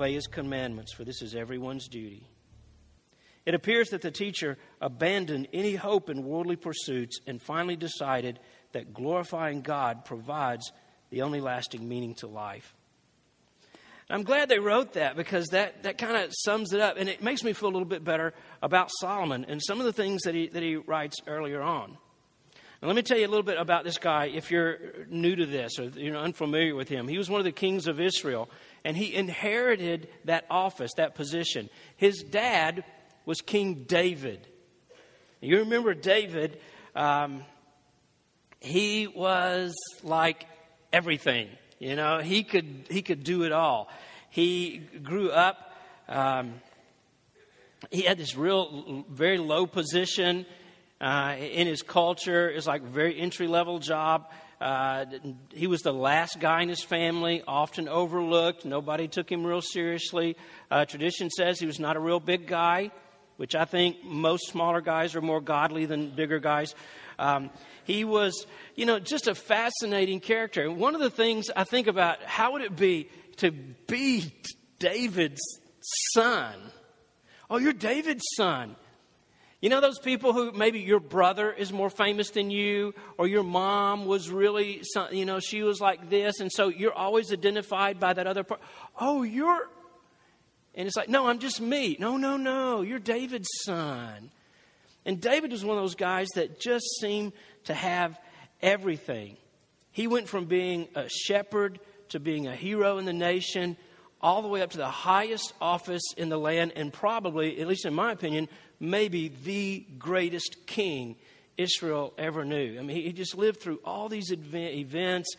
obey 0.00 0.14
his 0.14 0.26
commandments, 0.26 0.92
for 0.92 1.04
this 1.04 1.20
is 1.20 1.34
everyone's 1.34 1.86
duty. 1.86 2.26
It 3.44 3.54
appears 3.54 3.90
that 3.90 4.00
the 4.00 4.10
teacher 4.10 4.56
abandoned 4.80 5.48
any 5.52 5.74
hope 5.74 6.08
in 6.08 6.24
worldly 6.24 6.56
pursuits 6.56 7.20
and 7.26 7.40
finally 7.40 7.76
decided 7.76 8.38
that 8.72 8.94
glorifying 8.94 9.60
God 9.60 10.06
provides 10.06 10.72
the 11.10 11.22
only 11.22 11.40
lasting 11.40 11.86
meaning 11.86 12.14
to 12.16 12.28
life. 12.28 12.74
I'm 14.08 14.22
glad 14.22 14.48
they 14.48 14.58
wrote 14.58 14.94
that 14.94 15.16
because 15.16 15.48
that, 15.48 15.82
that 15.82 15.98
kind 15.98 16.16
of 16.16 16.32
sums 16.32 16.72
it 16.72 16.80
up. 16.80 16.96
And 16.98 17.08
it 17.08 17.22
makes 17.22 17.44
me 17.44 17.52
feel 17.52 17.68
a 17.68 17.70
little 17.70 17.84
bit 17.84 18.02
better 18.02 18.32
about 18.62 18.90
Solomon 19.00 19.44
and 19.48 19.60
some 19.62 19.80
of 19.80 19.86
the 19.86 19.92
things 19.92 20.22
that 20.22 20.34
he, 20.34 20.48
that 20.48 20.62
he 20.62 20.76
writes 20.76 21.18
earlier 21.26 21.60
on. 21.60 21.96
Now, 22.82 22.88
let 22.88 22.96
me 22.96 23.02
tell 23.02 23.18
you 23.18 23.26
a 23.26 23.28
little 23.28 23.44
bit 23.44 23.58
about 23.58 23.84
this 23.84 23.98
guy 23.98 24.30
if 24.32 24.50
you're 24.50 24.78
new 25.10 25.36
to 25.36 25.44
this 25.44 25.78
or 25.78 25.84
you're 25.88 26.16
unfamiliar 26.16 26.74
with 26.74 26.88
him. 26.88 27.08
He 27.08 27.18
was 27.18 27.28
one 27.28 27.38
of 27.38 27.44
the 27.44 27.52
kings 27.52 27.86
of 27.86 28.00
Israel, 28.00 28.48
and 28.84 28.96
he 28.96 29.14
inherited 29.14 30.08
that 30.24 30.46
office, 30.50 30.92
that 30.96 31.14
position. 31.14 31.68
His 31.96 32.22
dad 32.22 32.84
was 33.26 33.40
King 33.40 33.84
David. 33.86 34.46
You 35.40 35.58
remember 35.58 35.94
David, 35.94 36.60
um, 36.94 37.44
he 38.60 39.06
was 39.06 39.74
like 40.02 40.46
everything. 40.92 41.48
You 41.78 41.96
know, 41.96 42.18
he 42.18 42.42
could, 42.42 42.86
he 42.90 43.02
could 43.02 43.24
do 43.24 43.44
it 43.44 43.52
all. 43.52 43.88
He 44.28 44.82
grew 45.02 45.30
up, 45.30 45.74
um, 46.08 46.54
he 47.90 48.02
had 48.02 48.18
this 48.18 48.36
real, 48.36 49.04
very 49.08 49.38
low 49.38 49.66
position 49.66 50.44
uh, 51.00 51.36
in 51.38 51.66
his 51.66 51.82
culture. 51.82 52.50
It's 52.50 52.66
like 52.66 52.82
very 52.82 53.18
entry 53.18 53.46
level 53.46 53.78
job. 53.78 54.30
Uh, 54.60 55.06
he 55.54 55.66
was 55.66 55.80
the 55.80 55.92
last 55.92 56.38
guy 56.38 56.62
in 56.62 56.68
his 56.68 56.82
family, 56.82 57.42
often 57.48 57.88
overlooked. 57.88 58.64
Nobody 58.64 59.08
took 59.08 59.30
him 59.30 59.46
real 59.46 59.62
seriously. 59.62 60.36
Uh, 60.70 60.84
tradition 60.84 61.30
says 61.30 61.58
he 61.58 61.66
was 61.66 61.80
not 61.80 61.96
a 61.96 62.00
real 62.00 62.20
big 62.20 62.46
guy, 62.46 62.90
which 63.38 63.54
I 63.54 63.64
think 63.64 64.04
most 64.04 64.48
smaller 64.48 64.82
guys 64.82 65.16
are 65.16 65.22
more 65.22 65.40
godly 65.40 65.86
than 65.86 66.10
bigger 66.10 66.38
guys. 66.38 66.74
Um, 67.18 67.50
he 67.84 68.04
was, 68.04 68.46
you 68.74 68.84
know, 68.84 68.98
just 68.98 69.28
a 69.28 69.34
fascinating 69.34 70.20
character. 70.20 70.62
And 70.62 70.76
one 70.76 70.94
of 70.94 71.00
the 71.00 71.10
things 71.10 71.50
I 71.56 71.64
think 71.64 71.86
about 71.86 72.22
how 72.22 72.52
would 72.52 72.62
it 72.62 72.76
be 72.76 73.08
to 73.36 73.50
be 73.50 74.30
David's 74.78 75.40
son? 76.12 76.54
Oh, 77.48 77.56
you're 77.56 77.72
David's 77.72 78.24
son. 78.36 78.76
You 79.60 79.68
know 79.68 79.82
those 79.82 79.98
people 79.98 80.32
who 80.32 80.52
maybe 80.52 80.80
your 80.80 81.00
brother 81.00 81.52
is 81.52 81.70
more 81.70 81.90
famous 81.90 82.30
than 82.30 82.50
you, 82.50 82.94
or 83.18 83.26
your 83.26 83.42
mom 83.42 84.06
was 84.06 84.30
really, 84.30 84.82
you 85.12 85.26
know, 85.26 85.38
she 85.38 85.62
was 85.62 85.80
like 85.80 86.08
this, 86.08 86.40
and 86.40 86.50
so 86.50 86.68
you're 86.68 86.94
always 86.94 87.30
identified 87.30 88.00
by 88.00 88.14
that 88.14 88.26
other 88.26 88.42
part. 88.42 88.62
Oh, 88.98 89.22
you're, 89.22 89.68
and 90.74 90.88
it's 90.88 90.96
like, 90.96 91.10
no, 91.10 91.26
I'm 91.26 91.40
just 91.40 91.60
me. 91.60 91.96
No, 92.00 92.16
no, 92.16 92.38
no, 92.38 92.80
you're 92.80 92.98
David's 92.98 93.50
son. 93.64 94.30
And 95.04 95.20
David 95.20 95.52
was 95.52 95.62
one 95.62 95.76
of 95.76 95.82
those 95.82 95.94
guys 95.94 96.28
that 96.36 96.58
just 96.58 96.86
seemed 97.00 97.32
to 97.64 97.74
have 97.74 98.18
everything. 98.62 99.36
He 99.92 100.06
went 100.06 100.28
from 100.28 100.46
being 100.46 100.88
a 100.94 101.08
shepherd 101.08 101.80
to 102.10 102.20
being 102.20 102.46
a 102.46 102.56
hero 102.56 102.96
in 102.96 103.04
the 103.04 103.12
nation, 103.12 103.76
all 104.22 104.40
the 104.40 104.48
way 104.48 104.62
up 104.62 104.70
to 104.70 104.78
the 104.78 104.88
highest 104.88 105.52
office 105.60 106.14
in 106.16 106.30
the 106.30 106.38
land, 106.38 106.72
and 106.76 106.92
probably, 106.92 107.60
at 107.60 107.66
least 107.66 107.84
in 107.84 107.92
my 107.92 108.12
opinion, 108.12 108.48
maybe 108.80 109.28
the 109.28 109.86
greatest 109.98 110.66
king 110.66 111.16
Israel 111.56 112.14
ever 112.16 112.44
knew. 112.44 112.78
I 112.78 112.82
mean, 112.82 112.96
he 112.96 113.12
just 113.12 113.36
lived 113.36 113.60
through 113.60 113.80
all 113.84 114.08
these 114.08 114.32
events. 114.32 115.34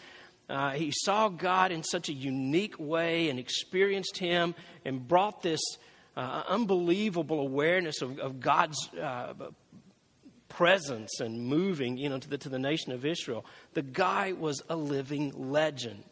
Uh, 0.50 0.72
he 0.72 0.92
saw 1.04 1.30
God 1.30 1.72
in 1.72 1.84
such 1.84 2.10
a 2.10 2.14
unique 2.14 2.76
way 2.80 3.30
and 3.30 3.40
experienced 3.40 4.18
Him 4.18 4.54
and 4.86 5.08
brought 5.08 5.42
this 5.42 5.62
uh, 6.16 6.44
unbelievable 6.48 7.40
awareness 7.40 8.02
of, 8.02 8.20
of 8.20 8.40
God's 8.40 8.78
uh, 8.94 9.34
presence 10.50 11.20
and 11.20 11.40
moving, 11.46 11.98
you 11.98 12.10
know, 12.10 12.20
to 12.20 12.30
the, 12.30 12.38
to 12.38 12.50
the 12.50 12.60
nation 12.60 12.92
of 12.92 13.06
Israel. 13.06 13.46
The 13.74 13.82
guy 13.82 14.34
was 14.34 14.62
a 14.70 14.76
living 14.76 15.34
legend. 15.52 16.04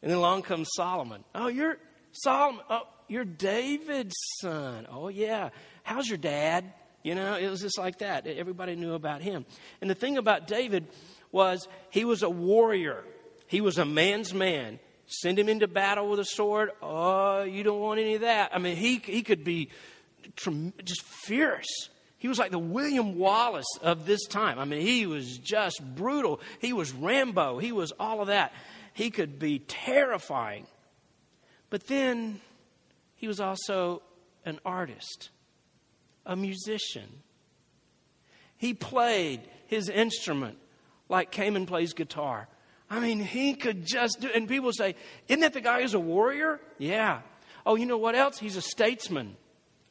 And 0.00 0.10
then 0.10 0.18
along 0.18 0.42
comes 0.42 0.68
Solomon. 0.76 1.24
Oh, 1.34 1.48
you're 1.48 1.78
Solomon. 2.12 2.64
Oh, 2.70 2.82
you're 3.08 3.24
David's 3.24 4.14
son. 4.40 4.86
Oh, 4.90 5.08
yeah. 5.08 5.50
How's 5.88 6.06
your 6.06 6.18
dad? 6.18 6.70
You 7.02 7.14
know, 7.14 7.36
it 7.36 7.48
was 7.48 7.62
just 7.62 7.78
like 7.78 8.00
that. 8.00 8.26
Everybody 8.26 8.76
knew 8.76 8.92
about 8.92 9.22
him. 9.22 9.46
And 9.80 9.88
the 9.88 9.94
thing 9.94 10.18
about 10.18 10.46
David 10.46 10.86
was 11.32 11.66
he 11.88 12.04
was 12.04 12.22
a 12.22 12.28
warrior, 12.28 13.04
he 13.46 13.62
was 13.62 13.78
a 13.78 13.86
man's 13.86 14.34
man. 14.34 14.80
Send 15.06 15.38
him 15.38 15.48
into 15.48 15.66
battle 15.66 16.10
with 16.10 16.20
a 16.20 16.24
sword. 16.26 16.70
Oh, 16.82 17.42
you 17.42 17.62
don't 17.62 17.80
want 17.80 17.98
any 17.98 18.16
of 18.16 18.20
that. 18.20 18.50
I 18.52 18.58
mean, 18.58 18.76
he, 18.76 18.98
he 18.98 19.22
could 19.22 19.42
be 19.42 19.70
just 20.36 21.00
fierce. 21.00 21.88
He 22.18 22.28
was 22.28 22.38
like 22.38 22.50
the 22.50 22.58
William 22.58 23.16
Wallace 23.16 23.78
of 23.80 24.04
this 24.04 24.26
time. 24.26 24.58
I 24.58 24.66
mean, 24.66 24.82
he 24.82 25.06
was 25.06 25.38
just 25.38 25.80
brutal. 25.96 26.42
He 26.58 26.74
was 26.74 26.92
Rambo. 26.92 27.56
He 27.56 27.72
was 27.72 27.92
all 27.98 28.20
of 28.20 28.26
that. 28.26 28.52
He 28.92 29.08
could 29.08 29.38
be 29.38 29.60
terrifying. 29.60 30.66
But 31.70 31.86
then 31.86 32.42
he 33.16 33.26
was 33.26 33.40
also 33.40 34.02
an 34.44 34.60
artist, 34.66 35.30
a 36.28 36.36
musician. 36.36 37.08
He 38.56 38.74
played 38.74 39.40
his 39.66 39.88
instrument 39.88 40.58
like 41.08 41.32
Cayman 41.32 41.66
plays 41.66 41.94
guitar. 41.94 42.46
I 42.90 43.00
mean, 43.00 43.20
he 43.20 43.54
could 43.54 43.84
just 43.84 44.20
do 44.20 44.28
and 44.32 44.46
people 44.48 44.72
say, 44.72 44.94
Isn't 45.26 45.40
that 45.40 45.54
the 45.54 45.60
guy 45.60 45.82
who's 45.82 45.94
a 45.94 46.00
warrior? 46.00 46.60
Yeah. 46.78 47.20
Oh, 47.66 47.74
you 47.74 47.86
know 47.86 47.98
what 47.98 48.14
else? 48.14 48.38
He's 48.38 48.56
a 48.56 48.62
statesman. 48.62 49.36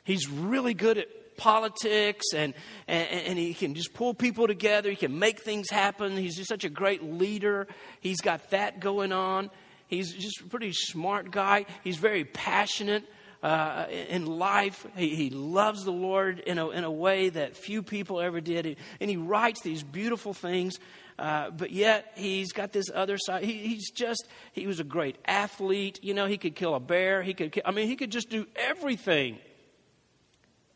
He's 0.03 0.30
really 0.30 0.74
good 0.74 0.97
at 0.97 1.38
politics 1.38 2.26
and, 2.34 2.53
and, 2.88 3.08
and, 3.09 3.38
he 3.38 3.53
can 3.53 3.76
just 3.76 3.94
pull 3.94 4.16
people 4.16 4.47
together. 4.47 4.90
He 4.90 4.96
can 4.96 5.20
make 5.20 5.42
things 5.42 5.70
happen. 5.70 6.18
He's 6.18 6.36
just 6.36 6.50
such 6.50 6.64
a 6.64 6.70
great 6.70 7.03
leader. 7.03 7.68
He's 8.00 8.22
got 8.22 8.50
that 8.50 8.80
going 8.80 9.12
on. 9.12 9.52
He's 9.86 10.14
just 10.14 10.42
a 10.42 10.46
pretty 10.46 10.74
smart 10.74 11.30
guy. 11.30 11.66
He's 11.84 11.97
very 11.97 12.26
passionate 12.26 13.03
uh, 13.44 13.86
in 13.90 14.25
life. 14.25 14.86
He, 14.96 15.16
he, 15.16 15.30
loves 15.30 15.84
the 15.84 15.92
Lord 15.92 16.40
in 16.40 16.58
a, 16.58 16.70
in 16.70 16.84
a 16.84 16.92
way 16.92 17.30
that 17.30 17.56
few 17.56 17.84
people 17.84 18.20
ever 18.20 18.42
did. 18.42 18.78
And 19.00 19.09
he 19.09 19.18
writes 19.18 19.62
these 19.62 19.84
beautiful 19.84 20.34
things. 20.34 20.80
Uh, 21.20 21.50
but 21.52 21.72
yet 21.72 22.12
he's 22.16 22.52
got 22.52 22.72
this 22.72 22.92
other 22.94 23.18
side. 23.18 23.44
He, 23.44 23.53
he's 23.53 23.90
just, 23.92 24.28
he 24.53 24.68
was 24.68 24.80
a 24.80 24.84
great 24.84 25.18
athlete. 25.26 26.00
You 26.03 26.14
know, 26.14 26.26
he 26.26 26.38
could 26.38 26.56
kill 26.56 26.76
a 26.76 26.80
bear. 26.80 27.24
He 27.24 27.34
could, 27.34 27.59
I 27.66 27.72
mean, 27.72 27.88
he 27.88 27.96
could 27.96 28.12
just 28.12 28.30
do 28.30 28.46
everything 28.56 29.40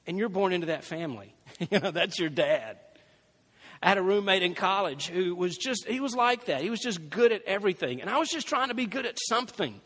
and 0.07 0.17
you're 0.17 0.29
born 0.29 0.53
into 0.53 0.67
that 0.67 0.83
family. 0.83 1.33
you 1.71 1.79
know, 1.79 1.91
that's 1.91 2.19
your 2.19 2.29
dad. 2.29 2.77
I 3.83 3.89
had 3.89 3.97
a 3.97 4.03
roommate 4.03 4.43
in 4.43 4.53
college 4.53 5.07
who 5.07 5.35
was 5.35 5.57
just, 5.57 5.87
he 5.87 5.99
was 5.99 6.15
like 6.15 6.45
that. 6.45 6.61
He 6.61 6.69
was 6.69 6.79
just 6.79 7.09
good 7.09 7.31
at 7.31 7.43
everything. 7.45 8.01
And 8.01 8.09
I 8.09 8.19
was 8.19 8.29
just 8.29 8.47
trying 8.47 8.67
to 8.67 8.75
be 8.75 8.85
good 8.85 9.05
at 9.05 9.17
something. 9.27 9.81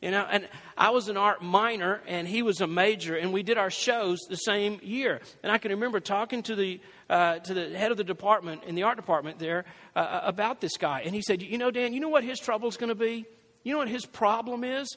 You 0.00 0.10
know, 0.10 0.26
and 0.30 0.48
I 0.78 0.90
was 0.90 1.08
an 1.08 1.18
art 1.18 1.42
minor 1.42 2.00
and 2.06 2.26
he 2.26 2.42
was 2.42 2.62
a 2.62 2.66
major, 2.66 3.16
and 3.16 3.34
we 3.34 3.42
did 3.42 3.58
our 3.58 3.70
shows 3.70 4.18
the 4.30 4.36
same 4.36 4.80
year. 4.82 5.20
And 5.42 5.52
I 5.52 5.58
can 5.58 5.72
remember 5.72 6.00
talking 6.00 6.42
to 6.44 6.54
the, 6.54 6.80
uh, 7.10 7.40
to 7.40 7.52
the 7.52 7.76
head 7.76 7.90
of 7.90 7.98
the 7.98 8.04
department 8.04 8.64
in 8.64 8.74
the 8.74 8.84
art 8.84 8.96
department 8.96 9.38
there 9.38 9.66
uh, 9.94 9.98
uh 9.98 10.20
about 10.24 10.62
this 10.62 10.78
guy. 10.78 11.02
And 11.04 11.14
he 11.14 11.20
said, 11.20 11.42
You 11.42 11.58
know, 11.58 11.70
Dan, 11.70 11.92
you 11.92 12.00
know 12.00 12.08
what 12.08 12.24
his 12.24 12.38
trouble 12.38 12.68
is 12.68 12.78
going 12.78 12.88
to 12.88 12.94
be? 12.94 13.26
You 13.62 13.72
know 13.72 13.78
what 13.78 13.88
his 13.88 14.06
problem 14.06 14.64
is? 14.64 14.96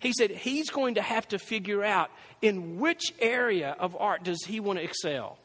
He 0.00 0.12
said 0.12 0.32
he's 0.32 0.70
going 0.70 0.96
to 0.96 1.02
have 1.02 1.28
to 1.28 1.38
figure 1.38 1.84
out 1.84 2.10
in 2.42 2.80
which 2.80 3.14
area 3.20 3.76
of 3.78 3.96
art 3.96 4.24
does 4.24 4.44
he 4.44 4.58
want 4.58 4.80
to 4.80 4.84
excel. 4.84 5.38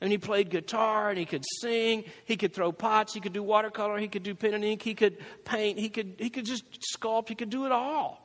And 0.00 0.12
he 0.12 0.18
played 0.18 0.48
guitar 0.50 1.10
and 1.10 1.18
he 1.18 1.24
could 1.24 1.44
sing, 1.60 2.04
he 2.24 2.36
could 2.36 2.54
throw 2.54 2.70
pots, 2.70 3.14
he 3.14 3.20
could 3.20 3.32
do 3.32 3.42
watercolor, 3.42 3.98
he 3.98 4.06
could 4.06 4.22
do 4.22 4.34
pen 4.34 4.54
and 4.54 4.64
ink, 4.64 4.82
he 4.82 4.94
could 4.94 5.18
paint, 5.44 5.78
he 5.78 5.88
could, 5.88 6.14
he 6.18 6.30
could 6.30 6.44
just 6.44 6.64
sculpt, 6.94 7.28
he 7.28 7.34
could 7.34 7.50
do 7.50 7.66
it 7.66 7.72
all. 7.72 8.24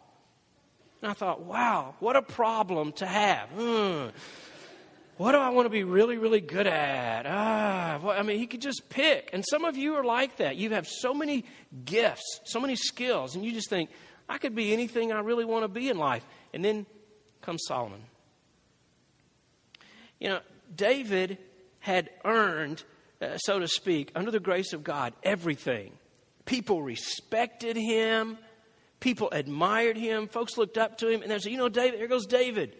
And 1.01 1.09
I 1.09 1.13
thought, 1.13 1.41
wow, 1.41 1.95
what 1.99 2.15
a 2.15 2.21
problem 2.21 2.91
to 2.93 3.05
have. 3.05 3.49
Hmm. 3.49 4.09
What 5.17 5.33
do 5.33 5.37
I 5.37 5.49
want 5.49 5.65
to 5.65 5.69
be 5.69 5.83
really, 5.83 6.17
really 6.17 6.41
good 6.41 6.65
at? 6.65 7.25
Ah, 7.27 7.99
well, 8.01 8.17
I 8.17 8.23
mean, 8.23 8.39
he 8.39 8.47
could 8.47 8.61
just 8.61 8.89
pick. 8.89 9.29
And 9.31 9.43
some 9.47 9.63
of 9.63 9.77
you 9.77 9.95
are 9.95 10.03
like 10.03 10.37
that. 10.37 10.55
You 10.55 10.71
have 10.71 10.87
so 10.87 11.13
many 11.13 11.45
gifts, 11.85 12.39
so 12.45 12.59
many 12.59 12.75
skills, 12.75 13.35
and 13.35 13.45
you 13.45 13.51
just 13.51 13.69
think, 13.69 13.89
I 14.27 14.37
could 14.37 14.55
be 14.55 14.73
anything 14.73 15.11
I 15.11 15.19
really 15.19 15.45
want 15.45 15.63
to 15.63 15.67
be 15.67 15.89
in 15.89 15.97
life. 15.97 16.25
And 16.53 16.63
then 16.63 16.85
comes 17.41 17.63
Solomon. 17.67 18.01
You 20.19 20.29
know, 20.29 20.39
David 20.75 21.37
had 21.83 22.09
earned, 22.23 22.81
uh, 23.21 23.35
so 23.35 23.59
to 23.59 23.67
speak, 23.67 24.09
under 24.15 24.31
the 24.31 24.39
grace 24.39 24.71
of 24.71 24.85
God, 24.85 25.13
everything. 25.21 25.91
People 26.45 26.81
respected 26.81 27.75
him. 27.75 28.37
People 29.01 29.29
admired 29.33 29.97
him. 29.97 30.29
Folks 30.29 30.57
looked 30.57 30.77
up 30.77 30.99
to 30.99 31.09
him 31.09 31.21
and 31.21 31.29
they 31.29 31.39
said, 31.39 31.51
You 31.51 31.57
know, 31.57 31.67
David, 31.67 31.99
here 31.99 32.07
goes 32.07 32.25
David. 32.25 32.77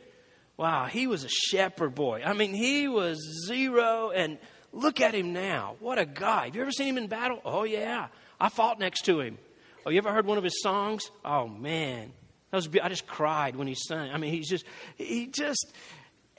Wow, 0.56 0.86
he 0.86 1.06
was 1.06 1.26
a 1.26 1.30
shepherd 1.30 1.96
boy. 1.96 2.22
I 2.26 2.32
mean, 2.32 2.54
he 2.54 2.88
was 2.88 3.20
zero, 3.46 4.12
and 4.12 4.38
look 4.72 5.02
at 5.02 5.14
him 5.14 5.34
now. 5.34 5.76
What 5.82 6.00
a 6.00 6.06
guy. 6.06 6.46
Have 6.46 6.56
you 6.56 6.62
ever 6.62 6.72
seen 6.72 6.88
him 6.88 6.98
in 6.98 7.08
battle? 7.08 7.42
Oh, 7.44 7.66
yeah. 7.66 8.08
I 8.40 8.48
fought 8.48 8.80
next 8.80 9.02
to 9.06 9.20
him. 9.20 9.38
Oh, 9.86 9.90
you 9.90 9.98
ever 9.98 10.14
heard 10.14 10.26
one 10.26 10.38
of 10.38 10.46
his 10.46 10.62
songs? 10.62 11.12
Oh, 11.26 11.50
man. 11.50 12.14
was, 12.54 12.70
I 12.82 12.88
just 12.88 13.06
cried 13.06 13.58
when 13.58 13.68
he 13.68 13.76
sang. 13.76 14.12
I 14.12 14.18
mean, 14.18 14.32
he's 14.32 14.48
just, 14.48 14.64
he 14.96 15.28
just, 15.28 15.74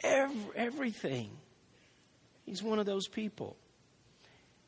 every, 0.03 0.57
everything. 0.57 1.31
He's 2.44 2.62
one 2.62 2.79
of 2.79 2.87
those 2.87 3.08
people. 3.08 3.56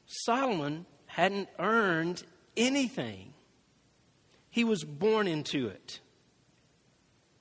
Solomon 0.06 0.87
hadn't 1.06 1.49
earned 1.58 2.23
anything, 2.56 3.34
he 4.50 4.64
was 4.64 4.84
born 4.84 5.28
into 5.28 5.69
it. 5.69 6.00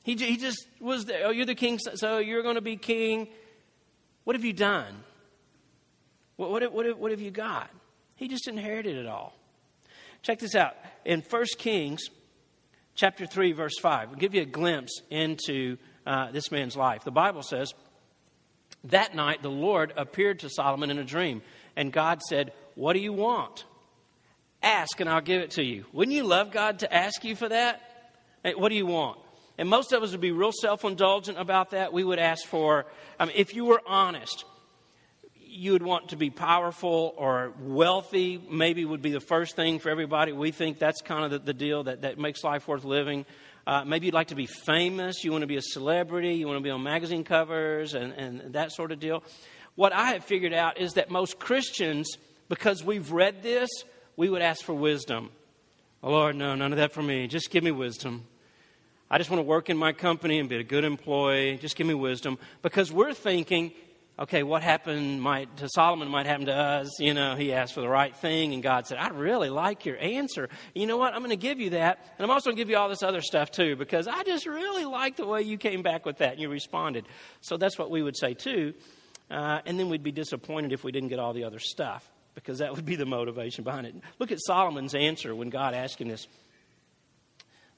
He, 0.04 0.16
he 0.16 0.38
just 0.38 0.68
was 0.80 1.06
there. 1.06 1.26
Oh, 1.26 1.32
you're 1.32 1.48
the 1.48 1.56
king, 1.56 1.80
so 1.80 2.20
you're 2.20 2.44
going 2.44 2.56
to 2.56 2.62
be 2.62 2.78
king. 2.78 3.28
What 4.24 4.36
have 4.36 4.46
you 4.46 4.54
done? 4.54 5.04
What, 6.36 6.52
what, 6.52 6.72
what, 6.72 7.00
what 7.00 7.12
have 7.12 7.22
you 7.22 7.32
got? 7.32 7.72
He 8.16 8.28
just 8.28 8.48
inherited 8.48 8.98
it 8.98 9.08
all. 9.08 9.34
Check 10.22 10.40
this 10.40 10.56
out. 10.56 10.76
In 11.06 11.22
1 11.22 11.46
Kings 11.58 12.04
chapter 12.94 13.26
3, 13.26 13.54
verse 13.54 13.78
5, 13.80 14.10
we'll 14.10 14.20
give 14.20 14.36
you 14.36 14.42
a 14.44 14.46
glimpse 14.46 15.02
into 15.10 15.78
uh, 16.06 16.32
this 16.32 16.52
man's 16.52 16.76
life. 16.76 17.04
The 17.04 17.12
Bible 17.12 17.42
says, 17.42 17.74
That 18.86 19.16
night 19.16 19.42
the 19.42 19.50
Lord 19.50 19.94
appeared 19.98 20.40
to 20.40 20.50
Solomon 20.50 20.92
in 20.92 20.98
a 20.98 21.04
dream, 21.04 21.42
and 21.76 21.92
God 21.92 22.22
said, 22.22 22.54
What 22.76 22.94
do 22.94 23.00
you 23.00 23.14
want? 23.14 23.66
Ask, 24.62 25.00
and 25.00 25.10
I'll 25.10 25.22
give 25.22 25.42
it 25.42 25.52
to 25.52 25.64
you. 25.64 25.86
Wouldn't 25.92 26.16
you 26.16 26.24
love 26.24 26.52
God 26.52 26.80
to 26.80 26.94
ask 26.94 27.24
you 27.24 27.36
for 27.36 27.50
that? 27.50 27.82
Hey, 28.44 28.54
what 28.54 28.70
do 28.70 28.76
you 28.76 28.86
want? 28.86 29.20
And 29.58 29.70
most 29.70 29.92
of 29.92 30.04
us 30.04 30.12
would 30.12 30.22
be 30.22 30.32
real 30.32 30.52
self 30.52 30.84
indulgent 30.84 31.38
about 31.40 31.72
that. 31.72 31.94
We 31.94 32.04
would 32.04 32.20
ask 32.20 32.46
for, 32.46 32.86
I 33.20 33.26
mean, 33.26 33.36
if 33.38 33.56
you 33.56 33.66
were 33.66 33.82
honest, 33.86 34.46
you 35.40 35.72
would 35.72 35.84
want 35.84 36.10
to 36.10 36.18
be 36.18 36.30
powerful 36.30 37.14
or 37.18 37.54
wealthy, 37.62 38.42
maybe 38.52 38.84
would 38.84 39.02
be 39.02 39.12
the 39.12 39.22
first 39.22 39.56
thing 39.56 39.80
for 39.80 39.90
everybody. 39.90 40.34
We 40.34 40.52
think 40.52 40.80
that's 40.80 41.02
kind 41.02 41.24
of 41.24 41.32
the, 41.32 41.40
the 41.40 41.54
deal 41.54 41.84
that, 41.86 42.02
that 42.02 42.20
makes 42.20 42.44
life 42.44 42.68
worth 42.68 42.84
living. 42.84 43.26
Uh, 43.68 43.84
maybe 43.84 44.06
you'd 44.06 44.14
like 44.14 44.28
to 44.28 44.36
be 44.36 44.46
famous. 44.46 45.24
You 45.24 45.32
want 45.32 45.42
to 45.42 45.48
be 45.48 45.58
a 45.58 45.62
celebrity. 45.62 46.36
You 46.36 46.48
want 46.48 46.58
to 46.58 46.64
be 46.64 46.70
on 46.70 46.84
magazine 46.84 47.24
covers 47.24 47.94
and, 47.94 48.14
and 48.14 48.54
that 48.54 48.72
sort 48.72 48.92
of 48.92 49.00
deal. 49.00 49.24
What 49.76 49.92
I 49.92 50.12
have 50.14 50.24
figured 50.24 50.54
out 50.54 50.78
is 50.78 50.94
that 50.94 51.10
most 51.10 51.40
Christians, 51.40 52.18
because 52.48 52.84
we've 52.84 53.12
read 53.12 53.42
this, 53.42 53.70
we 54.16 54.30
would 54.30 54.42
ask 54.42 54.64
for 54.64 54.74
wisdom. 54.74 55.32
Oh, 56.04 56.12
Lord, 56.12 56.36
no, 56.36 56.54
none 56.56 56.72
of 56.72 56.78
that 56.78 56.94
for 56.94 57.02
me. 57.02 57.28
Just 57.28 57.50
give 57.50 57.64
me 57.64 57.72
wisdom. 57.72 58.26
I 59.10 59.18
just 59.18 59.30
want 59.30 59.40
to 59.40 59.44
work 59.44 59.70
in 59.70 59.78
my 59.78 59.92
company 59.92 60.40
and 60.40 60.48
be 60.48 60.58
a 60.58 60.64
good 60.64 60.84
employee. 60.84 61.58
Just 61.58 61.76
give 61.76 61.88
me 61.88 61.94
wisdom. 61.94 62.38
Because 62.62 62.92
we're 62.92 63.14
thinking, 63.14 63.72
okay, 64.18 64.44
what 64.44 64.64
happened 64.64 65.22
might, 65.22 65.58
to 65.58 65.68
Solomon 65.70 66.08
might 66.08 66.26
happen 66.26 66.46
to 66.46 66.54
us. 66.56 67.00
You 67.00 67.14
know, 67.14 67.36
he 67.36 67.52
asked 67.52 67.74
for 67.74 67.82
the 67.82 67.90
right 67.90 68.16
thing, 68.16 68.54
and 68.54 68.64
God 68.64 68.88
said, 68.88 68.98
I 68.98 69.10
really 69.10 69.50
like 69.50 69.86
your 69.86 69.98
answer. 69.98 70.50
You 70.74 70.88
know 70.88 70.98
what? 70.98 71.14
I'm 71.14 71.20
going 71.20 71.32
to 71.32 71.36
give 71.36 71.60
you 71.60 71.72
that. 71.72 72.00
And 72.18 72.24
I'm 72.26 72.32
also 72.32 72.50
going 72.50 72.58
to 72.58 72.62
give 72.62 72.70
you 72.70 72.78
all 72.78 72.90
this 72.90 73.04
other 73.04 73.22
stuff 73.22 73.52
too, 73.52 73.76
because 73.76 74.08
I 74.08 74.24
just 74.24 74.46
really 74.46 74.86
like 74.86 75.18
the 75.18 75.28
way 75.28 75.42
you 75.42 75.58
came 75.58 75.82
back 75.82 76.06
with 76.06 76.20
that 76.20 76.34
and 76.34 76.42
you 76.42 76.50
responded. 76.50 77.06
So 77.42 77.58
that's 77.58 77.78
what 77.78 77.92
we 77.92 78.02
would 78.02 78.18
say 78.18 78.34
too. 78.34 78.74
Uh, 79.30 79.60
and 79.66 79.80
then 79.80 79.90
we'd 79.90 80.04
be 80.04 80.12
disappointed 80.12 80.72
if 80.72 80.84
we 80.84 80.92
didn't 80.92 81.10
get 81.10 81.20
all 81.20 81.34
the 81.34 81.44
other 81.44 81.60
stuff, 81.60 82.10
because 82.36 82.60
that 82.60 82.76
would 82.76 82.86
be 82.86 82.96
the 82.96 83.06
motivation 83.06 83.64
behind 83.64 83.88
it. 83.88 83.96
Look 84.20 84.32
at 84.32 84.40
Solomon's 84.40 84.96
answer 84.96 85.36
when 85.36 85.50
God 85.50 85.74
asked 85.74 86.00
him 86.00 86.08
this. 86.08 86.28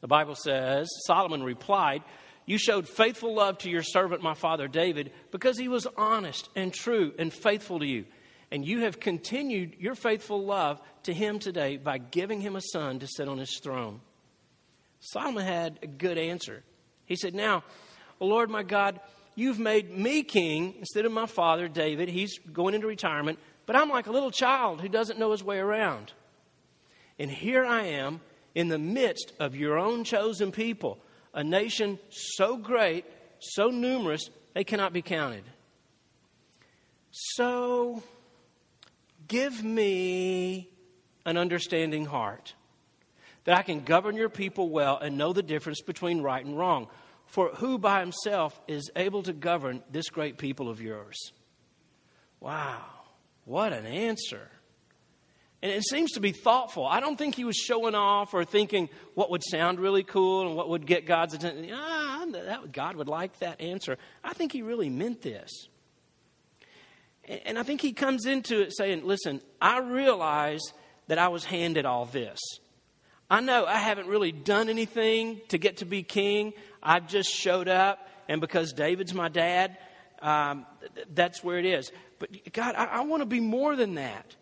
The 0.02 0.08
Bible 0.08 0.36
says, 0.36 0.88
Solomon 1.08 1.42
replied, 1.42 2.04
You 2.48 2.58
showed 2.58 2.88
faithful 2.88 3.36
love 3.36 3.58
to 3.60 3.70
your 3.70 3.84
servant, 3.84 4.24
my 4.24 4.34
father 4.34 4.70
David, 4.70 5.12
because 5.32 5.60
he 5.60 5.68
was 5.68 5.86
honest 5.98 6.50
and 6.56 6.74
true 6.74 7.14
and 7.20 7.32
faithful 7.32 7.80
to 7.80 7.86
you. 7.86 8.06
And 8.50 8.66
you 8.66 8.80
have 8.84 9.02
continued 9.02 9.76
your 9.80 9.96
faithful 9.96 10.46
love 10.46 10.80
to 11.04 11.14
him 11.14 11.40
today 11.40 11.76
by 11.76 11.98
giving 11.98 12.40
him 12.40 12.56
a 12.56 12.62
son 12.62 13.00
to 13.00 13.08
sit 13.08 13.28
on 13.28 13.38
his 13.38 13.60
throne. 13.62 14.00
Solomon 15.02 15.46
had 15.46 15.78
a 15.84 15.88
good 15.88 16.18
answer. 16.18 16.64
He 17.06 17.18
said, 17.18 17.36
Now, 17.36 17.66
Lord 18.22 18.50
my 18.50 18.64
God, 18.64 19.02
you've 19.36 19.60
made 19.60 19.92
me 19.92 20.24
king 20.24 20.76
instead 20.80 21.06
of 21.06 21.12
my 21.12 21.26
father 21.26 21.68
David. 21.68 22.08
He's 22.08 22.40
going 22.40 22.74
into 22.74 22.88
retirement, 22.88 23.40
but 23.66 23.76
I'm 23.76 23.90
like 23.90 24.08
a 24.08 24.12
little 24.14 24.32
child 24.32 24.80
who 24.80 24.88
doesn't 24.88 25.20
know 25.20 25.32
his 25.32 25.44
way 25.44 25.58
around. 25.58 26.14
And 27.20 27.30
here 27.30 27.66
I 27.66 27.84
am 27.88 28.22
in 28.56 28.70
the 28.70 28.80
midst 28.80 29.34
of 29.38 29.54
your 29.54 29.78
own 29.78 30.06
chosen 30.06 30.54
people, 30.54 31.00
a 31.38 31.44
nation 31.44 32.00
so 32.10 32.58
great, 32.58 33.06
so 33.40 33.68
numerous, 33.68 34.30
they 34.56 34.64
cannot 34.64 34.92
be 34.92 35.04
counted. 35.04 35.44
So 37.12 38.02
give 39.28 39.64
me 39.64 40.68
an 41.26 41.38
understanding 41.38 42.06
heart 42.06 42.56
that 43.44 43.56
I 43.56 43.62
can 43.62 43.82
govern 43.82 44.16
your 44.16 44.30
people 44.30 44.70
well 44.70 44.98
and 44.98 45.16
know 45.16 45.32
the 45.32 45.44
difference 45.44 45.82
between 45.82 46.22
right 46.22 46.44
and 46.44 46.58
wrong. 46.58 46.88
For 47.28 47.50
who 47.50 47.78
by 47.78 48.00
himself 48.00 48.60
is 48.68 48.90
able 48.96 49.22
to 49.24 49.34
govern 49.34 49.84
this 49.92 50.10
great 50.10 50.40
people 50.40 50.70
of 50.70 50.82
yours? 50.82 51.34
Wow, 52.40 52.84
what 53.46 53.74
an 53.74 53.86
answer. 53.86 54.50
And 55.62 55.72
it 55.72 55.84
seems 55.84 56.12
to 56.12 56.20
be 56.20 56.32
thoughtful. 56.32 56.86
I 56.86 57.00
don't 57.00 57.18
think 57.18 57.34
he 57.34 57.44
was 57.44 57.56
showing 57.56 57.96
off 57.96 58.34
or 58.34 58.46
thinking 58.46 58.90
what 59.16 59.32
would 59.32 59.44
sound 59.44 59.80
really 59.80 60.04
cool 60.04 60.48
and 60.48 60.56
what 60.56 60.70
would 60.70 60.86
get 60.86 61.08
God's 61.08 61.34
attention. 61.34 61.72
Ah, 61.74 62.26
that, 62.32 62.72
God 62.72 62.96
would 62.96 63.08
like 63.08 63.40
that 63.40 63.60
answer. 63.60 63.98
I 64.24 64.34
think 64.34 64.52
he 64.52 64.62
really 64.62 64.90
meant 64.90 65.22
this. 65.22 65.68
And 67.46 67.58
I 67.58 67.64
think 67.64 67.82
he 67.82 67.92
comes 67.92 68.26
into 68.26 68.62
it 68.62 68.76
saying, 68.76 69.06
listen, 69.06 69.42
I 69.60 69.80
realize 69.80 70.62
that 71.08 71.18
I 71.18 71.30
was 71.30 71.44
handed 71.44 71.86
all 71.86 72.06
this. 72.06 72.40
I 73.30 73.42
know 73.42 73.66
I 73.66 73.78
haven't 73.78 74.08
really 74.08 74.32
done 74.32 74.70
anything 74.70 75.42
to 75.50 75.58
get 75.58 75.78
to 75.78 75.86
be 75.86 76.04
king. 76.04 76.54
I've 76.82 77.08
just 77.08 77.30
showed 77.30 77.68
up, 77.68 78.08
and 78.30 78.40
because 78.40 78.72
David's 78.72 79.14
my 79.14 79.28
dad, 79.28 79.78
um, 80.22 80.66
that's 81.14 81.44
where 81.44 81.58
it 81.58 81.66
is. 81.66 81.92
But 82.20 82.54
God, 82.54 82.76
I, 82.76 82.86
I 82.86 83.02
want 83.02 83.22
to 83.22 83.26
be 83.26 83.42
more 83.42 83.76
than 83.76 83.96
that. 83.96 84.36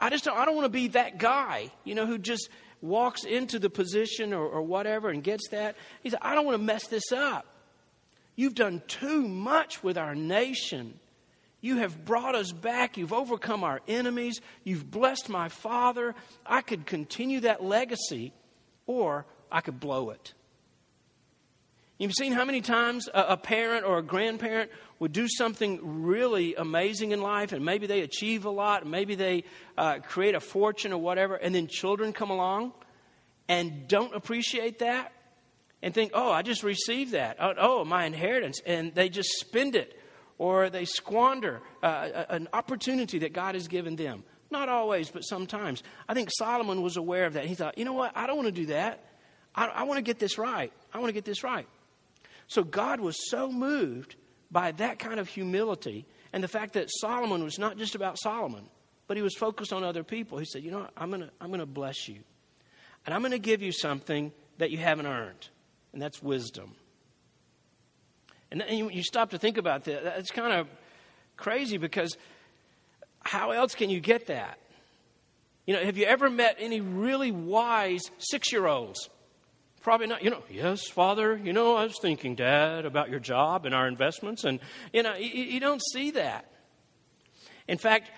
I 0.00 0.10
just 0.10 0.24
don't, 0.24 0.36
I 0.36 0.44
don't 0.44 0.54
want 0.54 0.64
to 0.64 0.70
be 0.70 0.88
that 0.88 1.18
guy, 1.18 1.70
you 1.84 1.94
know, 1.94 2.06
who 2.06 2.18
just 2.18 2.48
walks 2.80 3.24
into 3.24 3.58
the 3.58 3.68
position 3.68 4.32
or, 4.32 4.46
or 4.46 4.62
whatever 4.62 5.10
and 5.10 5.22
gets 5.22 5.48
that. 5.50 5.76
He 6.02 6.10
said, 6.10 6.20
I 6.22 6.34
don't 6.34 6.46
want 6.46 6.58
to 6.58 6.64
mess 6.64 6.86
this 6.86 7.12
up. 7.12 7.46
You've 8.36 8.54
done 8.54 8.82
too 8.86 9.28
much 9.28 9.82
with 9.82 9.98
our 9.98 10.14
nation. 10.14 10.98
You 11.60 11.76
have 11.76 12.06
brought 12.06 12.34
us 12.34 12.52
back. 12.52 12.96
You've 12.96 13.12
overcome 13.12 13.64
our 13.64 13.80
enemies. 13.86 14.40
You've 14.64 14.90
blessed 14.90 15.28
my 15.28 15.48
father. 15.48 16.14
I 16.46 16.62
could 16.62 16.86
continue 16.86 17.40
that 17.40 17.62
legacy 17.62 18.32
or 18.86 19.26
I 19.52 19.60
could 19.60 19.78
blow 19.78 20.10
it. 20.10 20.32
You've 21.98 22.14
seen 22.14 22.32
how 22.32 22.46
many 22.46 22.62
times 22.62 23.08
a, 23.12 23.20
a 23.20 23.36
parent 23.36 23.84
or 23.84 23.98
a 23.98 24.02
grandparent 24.02 24.70
would 25.00 25.12
do 25.12 25.26
something 25.28 25.80
really 26.02 26.54
amazing 26.54 27.10
in 27.10 27.20
life, 27.20 27.52
and 27.52 27.64
maybe 27.64 27.86
they 27.86 28.02
achieve 28.02 28.44
a 28.44 28.50
lot, 28.50 28.86
maybe 28.86 29.16
they 29.16 29.44
uh, 29.76 29.98
create 29.98 30.34
a 30.34 30.40
fortune 30.40 30.92
or 30.92 30.98
whatever, 30.98 31.34
and 31.34 31.54
then 31.54 31.66
children 31.66 32.12
come 32.12 32.30
along 32.30 32.72
and 33.48 33.88
don't 33.88 34.14
appreciate 34.14 34.78
that 34.78 35.12
and 35.82 35.94
think, 35.94 36.12
oh, 36.14 36.30
I 36.30 36.42
just 36.42 36.62
received 36.62 37.12
that. 37.12 37.38
Oh, 37.40 37.54
oh 37.58 37.84
my 37.84 38.04
inheritance. 38.04 38.60
And 38.64 38.94
they 38.94 39.08
just 39.08 39.30
spend 39.40 39.74
it 39.74 39.98
or 40.38 40.70
they 40.70 40.84
squander 40.84 41.60
uh, 41.82 42.24
an 42.28 42.48
opportunity 42.52 43.20
that 43.20 43.32
God 43.32 43.54
has 43.54 43.68
given 43.68 43.96
them. 43.96 44.22
Not 44.50 44.68
always, 44.68 45.10
but 45.10 45.22
sometimes. 45.22 45.82
I 46.08 46.14
think 46.14 46.28
Solomon 46.36 46.82
was 46.82 46.96
aware 46.96 47.24
of 47.24 47.34
that. 47.34 47.46
He 47.46 47.54
thought, 47.54 47.78
you 47.78 47.84
know 47.84 47.92
what? 47.92 48.12
I 48.14 48.26
don't 48.26 48.36
want 48.36 48.46
to 48.46 48.52
do 48.52 48.66
that. 48.66 49.04
I, 49.54 49.66
I 49.66 49.82
want 49.84 49.98
to 49.98 50.02
get 50.02 50.18
this 50.18 50.38
right. 50.38 50.72
I 50.92 50.98
want 50.98 51.08
to 51.08 51.14
get 51.14 51.24
this 51.24 51.42
right. 51.42 51.66
So 52.46 52.64
God 52.64 53.00
was 53.00 53.16
so 53.30 53.50
moved 53.50 54.16
by 54.50 54.72
that 54.72 54.98
kind 54.98 55.20
of 55.20 55.28
humility 55.28 56.06
and 56.32 56.42
the 56.42 56.48
fact 56.48 56.74
that 56.74 56.88
Solomon 56.90 57.44
was 57.44 57.58
not 57.58 57.76
just 57.76 57.94
about 57.94 58.18
Solomon, 58.18 58.64
but 59.06 59.16
he 59.16 59.22
was 59.22 59.34
focused 59.34 59.72
on 59.72 59.82
other 59.82 60.04
people. 60.04 60.38
He 60.38 60.44
said, 60.44 60.62
You 60.62 60.70
know, 60.70 60.88
I'm 60.96 61.10
going 61.10 61.22
to 61.22 61.30
I'm 61.40 61.48
going 61.48 61.60
to 61.60 61.66
bless 61.66 62.08
you. 62.08 62.20
And 63.06 63.14
I'm 63.14 63.22
going 63.22 63.32
to 63.32 63.38
give 63.38 63.62
you 63.62 63.72
something 63.72 64.32
that 64.58 64.70
you 64.70 64.78
haven't 64.78 65.06
earned, 65.06 65.48
and 65.92 66.02
that's 66.02 66.22
wisdom. 66.22 66.74
And 68.50 68.60
then 68.60 68.90
you 68.90 69.02
stop 69.02 69.30
to 69.30 69.38
think 69.38 69.56
about 69.56 69.84
that. 69.84 70.04
That's 70.04 70.30
kind 70.30 70.52
of 70.52 70.68
crazy 71.36 71.78
because 71.78 72.16
how 73.22 73.52
else 73.52 73.74
can 73.74 73.90
you 73.90 74.00
get 74.00 74.26
that? 74.26 74.58
You 75.66 75.74
know, 75.74 75.84
have 75.84 75.96
you 75.96 76.04
ever 76.04 76.28
met 76.28 76.56
any 76.58 76.80
really 76.80 77.30
wise 77.30 78.02
six 78.18 78.52
year 78.52 78.66
olds? 78.66 79.08
Probably 79.82 80.06
not. 80.06 80.22
You 80.22 80.30
know, 80.30 80.42
yes, 80.50 80.88
Father, 80.88 81.40
you 81.42 81.52
know, 81.52 81.74
I 81.74 81.84
was 81.84 81.98
thinking, 82.00 82.34
Dad, 82.34 82.84
about 82.84 83.08
your 83.08 83.20
job 83.20 83.64
and 83.64 83.74
our 83.74 83.88
investments. 83.88 84.44
And, 84.44 84.60
you 84.92 85.02
know, 85.02 85.14
you, 85.14 85.44
you 85.44 85.60
don't 85.60 85.80
see 85.92 86.10
that. 86.12 86.50
In 87.66 87.78
fact, 87.78 88.10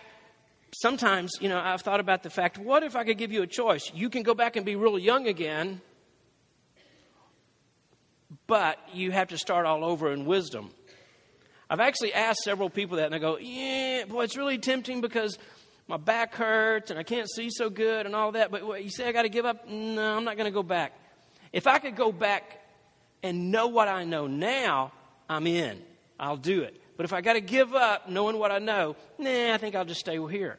sometimes, 0.75 1.33
you 1.41 1.49
know, 1.49 1.61
I've 1.61 1.83
thought 1.83 2.01
about 2.01 2.25
the 2.25 2.31
fact 2.31 2.59
what 2.59 2.83
if 2.83 2.97
I 2.97 3.05
could 3.05 3.19
give 3.19 3.33
you 3.33 3.43
a 3.43 3.47
choice? 3.47 3.93
You 3.95 4.11
can 4.11 4.25
go 4.25 4.35
back 4.35 4.57
and 4.57 4.67
be 4.67 4.75
real 4.75 4.99
young 4.99 5.29
again, 5.29 5.81
but 8.49 8.79
you 8.93 9.13
have 9.13 9.29
to 9.29 9.39
start 9.39 9.65
all 9.65 9.85
over 9.85 10.13
in 10.13 10.25
wisdom. 10.25 10.71
I've 11.71 11.81
actually 11.81 12.13
asked 12.13 12.41
several 12.41 12.71
people 12.71 12.97
that, 12.97 13.05
and 13.05 13.15
they 13.15 13.19
go, 13.19 13.39
yeah, 13.39 14.05
boy, 14.05 14.25
it's 14.25 14.37
really 14.37 14.59
tempting 14.59 15.01
because 15.01 15.39
my 15.87 15.97
back 15.97 16.35
hurts 16.35 16.91
and 16.91 16.99
I 16.99 17.03
can't 17.03 17.31
see 17.31 17.51
so 17.51 17.71
good 17.71 18.05
and 18.05 18.15
all 18.15 18.33
that. 18.33 18.51
But 18.51 18.67
what, 18.67 18.83
you 18.83 18.91
say 18.91 19.09
I 19.09 19.13
got 19.13 19.23
to 19.23 19.29
give 19.29 19.47
up? 19.47 19.69
No, 19.69 20.17
I'm 20.17 20.25
not 20.25 20.37
going 20.37 20.47
to 20.47 20.55
go 20.55 20.63
back. 20.63 20.93
If 21.53 21.67
I 21.67 21.79
could 21.79 21.97
go 21.97 22.13
back 22.13 22.61
and 23.23 23.51
know 23.51 23.69
what 23.69 23.89
I 23.89 24.05
know 24.05 24.27
now, 24.27 24.93
I'm 25.29 25.47
in. 25.47 25.81
I'll 26.19 26.37
do 26.37 26.63
it. 26.63 26.81
But 26.97 27.05
if 27.05 27.13
I 27.13 27.21
got 27.21 27.35
to 27.35 27.41
give 27.41 27.75
up 27.75 28.09
knowing 28.09 28.39
what 28.39 28.53
I 28.53 28.59
know, 28.59 28.97
nah, 29.19 29.55
I 29.55 29.59
think 29.59 29.75
I'll 29.75 29.85
just 29.85 30.01
stay 30.01 30.19
here. 30.29 30.59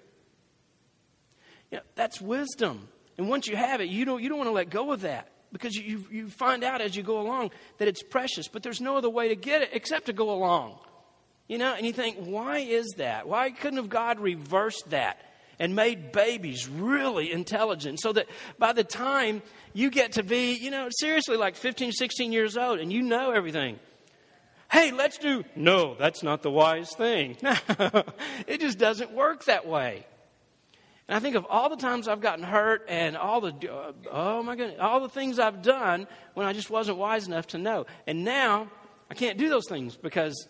You 1.72 1.78
know, 1.78 1.84
that's 1.96 2.22
wisdom. 2.22 2.88
And 3.18 3.30
once 3.30 3.48
you 3.48 3.56
have 3.56 3.82
it, 3.82 3.90
you 3.90 4.06
don't, 4.06 4.22
you 4.22 4.30
don't 4.30 4.38
want 4.38 4.48
to 4.48 4.54
let 4.54 4.70
go 4.70 4.92
of 4.92 5.02
that 5.02 5.30
because 5.52 5.76
you, 5.76 6.06
you 6.12 6.30
find 6.30 6.64
out 6.64 6.82
as 6.82 6.96
you 6.96 7.04
go 7.04 7.20
along 7.20 7.52
that 7.78 7.88
it's 7.88 8.04
precious. 8.04 8.48
But 8.48 8.64
there's 8.64 8.82
no 8.82 8.98
other 8.98 9.10
way 9.10 9.30
to 9.30 9.36
get 9.36 9.62
it 9.62 9.70
except 9.74 10.08
to 10.08 10.14
go 10.14 10.32
along. 10.32 10.78
You 11.48 11.58
know, 11.58 11.74
and 11.74 11.86
you 11.86 11.94
think, 11.94 12.18
why 12.18 12.60
is 12.60 12.94
that? 12.98 13.28
Why 13.28 13.52
couldn't 13.52 13.78
have 13.78 13.90
God 13.90 14.20
reversed 14.20 14.90
that 14.90 15.18
and 15.60 15.76
made 15.76 16.12
babies 16.12 16.68
really 16.68 17.32
intelligent 17.32 18.00
so 18.00 18.14
that 18.14 18.28
by 18.58 18.74
the 18.74 18.84
time 18.84 19.42
you 19.74 19.90
get 19.90 20.14
to 20.14 20.24
be, 20.24 20.54
you 20.54 20.72
know, 20.72 20.88
seriously 20.92 21.38
like 21.38 21.56
15, 21.56 21.92
16 21.92 22.32
years 22.32 22.58
old 22.58 22.80
and 22.80 22.92
you 22.92 23.02
know 23.02 23.32
everything? 23.32 23.80
Hey, 24.72 24.92
let's 24.92 25.18
do. 25.18 25.44
No, 25.56 25.96
that's 25.96 26.24
not 26.24 26.42
the 26.42 26.50
wise 26.50 26.92
thing. 26.96 27.38
it 28.48 28.60
just 28.60 28.80
doesn't 28.80 29.12
work 29.12 29.46
that 29.46 29.68
way. 29.68 30.06
And 31.08 31.16
I 31.16 31.20
think 31.20 31.36
of 31.36 31.46
all 31.50 31.70
the 31.70 31.76
times 31.76 32.08
I've 32.08 32.22
gotten 32.22 32.44
hurt 32.44 32.86
and 32.88 33.18
all 33.18 33.42
the, 33.42 33.54
uh, 33.72 33.92
oh 34.12 34.42
my 34.42 34.56
goodness, 34.56 34.78
all 34.80 35.02
the 35.02 35.10
things 35.10 35.38
I've 35.38 35.62
done 35.62 36.08
when 36.34 36.48
I 36.48 36.54
just 36.54 36.70
wasn't 36.70 36.98
wise 36.98 37.28
enough 37.28 37.48
to 37.48 37.58
know. 37.58 37.86
And 38.08 38.24
now 38.24 38.70
I 39.12 39.14
can't 39.14 39.38
do 39.38 39.50
those 39.50 39.68
things 39.68 39.96
because 39.96 40.48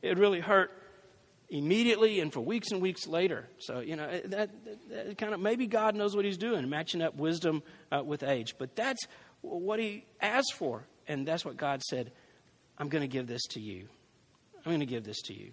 it 0.00 0.16
really 0.16 0.40
hurt 0.40 0.70
immediately 1.48 2.20
and 2.20 2.32
for 2.32 2.40
weeks 2.40 2.70
and 2.70 2.80
weeks 2.80 3.06
later. 3.06 3.48
So, 3.58 3.80
you 3.80 3.96
know, 3.96 4.08
that, 4.10 4.30
that, 4.30 4.88
that 4.90 5.18
kind 5.18 5.34
of 5.34 5.40
maybe 5.40 5.66
God 5.66 5.94
knows 5.94 6.16
what 6.16 6.24
He's 6.24 6.38
doing, 6.38 6.68
matching 6.68 7.02
up 7.02 7.16
wisdom 7.16 7.62
uh, 7.92 8.02
with 8.02 8.22
age. 8.22 8.56
But 8.58 8.74
that's 8.76 9.06
what 9.42 9.78
He 9.78 10.04
asked 10.20 10.54
for. 10.54 10.86
And 11.08 11.26
that's 11.26 11.44
what 11.44 11.56
God 11.56 11.82
said 11.82 12.12
I'm 12.78 12.88
going 12.88 13.02
to 13.02 13.08
give 13.08 13.26
this 13.26 13.42
to 13.50 13.60
you. 13.60 13.88
I'm 14.58 14.70
going 14.72 14.80
to 14.80 14.86
give 14.86 15.04
this 15.04 15.22
to 15.22 15.34
you. 15.34 15.52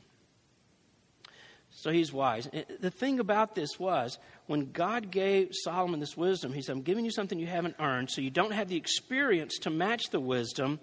So 1.75 1.91
he's 1.91 2.13
wise. 2.13 2.47
The 2.79 2.91
thing 2.91 3.19
about 3.19 3.55
this 3.55 3.79
was 3.79 4.19
when 4.45 4.71
God 4.71 5.09
gave 5.09 5.49
Solomon 5.51 5.99
this 5.99 6.15
wisdom, 6.15 6.53
he 6.53 6.61
said, 6.61 6.73
I'm 6.73 6.81
giving 6.83 7.03
you 7.03 7.11
something 7.11 7.39
you 7.39 7.47
haven't 7.47 7.75
earned, 7.79 8.11
so 8.11 8.21
you 8.21 8.29
don't 8.29 8.53
have 8.53 8.67
the 8.67 8.75
experience 8.75 9.57
to 9.59 9.69
match 9.69 10.03
the 10.11 10.19
wisdom. 10.19 10.79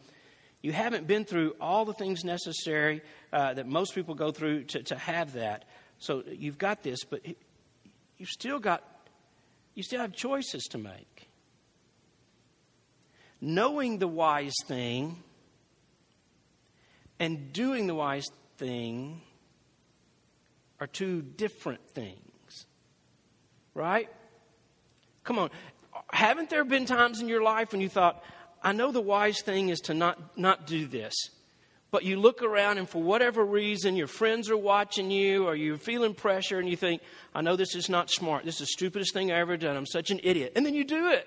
You 0.62 0.72
haven't 0.72 1.06
been 1.06 1.24
through 1.24 1.56
all 1.60 1.84
the 1.84 1.94
things 1.94 2.22
necessary 2.22 3.02
uh, 3.32 3.54
that 3.54 3.66
most 3.66 3.94
people 3.94 4.14
go 4.14 4.30
through 4.30 4.64
to, 4.64 4.82
to 4.84 4.96
have 4.96 5.32
that. 5.32 5.64
So 5.98 6.22
you've 6.26 6.58
got 6.58 6.82
this, 6.82 7.04
but 7.04 7.22
you've 8.18 8.28
still 8.28 8.58
got, 8.58 8.82
you 9.74 9.82
still 9.82 10.00
have 10.00 10.12
choices 10.12 10.64
to 10.70 10.78
make. 10.78 11.28
Knowing 13.40 13.98
the 13.98 14.08
wise 14.08 14.54
thing 14.66 15.22
and 17.18 17.52
doing 17.52 17.86
the 17.86 17.94
wise 17.94 18.26
thing 18.58 19.22
are 20.78 20.86
two 20.86 21.22
different 21.22 21.86
things. 21.88 22.66
Right? 23.72 24.10
Come 25.24 25.38
on. 25.38 25.50
Haven't 26.12 26.50
there 26.50 26.64
been 26.64 26.86
times 26.86 27.20
in 27.20 27.28
your 27.28 27.42
life 27.42 27.72
when 27.72 27.80
you 27.80 27.88
thought, 27.88 28.22
I 28.62 28.72
know 28.72 28.92
the 28.92 29.00
wise 29.00 29.40
thing 29.42 29.68
is 29.70 29.80
to 29.82 29.94
not, 29.94 30.38
not 30.38 30.66
do 30.66 30.86
this. 30.86 31.14
But 31.90 32.04
you 32.04 32.20
look 32.20 32.42
around, 32.42 32.78
and 32.78 32.88
for 32.88 33.02
whatever 33.02 33.44
reason, 33.44 33.96
your 33.96 34.06
friends 34.06 34.48
are 34.48 34.56
watching 34.56 35.10
you, 35.10 35.46
or 35.46 35.56
you're 35.56 35.76
feeling 35.76 36.14
pressure, 36.14 36.60
and 36.60 36.68
you 36.68 36.76
think, 36.76 37.02
I 37.34 37.40
know 37.40 37.56
this 37.56 37.74
is 37.74 37.88
not 37.88 38.10
smart. 38.10 38.44
This 38.44 38.54
is 38.54 38.60
the 38.60 38.66
stupidest 38.66 39.12
thing 39.12 39.32
I've 39.32 39.38
ever 39.38 39.56
done. 39.56 39.76
I'm 39.76 39.86
such 39.86 40.10
an 40.10 40.20
idiot. 40.22 40.52
And 40.54 40.64
then 40.64 40.74
you 40.74 40.84
do 40.84 41.08
it. 41.10 41.26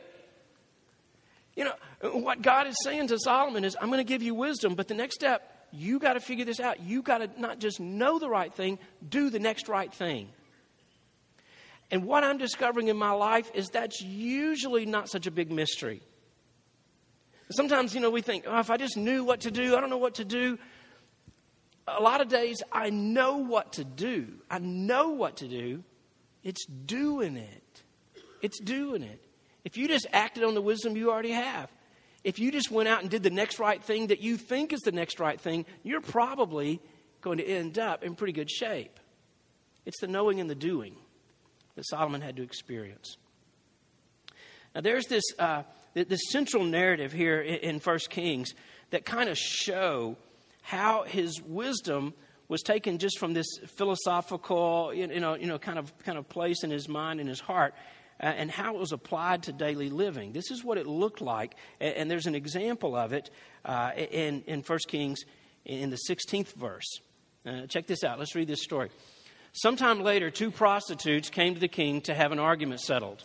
You 1.55 1.65
know, 1.65 1.73
what 2.11 2.41
God 2.41 2.67
is 2.67 2.75
saying 2.83 3.07
to 3.07 3.19
Solomon 3.19 3.65
is, 3.65 3.75
I'm 3.79 3.89
going 3.89 3.99
to 3.99 4.05
give 4.05 4.23
you 4.23 4.33
wisdom, 4.33 4.75
but 4.75 4.87
the 4.87 4.93
next 4.93 5.15
step 5.15 5.49
you 5.73 5.99
got 5.99 6.13
to 6.13 6.19
figure 6.19 6.45
this 6.45 6.59
out. 6.59 6.81
You 6.81 7.01
got 7.01 7.17
to 7.17 7.29
not 7.41 7.59
just 7.59 7.79
know 7.79 8.19
the 8.19 8.29
right 8.29 8.53
thing, 8.53 8.79
do 9.07 9.29
the 9.29 9.39
next 9.39 9.67
right 9.67 9.91
thing. 9.91 10.29
And 11.91 12.05
what 12.05 12.23
I'm 12.23 12.37
discovering 12.37 12.87
in 12.87 12.97
my 12.97 13.11
life 13.11 13.51
is 13.53 13.69
that's 13.69 14.01
usually 14.01 14.85
not 14.85 15.09
such 15.09 15.27
a 15.27 15.31
big 15.31 15.51
mystery. 15.51 16.01
Sometimes, 17.55 17.93
you 17.93 18.01
know, 18.01 18.09
we 18.09 18.21
think, 18.21 18.45
oh, 18.47 18.59
if 18.59 18.69
I 18.69 18.77
just 18.77 18.97
knew 18.97 19.23
what 19.23 19.41
to 19.41 19.51
do, 19.51 19.75
I 19.75 19.81
don't 19.81 19.89
know 19.89 19.97
what 19.97 20.15
to 20.15 20.25
do. 20.25 20.57
A 21.87 22.01
lot 22.01 22.21
of 22.21 22.29
days, 22.29 22.61
I 22.71 22.89
know 22.89 23.37
what 23.37 23.73
to 23.73 23.83
do. 23.83 24.27
I 24.49 24.59
know 24.59 25.09
what 25.09 25.37
to 25.37 25.47
do. 25.47 25.83
It's 26.43 26.65
doing 26.65 27.37
it. 27.37 27.83
It's 28.41 28.59
doing 28.59 29.03
it. 29.03 29.21
If 29.63 29.77
you 29.77 29.87
just 29.87 30.07
acted 30.11 30.43
on 30.43 30.53
the 30.53 30.61
wisdom 30.61 30.95
you 30.95 31.11
already 31.11 31.31
have, 31.31 31.69
if 32.23 32.39
you 32.39 32.51
just 32.51 32.71
went 32.71 32.87
out 32.89 33.01
and 33.01 33.09
did 33.09 33.23
the 33.23 33.29
next 33.29 33.59
right 33.59 33.83
thing 33.83 34.07
that 34.07 34.21
you 34.21 34.37
think 34.37 34.73
is 34.73 34.81
the 34.81 34.91
next 34.91 35.19
right 35.19 35.39
thing, 35.39 35.65
you're 35.83 36.01
probably 36.01 36.81
going 37.21 37.37
to 37.37 37.45
end 37.45 37.79
up 37.79 38.03
in 38.03 38.15
pretty 38.15 38.33
good 38.33 38.49
shape. 38.49 38.99
It's 39.85 39.99
the 39.99 40.07
knowing 40.07 40.39
and 40.39 40.49
the 40.49 40.55
doing 40.55 40.95
that 41.75 41.85
Solomon 41.87 42.21
had 42.21 42.37
to 42.37 42.43
experience. 42.43 43.17
Now, 44.73 44.81
there's 44.81 45.05
this, 45.05 45.23
uh, 45.37 45.63
this 45.93 46.21
central 46.29 46.63
narrative 46.63 47.11
here 47.11 47.39
in, 47.41 47.79
First 47.79 48.09
Kings 48.09 48.53
that 48.89 49.05
kind 49.05 49.29
of 49.29 49.37
show 49.37 50.17
how 50.61 51.03
his 51.03 51.41
wisdom 51.41 52.13
was 52.47 52.61
taken 52.61 52.97
just 52.97 53.19
from 53.19 53.33
this 53.33 53.47
philosophical, 53.67 54.93
you 54.93 55.07
know, 55.19 55.35
you 55.35 55.47
know, 55.47 55.57
kind 55.57 55.79
of 55.79 55.97
kind 55.99 56.17
of 56.17 56.27
place 56.29 56.63
in 56.63 56.71
his 56.71 56.87
mind 56.87 57.19
and 57.19 57.29
his 57.29 57.39
heart, 57.39 57.73
uh, 58.21 58.25
and 58.25 58.51
how 58.51 58.75
it 58.75 58.79
was 58.79 58.91
applied 58.91 59.43
to 59.43 59.51
daily 59.51 59.89
living. 59.89 60.33
This 60.33 60.51
is 60.51 60.63
what 60.63 60.77
it 60.77 60.87
looked 60.87 61.21
like, 61.21 61.55
and, 61.79 61.95
and 61.95 62.11
there's 62.11 62.27
an 62.27 62.35
example 62.35 62.95
of 62.95 63.13
it 63.13 63.29
uh, 63.65 63.91
in, 63.95 64.43
in 64.47 64.61
1 64.61 64.79
Kings 64.87 65.21
in 65.65 65.89
the 65.89 65.99
16th 66.09 66.53
verse. 66.53 66.99
Uh, 67.45 67.65
check 67.67 67.87
this 67.87 68.03
out. 68.03 68.19
Let's 68.19 68.35
read 68.35 68.47
this 68.47 68.63
story. 68.63 68.89
Sometime 69.53 70.01
later, 70.01 70.31
two 70.31 70.49
prostitutes 70.49 71.29
came 71.29 71.53
to 71.53 71.59
the 71.59 71.67
king 71.67 72.01
to 72.01 72.13
have 72.13 72.31
an 72.31 72.39
argument 72.39 72.81
settled. 72.81 73.23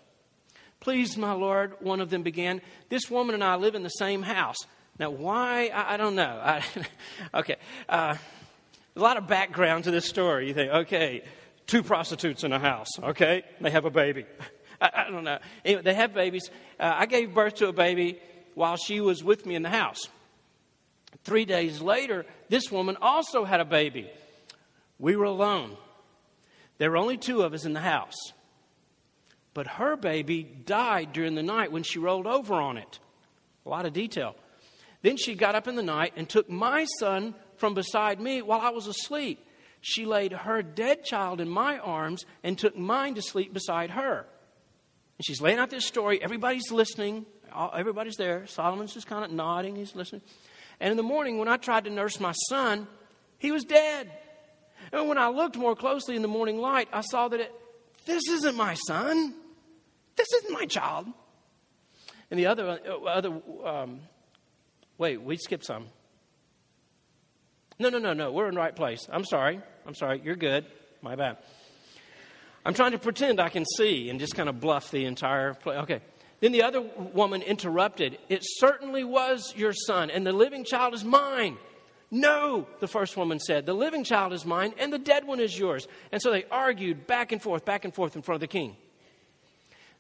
Please, 0.81 1.17
my 1.17 1.33
lord, 1.33 1.75
one 1.81 2.01
of 2.01 2.11
them 2.11 2.23
began, 2.23 2.61
this 2.89 3.11
woman 3.11 3.35
and 3.35 3.43
I 3.43 3.57
live 3.57 3.75
in 3.75 3.83
the 3.83 3.89
same 3.89 4.23
house. 4.23 4.57
Now, 4.99 5.11
why? 5.11 5.69
I, 5.69 5.95
I 5.95 5.97
don't 5.97 6.15
know. 6.15 6.41
I, 6.43 6.63
okay. 7.35 7.57
Uh, 7.89 8.17
a 8.97 9.01
lot 9.01 9.17
of 9.17 9.27
background 9.27 9.85
to 9.85 9.91
this 9.91 10.07
story. 10.07 10.49
You 10.49 10.55
think, 10.55 10.73
okay, 10.73 11.23
two 11.67 11.83
prostitutes 11.83 12.45
in 12.45 12.53
a 12.53 12.59
house, 12.59 12.89
okay? 13.01 13.45
They 13.61 13.71
have 13.71 13.85
a 13.85 13.91
baby. 13.91 14.27
I, 14.81 15.05
I 15.07 15.11
don't 15.11 15.25
know. 15.25 15.39
Anyway, 15.65 15.83
they 15.83 15.95
have 15.95 16.15
babies. 16.15 16.51
Uh, 16.79 16.95
I 16.97 17.07
gave 17.07 17.35
birth 17.35 17.57
to 17.57 17.69
a 17.69 17.73
baby 17.73 18.19
while 18.55 18.77
she 18.77 19.01
was 19.01 19.23
with 19.23 19.47
me 19.47 19.55
in 19.55 19.63
the 19.63 19.71
house. 19.71 20.09
Three 21.25 21.45
days 21.45 21.81
later, 21.81 22.27
this 22.49 22.71
woman 22.71 22.97
also 23.01 23.45
had 23.45 23.61
a 23.61 23.65
baby. 23.65 24.11
We 24.99 25.17
were 25.17 25.25
alone. 25.25 25.77
There 26.79 26.91
were 26.91 26.97
only 26.97 27.17
two 27.17 27.43
of 27.43 27.55
us 27.55 27.65
in 27.65 27.73
the 27.73 27.81
house. 27.81 28.33
But 29.55 29.67
her 29.67 29.97
baby 29.97 30.45
died 30.45 31.13
during 31.13 31.35
the 31.35 31.43
night 31.43 31.73
when 31.73 31.83
she 31.83 31.99
rolled 31.99 32.27
over 32.27 32.55
on 32.55 32.77
it. 32.77 32.99
A 33.67 33.69
lot 33.69 33.87
of 33.87 33.93
detail. 33.93 34.37
Then 35.03 35.17
she 35.17 35.35
got 35.35 35.55
up 35.55 35.69
in 35.69 35.77
the 35.77 35.83
night 35.83 36.13
and 36.17 36.29
took 36.29 36.49
my 36.51 36.85
son 36.99 37.35
from 37.57 37.75
beside 37.75 38.21
me 38.21 38.43
while 38.43 38.61
I 38.61 38.71
was 38.71 38.87
asleep. 38.87 39.45
She 39.81 40.05
laid 40.07 40.33
her 40.33 40.63
dead 40.63 41.05
child 41.05 41.41
in 41.41 41.49
my 41.49 41.79
arms 41.79 42.25
and 42.43 42.59
took 42.59 42.77
mine 42.77 43.15
to 43.15 43.23
sleep 43.23 43.53
beside 43.53 43.91
her. 43.91 44.27
And 45.19 45.25
she's 45.25 45.41
laying 45.41 45.59
out 45.59 45.71
this 45.71 45.85
story. 45.85 46.23
Everybody's 46.23 46.71
listening. 46.71 47.27
Everybody's 47.75 48.17
there. 48.17 48.47
Solomon's 48.47 48.95
just 48.95 49.07
kind 49.07 49.25
of 49.25 49.31
nodding. 49.31 49.77
He's 49.77 49.95
listening. 49.95 50.23
And 50.81 50.91
in 50.91 50.97
the 50.97 51.03
morning, 51.03 51.39
when 51.39 51.49
I 51.49 51.57
tried 51.57 51.85
to 51.85 51.91
nurse 51.91 52.21
my 52.21 52.33
son, 52.49 52.87
he 53.39 53.51
was 53.51 53.65
dead. 53.65 54.11
And 54.93 55.09
when 55.09 55.19
I 55.19 55.29
looked 55.29 55.57
more 55.57 55.75
closely 55.75 56.17
in 56.17 56.23
the 56.23 56.29
morning 56.29 56.59
light, 56.59 56.89
I 56.93 57.01
saw 57.03 57.29
that 57.29 57.41
it, 57.41 57.53
this 58.09 58.27
isn't 58.29 58.57
my 58.57 58.75
son. 58.75 59.35
This 60.17 60.27
isn't 60.39 60.53
my 60.53 60.65
child. 60.65 61.07
And 62.31 62.41
the 62.41 62.47
other, 62.47 62.81
uh, 62.87 63.05
other 63.05 63.41
um, 63.65 64.01
wait, 64.97 65.23
we 65.23 65.37
skipped 65.37 65.65
some. 65.65 65.87
No, 67.79 67.91
no, 67.91 67.99
no, 67.99 68.15
no. 68.15 68.33
We're 68.33 68.49
in 68.49 68.55
the 68.55 68.61
right 68.61 68.75
place. 68.75 69.07
I'm 69.13 69.25
sorry. 69.25 69.61
I'm 69.87 69.95
sorry. 69.95 70.21
You're 70.25 70.37
good. 70.37 70.65
My 71.03 71.15
bad. 71.15 71.37
I'm 72.65 72.75
trying 72.75 72.93
to 72.93 72.99
pretend 72.99 73.41
I 73.41 73.51
can 73.51 73.65
see 73.77 74.11
and 74.11 74.19
just 74.19 74.35
kind 74.35 74.49
of 74.49 74.59
bluff 74.59 74.91
the 74.91 75.05
entire 75.05 75.55
play. 75.55 75.77
Okay. 75.77 76.01
Then 76.41 76.53
the 76.53 76.63
other 76.63 76.81
woman 76.81 77.43
interrupted. 77.43 78.19
It 78.29 78.41
certainly 78.43 79.05
was 79.05 79.55
your 79.57 79.73
son, 79.73 80.11
and 80.11 80.27
the 80.27 80.33
living 80.33 80.65
child 80.65 80.95
is 80.95 81.05
mine. 81.05 81.59
No, 82.11 82.67
the 82.81 82.89
first 82.89 83.17
woman 83.17 83.39
said, 83.39 83.67
the 83.67 83.75
living 83.75 84.03
child 84.03 84.33
is 84.33 84.47
mine, 84.47 84.73
and 84.79 84.93
the 84.93 84.99
dead 84.99 85.27
one 85.27 85.41
is 85.41 85.59
yours. 85.59 85.87
And 86.11 86.23
so 86.23 86.31
they 86.31 86.45
argued 86.51 87.07
back 87.07 87.33
and 87.33 87.43
forth, 87.43 87.65
back 87.65 87.85
and 87.85 87.95
forth 87.95 88.17
in 88.17 88.23
front 88.23 88.37
of 88.37 88.41
the 88.41 88.47
king. 88.47 88.77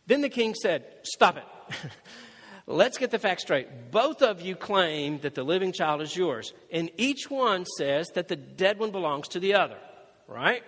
Then 0.07 0.23
the 0.23 0.31
king 0.31 0.55
said, 0.55 0.87
Stop 1.03 1.37
it. 1.37 1.45
Let's 2.67 2.99
get 2.99 3.11
the 3.11 3.19
facts 3.19 3.43
straight. 3.43 3.91
Both 3.91 4.23
of 4.23 4.41
you 4.41 4.55
claim 4.55 5.21
that 5.21 5.35
the 5.35 5.43
living 5.43 5.73
child 5.73 6.03
is 6.03 6.15
yours, 6.17 6.53
and 6.71 6.91
each 6.97 7.31
one 7.31 7.65
says 7.77 8.09
that 8.15 8.29
the 8.29 8.37
dead 8.37 8.79
one 8.79 8.91
belongs 8.91 9.29
to 9.29 9.41
the 9.41 9.55
other, 9.55 9.79
right? 10.27 10.63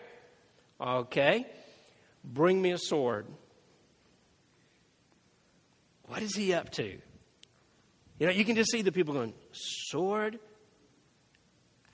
Okay. 0.81 1.47
Bring 2.25 2.61
me 2.61 2.73
a 2.73 2.79
sword. 2.79 3.27
What 6.05 6.23
is 6.23 6.35
he 6.35 6.53
up 6.53 6.71
to? 6.73 6.99
You 8.19 8.27
know, 8.27 8.33
you 8.33 8.45
can 8.45 8.57
just 8.57 8.71
see 8.71 8.83
the 8.83 8.93
people 8.93 9.15
going, 9.15 9.33
Sword? 9.53 10.39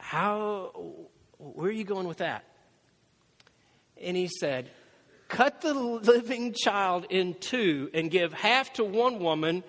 How, 0.07 0.71
where 1.39 1.69
are 1.69 1.73
you 1.73 1.83
going 1.83 2.07
with 2.07 2.19
that? 2.19 2.45
And 4.01 4.17
he 4.17 4.29
said, 4.29 4.71
Cut 5.27 5.63
the 5.63 5.75
living 5.75 6.55
child 6.57 7.07
in 7.11 7.35
two 7.35 7.91
and 7.93 8.09
give 8.09 8.33
half 8.33 8.73
to 8.75 8.85
one 8.85 9.19
woman 9.19 9.65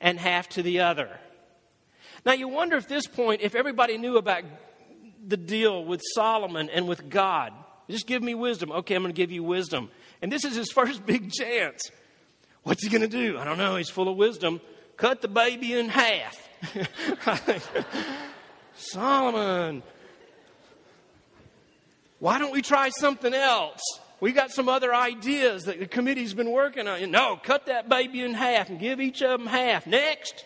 and 0.00 0.18
half 0.18 0.48
to 0.50 0.62
the 0.62 0.80
other. 0.80 1.10
Now, 2.24 2.32
you 2.32 2.48
wonder 2.48 2.78
at 2.78 2.88
this 2.88 3.06
point, 3.06 3.42
if 3.42 3.54
everybody 3.54 3.98
knew 3.98 4.16
about 4.16 4.44
the 5.28 5.36
deal 5.36 5.84
with 5.84 6.00
Solomon 6.14 6.70
and 6.70 6.88
with 6.88 7.10
God. 7.10 7.52
Just 7.90 8.06
give 8.06 8.22
me 8.22 8.34
wisdom. 8.34 8.72
Okay, 8.72 8.94
I'm 8.94 9.02
going 9.02 9.14
to 9.14 9.16
give 9.16 9.30
you 9.30 9.42
wisdom. 9.42 9.90
And 10.22 10.32
this 10.32 10.46
is 10.46 10.56
his 10.56 10.70
first 10.74 11.04
big 11.04 11.30
chance. 11.30 11.90
What's 12.62 12.82
he 12.82 12.88
going 12.88 13.02
to 13.02 13.08
do? 13.08 13.36
I 13.36 13.44
don't 13.44 13.58
know. 13.58 13.76
He's 13.76 13.90
full 13.90 14.08
of 14.08 14.16
wisdom. 14.16 14.62
Cut 14.96 15.20
the 15.20 15.28
baby 15.28 15.78
in 15.78 15.90
half. 15.90 16.48
Solomon, 18.76 19.82
why 22.18 22.38
don't 22.38 22.52
we 22.52 22.62
try 22.62 22.88
something 22.90 23.34
else? 23.34 23.80
We 24.20 24.32
got 24.32 24.52
some 24.52 24.68
other 24.68 24.94
ideas 24.94 25.64
that 25.64 25.80
the 25.80 25.86
committee's 25.86 26.32
been 26.32 26.50
working 26.50 26.86
on. 26.86 27.10
No, 27.10 27.36
cut 27.42 27.66
that 27.66 27.88
baby 27.88 28.22
in 28.22 28.34
half 28.34 28.68
and 28.70 28.78
give 28.78 29.00
each 29.00 29.20
of 29.20 29.40
them 29.40 29.48
half. 29.48 29.86
Next. 29.86 30.44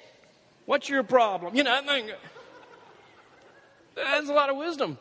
What's 0.65 0.89
your 0.89 1.03
problem? 1.03 1.55
You 1.55 1.63
know, 1.63 1.75
I 1.75 1.83
think 1.83 2.11
that's 3.95 4.29
a 4.29 4.33
lot 4.33 4.51
of 4.51 4.57
wisdom. 4.57 4.99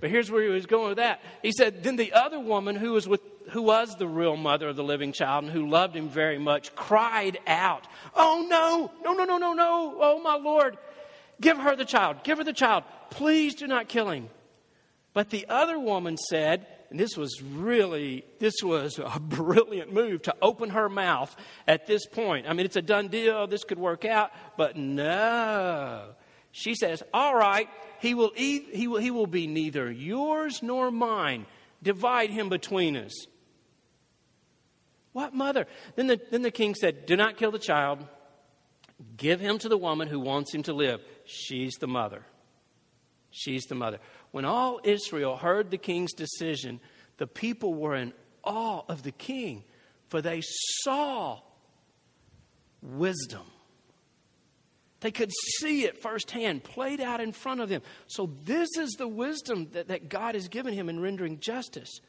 But 0.00 0.10
here's 0.10 0.30
where 0.30 0.42
he 0.42 0.48
was 0.48 0.66
going 0.66 0.88
with 0.88 0.98
that. 0.98 1.20
He 1.42 1.52
said, 1.52 1.82
Then 1.82 1.96
the 1.96 2.12
other 2.12 2.38
woman 2.38 2.76
who 2.76 2.92
was 2.92 3.08
with 3.08 3.20
who 3.50 3.62
was 3.62 3.96
the 3.96 4.06
real 4.06 4.36
mother 4.36 4.68
of 4.68 4.76
the 4.76 4.84
living 4.84 5.12
child 5.12 5.44
and 5.44 5.52
who 5.52 5.68
loved 5.68 5.94
him 5.94 6.08
very 6.08 6.38
much 6.38 6.74
cried 6.74 7.38
out, 7.46 7.86
Oh 8.14 8.46
no, 8.48 8.90
no, 9.04 9.12
no, 9.12 9.24
no, 9.24 9.38
no, 9.38 9.52
no, 9.52 9.96
oh 10.00 10.20
my 10.22 10.36
Lord, 10.36 10.78
give 11.44 11.58
her 11.58 11.76
the 11.76 11.84
child, 11.84 12.24
give 12.24 12.38
her 12.38 12.44
the 12.44 12.52
child, 12.52 12.84
please 13.10 13.54
do 13.54 13.66
not 13.66 13.88
kill 13.88 14.08
him. 14.10 14.28
But 15.12 15.30
the 15.30 15.46
other 15.48 15.78
woman 15.78 16.16
said, 16.16 16.66
and 16.90 16.98
this 16.98 17.16
was 17.16 17.40
really, 17.42 18.24
this 18.40 18.54
was 18.62 18.98
a 18.98 19.20
brilliant 19.20 19.92
move 19.92 20.22
to 20.22 20.34
open 20.42 20.70
her 20.70 20.88
mouth 20.88 21.34
at 21.68 21.86
this 21.86 22.06
point. 22.06 22.46
I 22.48 22.52
mean, 22.54 22.66
it's 22.66 22.76
a 22.76 22.82
done 22.82 23.08
deal. 23.08 23.46
This 23.46 23.62
could 23.64 23.78
work 23.78 24.04
out. 24.04 24.30
But 24.56 24.76
no. 24.76 26.10
She 26.50 26.74
says, 26.74 27.02
All 27.12 27.36
right, 27.36 27.68
he 28.00 28.14
will, 28.14 28.32
eat, 28.36 28.68
he 28.72 28.88
will, 28.88 29.00
he 29.00 29.10
will 29.10 29.26
be 29.26 29.46
neither 29.46 29.90
yours 29.90 30.62
nor 30.62 30.90
mine. 30.90 31.46
Divide 31.82 32.30
him 32.30 32.48
between 32.48 32.96
us. 32.96 33.26
What 35.12 35.34
mother? 35.34 35.66
Then 35.94 36.06
the, 36.08 36.20
then 36.30 36.42
the 36.42 36.50
king 36.50 36.74
said, 36.74 37.06
Do 37.06 37.16
not 37.16 37.36
kill 37.36 37.50
the 37.50 37.58
child. 37.58 38.04
Give 39.16 39.40
him 39.40 39.58
to 39.58 39.68
the 39.68 39.76
woman 39.76 40.08
who 40.08 40.20
wants 40.20 40.54
him 40.54 40.62
to 40.64 40.72
live. 40.72 41.00
She's 41.24 41.74
the 41.74 41.86
mother. 41.86 42.24
She's 43.30 43.64
the 43.64 43.74
mother. 43.74 43.98
When 44.30 44.44
all 44.44 44.80
Israel 44.84 45.36
heard 45.36 45.70
the 45.70 45.78
king's 45.78 46.12
decision, 46.12 46.80
the 47.16 47.26
people 47.26 47.74
were 47.74 47.96
in 47.96 48.12
awe 48.44 48.82
of 48.88 49.02
the 49.02 49.12
king, 49.12 49.64
for 50.08 50.22
they 50.22 50.42
saw 50.82 51.40
wisdom. 52.82 53.42
They 55.00 55.10
could 55.10 55.32
see 55.58 55.84
it 55.84 56.00
firsthand, 56.00 56.64
played 56.64 57.00
out 57.00 57.20
in 57.20 57.32
front 57.32 57.60
of 57.60 57.68
them. 57.68 57.82
So, 58.06 58.30
this 58.44 58.70
is 58.78 58.92
the 58.92 59.08
wisdom 59.08 59.68
that, 59.72 59.88
that 59.88 60.08
God 60.08 60.34
has 60.34 60.48
given 60.48 60.72
him 60.72 60.88
in 60.88 61.00
rendering 61.00 61.40
justice. 61.40 62.00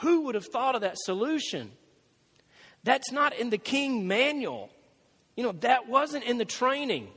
Who 0.00 0.22
would 0.22 0.34
have 0.34 0.46
thought 0.52 0.74
of 0.74 0.82
that 0.82 0.98
solution? 0.98 1.72
That's 2.84 3.10
not 3.12 3.34
in 3.34 3.50
the 3.50 3.58
king 3.58 4.06
manual. 4.06 4.70
You 5.36 5.44
know, 5.44 5.52
that 5.60 5.88
wasn't 5.88 6.24
in 6.24 6.38
the 6.38 6.44
training. 6.44 7.08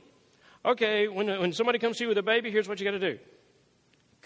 Okay, 0.64 1.06
when, 1.06 1.26
when 1.26 1.52
somebody 1.52 1.78
comes 1.78 1.98
to 1.98 2.04
you 2.04 2.08
with 2.08 2.18
a 2.18 2.22
baby, 2.22 2.50
here's 2.50 2.68
what 2.68 2.80
you 2.80 2.84
got 2.84 2.98
to 2.98 2.98
do 2.98 3.18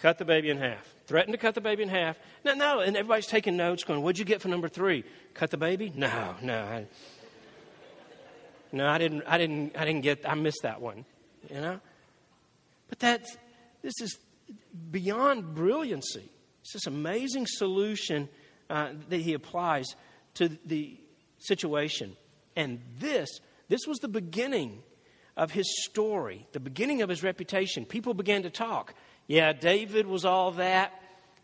cut 0.01 0.19
the 0.19 0.25
baby 0.25 0.51
in 0.51 0.57
half. 0.57 0.87
Threatened 1.07 1.33
to 1.33 1.39
cut 1.39 1.55
the 1.55 1.61
baby 1.61 1.83
in 1.83 1.89
half. 1.89 2.19
No, 2.45 2.55
no, 2.55 2.81
and 2.81 2.97
everybody's 2.97 3.27
taking 3.27 3.57
notes, 3.57 3.85
going, 3.85 4.03
"What'd 4.03 4.19
you 4.19 4.25
get 4.25 4.41
for 4.41 4.49
number 4.49 4.69
three? 4.69 5.05
Cut 5.35 5.51
the 5.51 5.57
baby? 5.57 5.93
No, 5.95 6.35
no, 6.43 6.59
I, 6.59 6.87
no, 8.73 8.87
I 8.87 8.99
didn't. 8.99 9.25
I 9.27 9.39
didn't. 9.39 9.77
I 9.77 9.85
didn't 9.85 10.03
get. 10.03 10.29
I 10.29 10.35
missed 10.35 10.61
that 10.63 10.81
one. 10.81 11.05
You 11.49 11.61
know. 11.61 11.81
But 12.89 12.99
that's 12.99 13.37
this 13.83 13.95
is 14.01 14.19
beyond 14.91 15.55
brilliancy. 15.55 16.29
It's 16.63 16.73
this 16.73 16.87
amazing 16.87 17.47
solution 17.47 18.29
uh, 18.69 18.91
that 19.09 19.21
he 19.21 19.35
applies 19.35 19.87
to 20.35 20.49
the 20.65 20.97
situation, 21.39 22.17
and 22.57 22.81
this 22.99 23.29
this 23.71 23.87
was 23.87 24.01
the 24.01 24.09
beginning 24.09 24.83
of 25.37 25.53
his 25.53 25.85
story, 25.85 26.45
the 26.51 26.59
beginning 26.59 27.03
of 27.03 27.09
his 27.09 27.23
reputation. 27.23 27.85
People 27.85 28.15
began 28.15 28.43
to 28.43 28.51
talk. 28.51 28.95
Yeah, 29.29 29.53
David 29.53 30.09
was 30.09 30.25
all 30.25 30.51
that. 30.53 30.93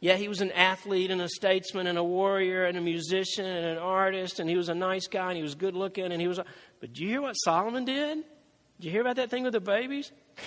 Yeah, 0.01 0.17
he 0.17 0.27
was 0.27 0.41
an 0.41 0.51
athlete 0.51 1.13
and 1.13 1.23
a 1.23 1.29
statesman 1.29 1.87
and 1.87 1.97
a 1.97 2.03
warrior 2.03 2.65
and 2.65 2.77
a 2.77 2.81
musician 2.81 3.47
and 3.47 3.65
an 3.65 3.79
artist, 3.79 4.41
and 4.41 4.51
he 4.51 4.57
was 4.57 4.69
a 4.69 4.75
nice 4.75 5.07
guy 5.07 5.29
and 5.29 5.37
he 5.37 5.43
was 5.45 5.55
good 5.55 5.75
looking 5.75 6.11
and 6.11 6.21
he 6.21 6.27
was. 6.27 6.41
But 6.81 6.93
do 6.93 7.05
you 7.05 7.09
hear 7.11 7.23
what 7.23 7.35
Solomon 7.35 7.85
did? 7.85 8.19
Did 8.81 8.87
you 8.87 8.91
hear 8.91 9.03
about 9.03 9.17
that 9.17 9.31
thing 9.31 9.45
with 9.45 9.53
the 9.53 9.61
babies? 9.61 10.11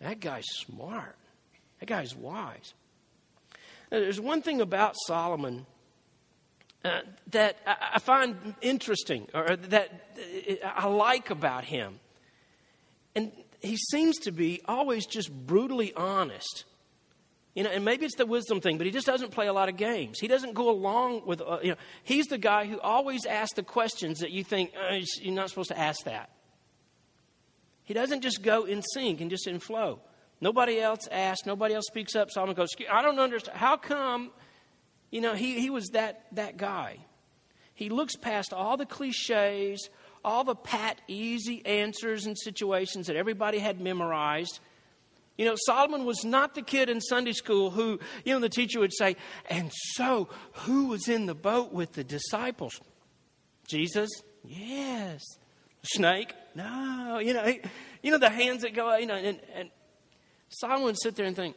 That 0.00 0.20
guy's 0.20 0.46
smart. 0.54 1.16
That 1.80 1.86
guy's 1.86 2.14
wise. 2.14 2.72
Now, 3.90 3.98
there's 3.98 4.20
one 4.20 4.42
thing 4.42 4.60
about 4.60 4.94
Solomon 5.08 5.66
uh, 6.84 7.00
that 7.30 7.56
I, 7.66 7.98
find 7.98 8.54
interesting, 8.60 9.28
or 9.34 9.56
that 9.56 9.90
I 10.64 10.86
like 10.86 11.30
about 11.30 11.64
him. 11.64 11.98
And 13.14 13.32
he 13.60 13.76
seems 13.76 14.18
to 14.20 14.32
be 14.32 14.60
always 14.66 15.06
just 15.06 15.30
brutally 15.30 15.92
honest. 15.94 16.64
You 17.54 17.64
know, 17.64 17.70
and 17.70 17.84
maybe 17.84 18.06
it's 18.06 18.14
the 18.14 18.26
wisdom 18.26 18.60
thing, 18.60 18.78
but 18.78 18.86
he 18.86 18.92
just 18.92 19.06
doesn't 19.06 19.32
play 19.32 19.48
a 19.48 19.52
lot 19.52 19.68
of 19.68 19.76
games. 19.76 20.20
He 20.20 20.28
doesn't 20.28 20.54
go 20.54 20.70
along 20.70 21.26
with, 21.26 21.40
uh, 21.40 21.58
you 21.60 21.70
know, 21.70 21.76
he's 22.04 22.26
the 22.26 22.38
guy 22.38 22.66
who 22.66 22.78
always 22.78 23.26
asks 23.26 23.54
the 23.54 23.64
questions 23.64 24.20
that 24.20 24.30
you 24.30 24.44
think, 24.44 24.72
uh, 24.76 24.98
you're 25.20 25.34
not 25.34 25.48
supposed 25.48 25.70
to 25.70 25.78
ask 25.78 26.04
that. 26.04 26.30
He 27.82 27.94
doesn't 27.94 28.20
just 28.20 28.42
go 28.42 28.64
in 28.64 28.82
sync 28.82 29.20
and 29.20 29.28
just 29.28 29.48
in 29.48 29.58
flow. 29.58 29.98
Nobody 30.40 30.78
else 30.78 31.08
asks, 31.10 31.46
nobody 31.46 31.74
else 31.74 31.86
speaks 31.88 32.14
up. 32.14 32.30
Solomon 32.30 32.54
goes, 32.54 32.68
I 32.88 33.02
don't 33.02 33.18
understand. 33.18 33.58
How 33.58 33.76
come, 33.76 34.30
you 35.10 35.20
know, 35.20 35.34
he, 35.34 35.60
he 35.60 35.70
was 35.70 35.88
that, 35.88 36.26
that 36.32 36.56
guy? 36.56 36.98
He 37.74 37.88
looks 37.88 38.16
past 38.16 38.52
all 38.52 38.76
the 38.76 38.86
cliches, 38.86 39.88
all 40.24 40.44
the 40.44 40.54
pat, 40.54 41.00
easy 41.06 41.64
answers 41.64 42.26
and 42.26 42.36
situations 42.36 43.06
that 43.06 43.16
everybody 43.16 43.58
had 43.58 43.80
memorized. 43.80 44.60
You 45.36 45.44
know, 45.44 45.54
Solomon 45.66 46.04
was 46.04 46.24
not 46.24 46.54
the 46.54 46.62
kid 46.62 46.90
in 46.90 47.00
Sunday 47.00 47.32
school 47.32 47.70
who, 47.70 48.00
you 48.24 48.34
know, 48.34 48.40
the 48.40 48.48
teacher 48.48 48.80
would 48.80 48.92
say, 48.92 49.14
and 49.48 49.70
so 49.94 50.28
who 50.52 50.88
was 50.88 51.08
in 51.08 51.26
the 51.26 51.34
boat 51.34 51.72
with 51.72 51.92
the 51.92 52.02
disciples? 52.02 52.80
Jesus? 53.68 54.10
Yes. 54.44 55.22
Snake? 55.82 56.34
No. 56.56 57.20
You 57.20 57.34
know, 57.34 57.54
you 58.02 58.10
know 58.10 58.18
the 58.18 58.28
hands 58.28 58.62
that 58.62 58.74
go, 58.74 58.96
you 58.96 59.06
know, 59.06 59.14
and, 59.14 59.38
and 59.54 59.70
Solomon 60.48 60.84
would 60.84 61.00
sit 61.00 61.14
there 61.14 61.26
and 61.26 61.36
think, 61.36 61.54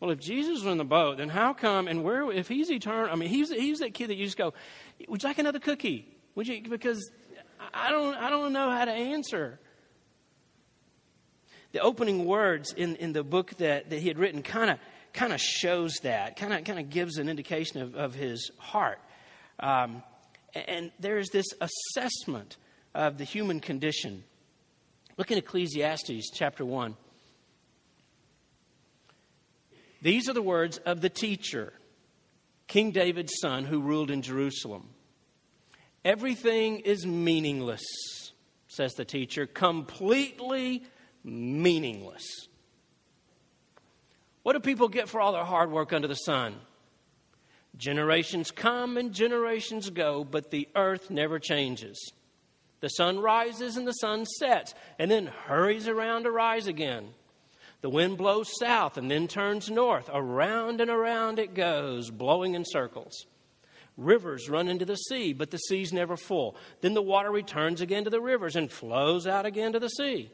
well, 0.00 0.10
if 0.10 0.18
Jesus 0.18 0.64
was 0.64 0.72
in 0.72 0.78
the 0.78 0.84
boat, 0.84 1.18
then 1.18 1.28
how 1.28 1.52
come 1.52 1.86
and 1.86 2.02
where, 2.02 2.32
if 2.32 2.48
he's 2.48 2.70
eternal, 2.70 3.12
I 3.12 3.16
mean, 3.16 3.28
he's, 3.28 3.50
he's 3.50 3.80
that 3.80 3.92
kid 3.92 4.08
that 4.08 4.16
you 4.16 4.24
just 4.24 4.38
go, 4.38 4.54
would 5.08 5.22
you 5.22 5.28
like 5.28 5.38
another 5.38 5.60
cookie? 5.60 6.08
Would 6.34 6.48
you, 6.48 6.62
because 6.62 7.10
I 7.74 7.90
don't, 7.90 8.14
I 8.14 8.30
don't 8.30 8.54
know 8.54 8.70
how 8.70 8.86
to 8.86 8.92
answer. 8.92 9.60
The 11.72 11.80
opening 11.80 12.24
words 12.24 12.72
in, 12.72 12.96
in 12.96 13.12
the 13.12 13.22
book 13.22 13.56
that, 13.58 13.90
that 13.90 13.98
he 13.98 14.08
had 14.08 14.18
written 14.18 14.42
kind 14.42 14.70
of 14.70 14.78
kind 15.12 15.32
of 15.32 15.40
shows 15.40 15.94
that, 16.02 16.36
kind 16.36 16.52
of 16.52 16.64
kind 16.64 16.78
of 16.78 16.88
gives 16.88 17.18
an 17.18 17.28
indication 17.28 17.82
of, 17.82 17.94
of 17.94 18.14
his 18.14 18.50
heart. 18.58 19.00
Um, 19.58 20.02
and 20.54 20.90
there's 20.98 21.30
this 21.30 21.46
assessment 21.60 22.56
of 22.94 23.18
the 23.18 23.24
human 23.24 23.60
condition. 23.60 24.24
Look 25.16 25.30
in 25.30 25.38
Ecclesiastes 25.38 26.30
chapter 26.32 26.64
1. 26.64 26.96
These 30.02 30.28
are 30.28 30.32
the 30.32 30.42
words 30.42 30.78
of 30.78 31.00
the 31.00 31.10
teacher, 31.10 31.72
King 32.66 32.90
David's 32.90 33.34
son, 33.40 33.64
who 33.64 33.80
ruled 33.80 34.10
in 34.10 34.22
Jerusalem. 34.22 34.88
Everything 36.04 36.80
is 36.80 37.06
meaningless, 37.06 37.82
says 38.68 38.94
the 38.94 39.04
teacher, 39.04 39.46
completely 39.46 40.84
meaningless. 41.22 42.24
What 44.42 44.54
do 44.54 44.60
people 44.60 44.88
get 44.88 45.08
for 45.08 45.20
all 45.20 45.32
their 45.32 45.44
hard 45.44 45.70
work 45.70 45.92
under 45.92 46.08
the 46.08 46.14
sun? 46.14 46.56
Generations 47.76 48.50
come 48.50 48.96
and 48.96 49.12
generations 49.12 49.90
go, 49.90 50.24
but 50.24 50.50
the 50.50 50.68
earth 50.74 51.10
never 51.10 51.38
changes. 51.38 52.12
The 52.80 52.88
sun 52.88 53.20
rises 53.20 53.76
and 53.76 53.86
the 53.86 53.92
sun 53.92 54.24
sets, 54.24 54.74
and 54.98 55.10
then 55.10 55.26
hurries 55.26 55.86
around 55.86 56.22
to 56.22 56.30
rise 56.30 56.66
again. 56.66 57.10
The 57.80 57.90
wind 57.90 58.18
blows 58.18 58.50
south 58.58 58.96
and 58.98 59.10
then 59.10 59.26
turns 59.26 59.70
north. 59.70 60.10
Around 60.12 60.80
and 60.80 60.90
around 60.90 61.38
it 61.38 61.54
goes, 61.54 62.10
blowing 62.10 62.54
in 62.54 62.64
circles. 62.64 63.26
Rivers 63.96 64.48
run 64.48 64.68
into 64.68 64.84
the 64.84 64.96
sea, 64.96 65.32
but 65.32 65.50
the 65.50 65.58
sea's 65.58 65.92
never 65.92 66.16
full. 66.16 66.56
Then 66.80 66.94
the 66.94 67.02
water 67.02 67.30
returns 67.30 67.80
again 67.80 68.04
to 68.04 68.10
the 68.10 68.20
rivers 68.20 68.56
and 68.56 68.70
flows 68.70 69.26
out 69.26 69.46
again 69.46 69.72
to 69.72 69.80
the 69.80 69.88
sea. 69.88 70.30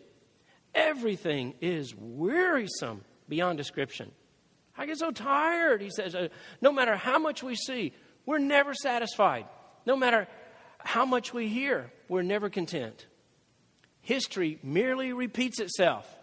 Everything 0.75 1.55
is 1.61 1.95
wearisome 1.97 3.05
beyond 3.29 3.59
description. 3.59 4.13
I 4.77 4.87
get 4.87 4.99
so 4.99 5.11
tired, 5.11 5.81
he 5.81 5.91
says. 5.91 6.15
Uh, 6.15 6.29
no 6.61 6.71
matter 6.71 6.97
how 6.97 7.19
much 7.19 7.43
we 7.43 7.55
see, 7.55 7.93
we're 8.27 8.39
never 8.39 8.75
satisfied. 8.75 9.47
No 9.87 9.97
matter 9.97 10.29
how 10.79 11.07
much 11.07 11.33
we 11.33 11.49
hear, 11.49 11.91
we're 12.09 12.23
never 12.23 12.51
content. 12.51 13.07
History 14.01 14.59
merely 14.63 15.13
repeats 15.13 15.61
itself 15.61 16.16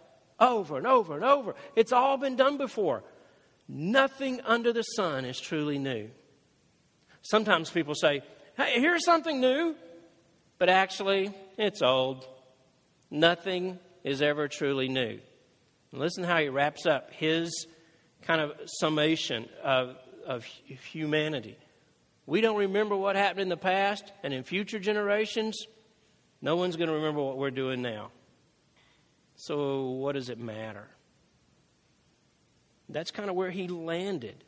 over 0.44 0.78
and 0.78 0.88
over 0.88 1.16
and 1.16 1.24
over. 1.24 1.56
It's 1.76 1.92
all 1.92 2.18
been 2.18 2.36
done 2.36 2.58
before. 2.58 3.04
Nothing 3.68 4.42
under 4.42 4.74
the 4.74 4.84
sun 4.84 5.26
is 5.26 5.40
truly 5.40 5.78
new. 5.78 6.10
Sometimes 7.22 7.70
people 7.70 7.96
say, 7.96 8.22
hey, 8.58 8.80
here's 8.80 9.06
something 9.06 9.40
new, 9.40 9.76
but 10.60 10.70
actually, 10.70 11.34
it's 11.58 11.82
old. 11.82 12.28
Nothing 13.10 13.80
is 14.04 14.22
ever 14.22 14.48
truly 14.48 14.90
new. 14.90 15.20
And 15.92 16.02
listen 16.02 16.24
how 16.24 16.40
he 16.40 16.50
wraps 16.50 16.86
up 16.86 17.12
his 17.12 17.68
kind 18.24 18.42
of 18.42 18.52
summation 18.66 19.48
of, 19.64 19.96
of 20.26 20.44
humanity. 20.44 21.58
We 22.26 22.42
don't 22.42 22.58
remember 22.58 22.96
what 22.96 23.16
happened 23.16 23.42
in 23.42 23.50
the 23.50 23.58
past, 23.58 24.12
and 24.24 24.34
in 24.34 24.44
future 24.44 24.80
generations, 24.80 25.58
no 26.42 26.56
one's 26.56 26.76
going 26.76 26.90
to 26.90 26.96
remember 26.96 27.22
what 27.22 27.38
we're 27.38 27.52
doing 27.52 27.82
now. 27.82 28.12
So, 29.46 29.90
what 29.90 30.14
does 30.14 30.30
it 30.30 30.40
matter? 30.40 30.88
That's 32.88 33.12
kind 33.12 33.30
of 33.30 33.36
where 33.36 33.52
he 33.52 33.68
landed. 33.68 34.42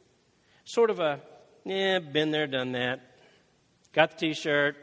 Sort 0.63 0.89
of 0.89 1.01
a 1.01 1.19
yeah, 1.65 1.99
been 1.99 2.31
there, 2.31 2.47
done 2.47 2.71
that. 2.71 3.01
Got 3.91 4.11
the 4.11 4.17
t 4.27 4.33
shirt. 4.33 4.77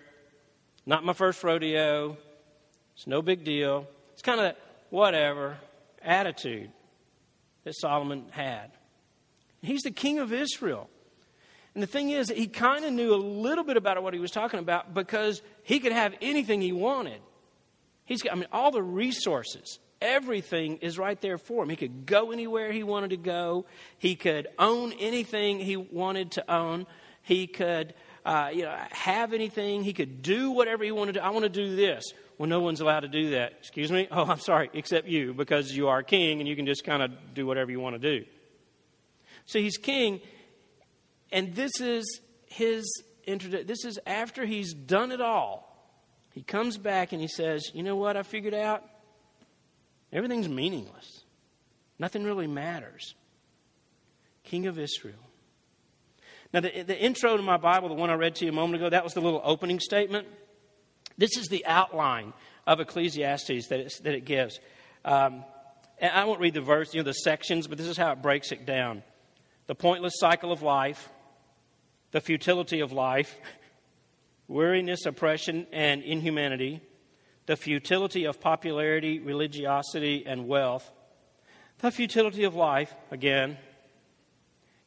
Not 0.85 1.03
my 1.03 1.15
first 1.15 1.43
rodeo. 1.43 2.19
It's 2.95 3.07
no 3.07 3.23
big 3.23 3.43
deal. 3.43 3.87
It's 4.13 4.21
kind 4.21 4.39
of 4.39 4.45
that 4.45 4.59
whatever 4.91 5.57
attitude 6.03 6.71
that 7.65 7.75
Solomon 7.75 8.27
had. 8.33 8.71
He's 9.63 9.81
the 9.81 9.91
king 9.91 10.19
of 10.19 10.31
Israel. 10.31 10.91
And 11.73 11.83
the 11.83 11.87
thing 11.87 12.11
is, 12.11 12.29
he 12.29 12.49
kind 12.49 12.85
of 12.85 12.93
knew 12.93 13.15
a 13.15 13.17
little 13.17 13.65
bit 13.65 13.79
about 13.79 14.03
what 14.03 14.13
he 14.13 14.21
was 14.21 14.31
talking 14.31 14.61
about 14.61 14.93
because 14.93 15.41
he 15.63 15.81
could 15.81 15.93
have 15.93 16.15
anything 16.21 16.61
he 16.61 16.73
wanted. 16.73 17.23
He's 18.05 18.21
got, 18.21 18.35
I 18.35 18.37
mean, 18.37 18.49
all 18.53 18.71
the 18.71 18.83
resources, 18.83 19.79
everything 20.03 20.79
is 20.79 20.99
right 20.99 21.19
there 21.21 21.39
for 21.39 21.63
him. 21.63 21.71
He 21.71 21.77
could 21.77 22.05
go 22.05 22.33
anywhere 22.33 22.73
he 22.73 22.83
wanted 22.83 23.11
to 23.11 23.17
go. 23.17 23.65
He 23.99 24.17
could 24.17 24.49
own 24.59 24.93
anything 24.95 25.61
he 25.61 25.77
wanted 25.77 26.33
to 26.33 26.53
own. 26.53 26.87
He 27.23 27.47
could, 27.47 27.95
uh, 28.25 28.51
you 28.53 28.65
know, 28.65 28.77
have 28.91 29.33
anything. 29.33 29.85
He 29.85 29.93
could 29.93 30.23
do 30.23 30.51
whatever 30.51 30.85
he 30.85 30.91
wanted 30.91 31.15
to. 31.15 31.25
I 31.25 31.31
want 31.31 31.45
to 31.45 31.49
do 31.49 31.77
this. 31.77 32.13
Well, 32.37 32.49
no 32.49 32.61
one's 32.61 32.81
allowed 32.81 33.01
to 33.01 33.09
do 33.09 33.31
that. 33.31 33.53
Excuse 33.61 33.93
me? 33.93 34.09
Oh, 34.11 34.25
I'm 34.25 34.41
sorry, 34.41 34.71
except 34.75 35.07
you, 35.07 35.33
because 35.33 35.71
you 35.71 35.89
are 35.89 36.03
king 36.03 36.41
and 36.41 36.49
you 36.49 36.57
can 36.57 36.67
just 36.67 36.85
kind 36.85 37.03
of 37.03 37.13
do 37.35 37.47
whatever 37.47 37.71
you 37.71 37.79
want 37.79 38.01
to 38.01 38.19
do. 38.21 38.27
So 39.47 39.59
he's 39.59 39.77
king, 39.77 40.21
and 41.31 41.55
this 41.55 41.81
is 41.81 42.21
his 42.47 42.85
introduction. 43.27 43.67
This 43.67 43.85
is 43.85 43.99
after 44.07 44.45
he's 44.45 44.75
done 44.75 45.13
it 45.13 45.21
all. 45.21 45.69
He 46.33 46.43
comes 46.43 46.79
back 46.79 47.13
and 47.13 47.21
he 47.21 47.29
says, 47.29 47.71
You 47.75 47.83
know 47.83 47.97
what 47.97 48.17
I 48.17 48.23
figured 48.23 48.55
out? 48.55 48.85
Everything's 50.13 50.49
meaningless. 50.49 51.23
Nothing 51.99 52.25
really 52.25 52.47
matters. 52.47 53.15
King 54.45 54.67
of 54.67 54.79
Israel. 54.79 55.15
Now, 56.53 56.61
the, 56.61 56.83
the 56.83 56.99
intro 56.99 57.37
to 57.37 57.43
my 57.43 57.57
Bible, 57.57 57.89
the 57.89 57.95
one 57.95 58.11
I 58.11 58.15
read 58.15 58.35
to 58.37 58.45
you 58.45 58.51
a 58.51 58.55
moment 58.55 58.77
ago, 58.77 58.91
that 58.91 59.05
was 59.05 59.15
the 59.15 59.23
little 59.23 59.41
opening 59.43 59.81
statement. 59.81 60.29
This 61.17 61.37
is 61.37 61.49
the 61.49 61.65
outline 61.65 62.35
of 62.67 62.81
Ecclesiastes 62.81 63.69
that, 63.69 63.93
that 64.03 64.15
it 64.15 64.25
gives. 64.25 64.61
Um, 65.05 65.45
I 66.03 66.25
won't 66.25 66.41
read 66.41 66.55
the 66.55 66.61
verse, 66.61 66.93
you 66.93 67.01
know, 67.01 67.05
the 67.05 67.13
sections, 67.15 67.67
but 67.67 67.79
this 67.79 67.87
is 67.87 67.97
how 67.97 68.13
it 68.13 68.23
breaks 68.23 68.53
it 68.53 68.67
down 68.67 69.03
the 69.69 69.75
pointless 69.77 70.15
cycle 70.17 70.51
of 70.53 70.61
life, 70.61 71.09
the 72.11 72.21
futility 72.21 72.81
of 72.81 72.93
life, 72.93 73.39
weariness, 74.49 75.07
oppression, 75.07 75.67
and 75.73 76.03
inhumanity, 76.03 76.83
the 77.53 77.57
futility 77.57 78.25
of 78.25 78.41
popularity, 78.41 79.21
religiosity, 79.21 80.25
and 80.27 80.49
wealth, 80.49 80.91
the 81.81 81.91
futility 81.91 82.45
of 82.45 82.55
life, 82.55 82.95
again. 83.11 83.59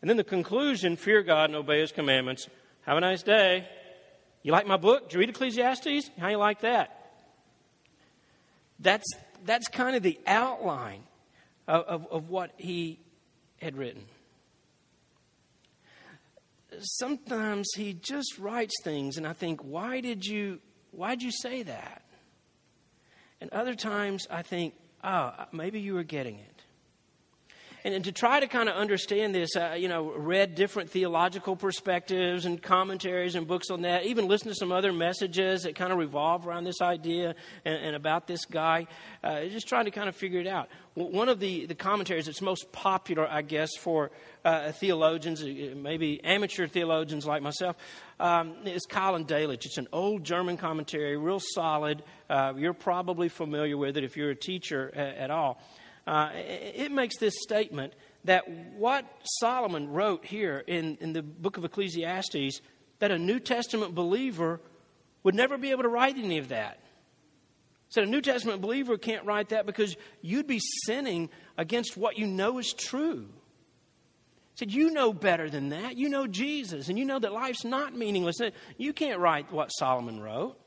And 0.01 0.09
then 0.09 0.17
the 0.17 0.23
conclusion 0.23 0.95
fear 0.95 1.21
God 1.21 1.51
and 1.51 1.55
obey 1.55 1.81
His 1.81 1.91
commandments. 1.91 2.49
Have 2.87 2.97
a 2.97 3.01
nice 3.01 3.21
day. 3.21 3.67
You 4.41 4.51
like 4.51 4.65
my 4.65 4.77
book? 4.77 5.03
Did 5.03 5.13
you 5.13 5.19
read 5.19 5.29
Ecclesiastes? 5.29 6.09
How 6.17 6.29
you 6.29 6.37
like 6.37 6.61
that? 6.61 7.11
That's, 8.79 9.05
that's 9.43 9.67
kind 9.67 9.95
of 9.95 10.01
the 10.01 10.19
outline 10.25 11.03
of, 11.67 11.83
of, 11.83 12.07
of 12.09 12.29
what 12.31 12.49
he 12.57 12.97
had 13.61 13.77
written. 13.77 14.05
Sometimes 16.79 17.67
he 17.75 17.93
just 17.93 18.39
writes 18.39 18.73
things, 18.83 19.17
and 19.17 19.27
I 19.27 19.33
think, 19.33 19.61
why 19.61 20.01
did 20.01 20.25
you, 20.25 20.61
why 20.89 21.11
did 21.11 21.21
you 21.21 21.31
say 21.31 21.61
that? 21.61 22.01
And 23.41 23.51
other 23.51 23.75
times 23.75 24.27
I 24.29 24.41
think, 24.41 24.73
oh, 25.03 25.33
maybe 25.51 25.79
you 25.79 25.93
were 25.93 26.03
getting 26.03 26.39
it. 26.39 26.54
And, 27.85 27.93
and 27.93 28.03
to 28.05 28.11
try 28.11 28.39
to 28.39 28.47
kind 28.47 28.67
of 28.67 28.75
understand 28.75 29.35
this, 29.35 29.55
uh, 29.55 29.75
you 29.77 29.87
know, 29.87 30.11
read 30.11 30.55
different 30.55 30.89
theological 30.89 31.55
perspectives 31.55 32.45
and 32.45 32.59
commentaries 32.59 33.35
and 33.35 33.47
books 33.47 33.69
on 33.69 33.83
that, 33.83 34.07
even 34.07 34.27
listen 34.27 34.47
to 34.47 34.55
some 34.55 34.71
other 34.71 34.91
messages 34.91 35.61
that 35.63 35.75
kind 35.75 35.91
of 35.91 35.99
revolve 35.99 36.47
around 36.47 36.63
this 36.63 36.81
idea 36.81 37.35
and, 37.63 37.75
and 37.75 37.95
about 37.95 38.25
this 38.25 38.43
guy, 38.45 38.87
uh, 39.23 39.45
just 39.45 39.67
trying 39.67 39.85
to 39.85 39.91
kind 39.91 40.09
of 40.09 40.15
figure 40.15 40.39
it 40.39 40.47
out. 40.47 40.67
One 40.95 41.29
of 41.29 41.39
the, 41.39 41.67
the 41.67 41.75
commentaries 41.75 42.25
that's 42.25 42.41
most 42.41 42.71
popular, 42.71 43.27
I 43.29 43.43
guess, 43.43 43.69
for 43.77 44.09
uh, 44.43 44.71
theologians, 44.71 45.43
uh, 45.43 45.75
maybe 45.75 46.23
amateur 46.23 46.67
theologians 46.67 47.27
like 47.27 47.43
myself, 47.43 47.75
um, 48.19 48.55
is 48.65 48.87
Keil 48.89 49.15
and 49.15 49.27
Delitzsch. 49.27 49.65
It's 49.67 49.77
an 49.77 49.89
old 49.93 50.23
German 50.23 50.57
commentary, 50.57 51.17
real 51.17 51.39
solid. 51.39 52.01
Uh, 52.31 52.53
you're 52.57 52.73
probably 52.73 53.29
familiar 53.29 53.77
with 53.77 53.95
it 53.95 54.03
if 54.03 54.17
you're 54.17 54.31
a 54.31 54.35
teacher 54.35 54.91
at, 54.95 55.17
at 55.17 55.29
all. 55.29 55.61
Uh, 56.07 56.29
it 56.33 56.91
makes 56.91 57.17
this 57.17 57.33
statement 57.41 57.93
that 58.25 58.49
what 58.77 59.05
Solomon 59.39 59.91
wrote 59.91 60.25
here 60.25 60.63
in, 60.67 60.97
in 61.01 61.13
the 61.13 61.23
book 61.23 61.57
of 61.57 61.65
Ecclesiastes, 61.65 62.61
that 62.99 63.11
a 63.11 63.17
New 63.17 63.39
Testament 63.39 63.95
believer 63.95 64.61
would 65.23 65.35
never 65.35 65.57
be 65.57 65.71
able 65.71 65.83
to 65.83 65.89
write 65.89 66.17
any 66.17 66.37
of 66.37 66.49
that. 66.49 66.79
So 67.89 68.03
a 68.03 68.05
New 68.05 68.21
Testament 68.21 68.61
believer 68.61 68.97
can't 68.97 69.25
write 69.25 69.49
that 69.49 69.65
because 69.65 69.95
you'd 70.21 70.47
be 70.47 70.59
sinning 70.85 71.29
against 71.57 71.97
what 71.97 72.17
you 72.17 72.27
know 72.27 72.57
is 72.57 72.73
true. 72.73 73.27
Said, 74.55 74.71
You 74.71 74.91
know 74.91 75.13
better 75.13 75.49
than 75.49 75.69
that. 75.69 75.97
You 75.97 76.09
know 76.09 76.27
Jesus, 76.27 76.89
and 76.89 76.97
you 76.97 77.05
know 77.05 77.19
that 77.19 77.33
life's 77.33 77.63
not 77.63 77.95
meaningless. 77.95 78.37
You 78.77 78.93
can't 78.93 79.19
write 79.19 79.51
what 79.51 79.69
Solomon 79.69 80.21
wrote. 80.21 80.57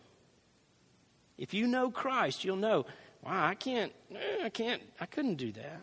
If 1.38 1.54
you 1.54 1.66
know 1.66 1.90
Christ, 1.90 2.44
you'll 2.44 2.56
know 2.56 2.86
wow, 3.22 3.46
I 3.46 3.54
can't, 3.54 3.92
eh, 4.14 4.44
I 4.44 4.48
can't, 4.48 4.82
I 5.00 5.06
couldn't 5.06 5.36
do 5.36 5.52
that. 5.52 5.82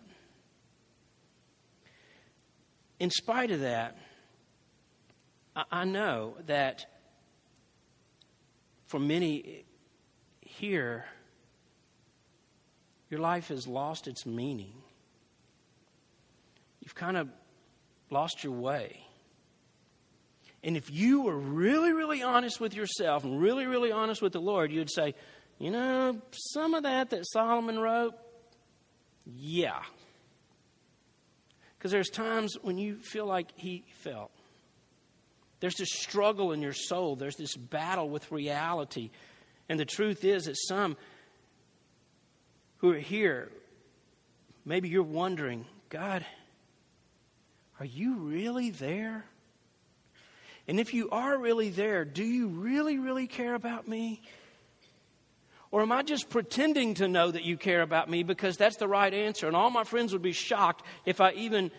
In 2.99 3.09
spite 3.09 3.51
of 3.51 3.61
that, 3.61 3.97
I 5.71 5.85
know 5.85 6.35
that 6.47 6.85
for 8.87 8.99
many 8.99 9.65
here, 10.41 11.05
your 13.09 13.19
life 13.19 13.49
has 13.49 13.67
lost 13.67 14.07
its 14.07 14.25
meaning. 14.25 14.73
You've 16.81 16.95
kind 16.95 17.17
of 17.17 17.29
lost 18.09 18.43
your 18.43 18.53
way. 18.53 19.01
And 20.63 20.75
if 20.75 20.89
you 20.89 21.21
were 21.21 21.37
really, 21.37 21.93
really 21.93 22.23
honest 22.23 22.59
with 22.59 22.73
yourself 22.73 23.23
and 23.23 23.39
really, 23.39 23.65
really 23.67 23.91
honest 23.91 24.21
with 24.21 24.33
the 24.33 24.41
Lord, 24.41 24.71
you'd 24.71 24.89
say, 24.89 25.13
you 25.57 25.71
know, 25.71 26.19
some 26.31 26.73
of 26.73 26.83
that 26.83 27.11
that 27.11 27.25
Solomon 27.27 27.79
wrote, 27.79 28.13
yeah. 29.25 29.81
Because 31.77 31.91
there's 31.91 32.09
times 32.09 32.57
when 32.61 32.77
you 32.77 32.97
feel 32.97 33.25
like 33.25 33.51
he 33.55 33.83
felt. 34.03 34.31
There's 35.59 35.75
this 35.75 35.91
struggle 35.91 36.51
in 36.51 36.61
your 36.61 36.73
soul, 36.73 37.15
there's 37.15 37.37
this 37.37 37.55
battle 37.55 38.09
with 38.09 38.31
reality. 38.31 39.11
And 39.69 39.79
the 39.79 39.85
truth 39.85 40.23
is 40.23 40.45
that 40.45 40.57
some 40.57 40.97
who 42.77 42.91
are 42.91 42.99
here, 42.99 43.49
maybe 44.65 44.89
you're 44.89 45.03
wondering, 45.03 45.65
God, 45.89 46.25
are 47.79 47.85
you 47.85 48.15
really 48.15 48.69
there? 48.69 49.25
And 50.67 50.79
if 50.79 50.93
you 50.93 51.09
are 51.09 51.37
really 51.37 51.69
there, 51.69 52.05
do 52.05 52.23
you 52.23 52.47
really, 52.47 52.97
really 52.97 53.27
care 53.27 53.55
about 53.55 53.87
me? 53.87 54.21
Or 55.71 55.81
am 55.81 55.91
I 55.91 56.03
just 56.03 56.29
pretending 56.29 56.93
to 56.95 57.07
know 57.07 57.31
that 57.31 57.43
you 57.43 57.57
care 57.57 57.81
about 57.81 58.09
me 58.09 58.23
because 58.23 58.55
that's 58.55 58.77
the 58.77 58.87
right 58.87 59.13
answer? 59.13 59.47
And 59.47 59.55
all 59.55 59.69
my 59.69 59.83
friends 59.83 60.13
would 60.13 60.21
be 60.21 60.31
shocked 60.31 60.83
if 61.05 61.19
I 61.19 61.31
even 61.33 61.71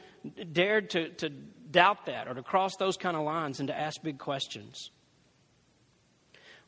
dared 0.53 0.91
to, 0.91 1.09
to 1.11 1.31
doubt 1.31 2.07
that 2.07 2.29
or 2.29 2.35
to 2.35 2.43
cross 2.43 2.73
those 2.79 2.97
kind 2.97 3.17
of 3.17 3.23
lines 3.25 3.61
and 3.61 3.69
to 3.69 3.79
ask 3.79 4.03
big 4.03 4.19
questions. 4.19 4.91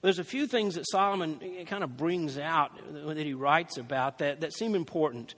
There's 0.00 0.20
a 0.20 0.24
few 0.24 0.46
things 0.46 0.76
that 0.76 0.88
Solomon 0.88 1.40
kind 1.66 1.82
of 1.82 1.96
brings 1.96 2.38
out 2.38 2.70
that 2.92 3.26
he 3.26 3.34
writes 3.34 3.78
about 3.78 4.18
that, 4.18 4.42
that 4.42 4.52
seem 4.52 4.76
important 4.76 5.34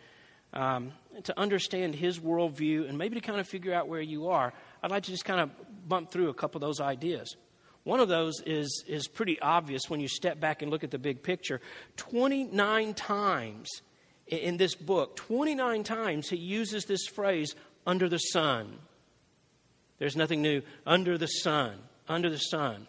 um, 0.52 0.92
to 1.24 1.38
understand 1.38 1.94
his 1.94 2.18
worldview 2.18 2.88
and 2.88 2.98
maybe 2.98 3.14
to 3.14 3.20
kind 3.20 3.40
of 3.40 3.48
figure 3.48 3.72
out 3.72 3.88
where 3.88 4.02
you 4.02 4.28
are. 4.28 4.52
I'd 4.82 4.90
like 4.90 5.04
to 5.04 5.10
just 5.10 5.24
kind 5.24 5.40
of 5.40 5.50
bump 5.88 6.10
through 6.10 6.28
a 6.28 6.34
couple 6.34 6.58
of 6.58 6.62
those 6.62 6.80
ideas. 6.80 7.36
One 7.84 8.00
of 8.00 8.08
those 8.08 8.40
is, 8.44 8.84
is 8.86 9.08
pretty 9.08 9.40
obvious 9.40 9.82
when 9.88 10.00
you 10.00 10.08
step 10.08 10.38
back 10.38 10.62
and 10.62 10.70
look 10.70 10.84
at 10.84 10.90
the 10.90 10.98
big 10.98 11.22
picture. 11.22 11.60
29 11.96 12.94
times 12.94 13.68
in 14.26 14.58
this 14.58 14.74
book, 14.74 15.16
29 15.16 15.82
times 15.82 16.28
he 16.28 16.36
uses 16.36 16.84
this 16.84 17.06
phrase, 17.06 17.54
under 17.86 18.08
the 18.08 18.18
sun. 18.18 18.78
There's 19.98 20.16
nothing 20.16 20.42
new 20.42 20.62
under 20.86 21.18
the 21.18 21.26
sun, 21.26 21.78
under 22.08 22.30
the 22.30 22.38
sun. 22.38 22.86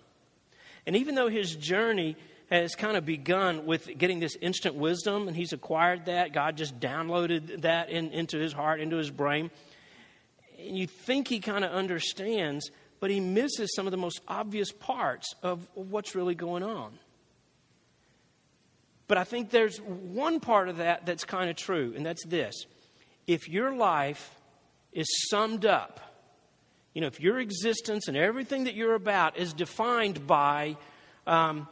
And 0.85 0.95
even 0.95 1.15
though 1.15 1.29
his 1.29 1.55
journey 1.55 2.15
has 2.49 2.75
kind 2.75 2.97
of 2.97 3.05
begun 3.05 3.65
with 3.65 3.97
getting 3.97 4.19
this 4.19 4.35
instant 4.41 4.75
wisdom, 4.75 5.27
and 5.27 5.35
he's 5.35 5.53
acquired 5.53 6.05
that, 6.05 6.33
God 6.33 6.57
just 6.57 6.79
downloaded 6.79 7.61
that 7.61 7.89
in, 7.89 8.11
into 8.11 8.37
his 8.37 8.51
heart, 8.53 8.81
into 8.81 8.97
his 8.97 9.09
brain. 9.09 9.51
And 10.59 10.77
you 10.77 10.87
think 10.87 11.27
he 11.27 11.39
kind 11.39 11.63
of 11.63 11.71
understands, 11.71 12.69
but 13.01 13.09
he 13.09 13.19
misses 13.19 13.73
some 13.75 13.87
of 13.87 13.91
the 13.91 13.97
most 13.97 14.21
obvious 14.27 14.71
parts 14.71 15.33
of, 15.43 15.67
what's 15.73 16.15
really 16.15 16.35
going 16.35 16.63
on. 16.63 16.93
But 19.07 19.17
I 19.17 19.25
think 19.25 19.49
there's 19.49 19.79
one 19.79 20.39
part 20.39 20.69
of 20.69 20.77
that 20.77 21.05
that's 21.05 21.25
kind 21.25 21.49
of 21.49 21.57
true, 21.57 21.93
and 21.97 22.05
that's 22.05 22.23
this. 22.25 22.55
If 23.27 23.49
your 23.49 23.75
life 23.75 24.33
is 24.93 25.07
summed 25.29 25.65
up, 25.65 25.99
you 26.93 27.01
know, 27.01 27.07
if 27.07 27.19
your 27.19 27.39
existence 27.39 28.07
and 28.07 28.15
everything 28.15 28.65
that 28.65 28.75
you're 28.75 28.95
about 28.95 29.35
is 29.35 29.51
defined 29.51 30.27
by 30.27 30.77
um, 31.25 31.67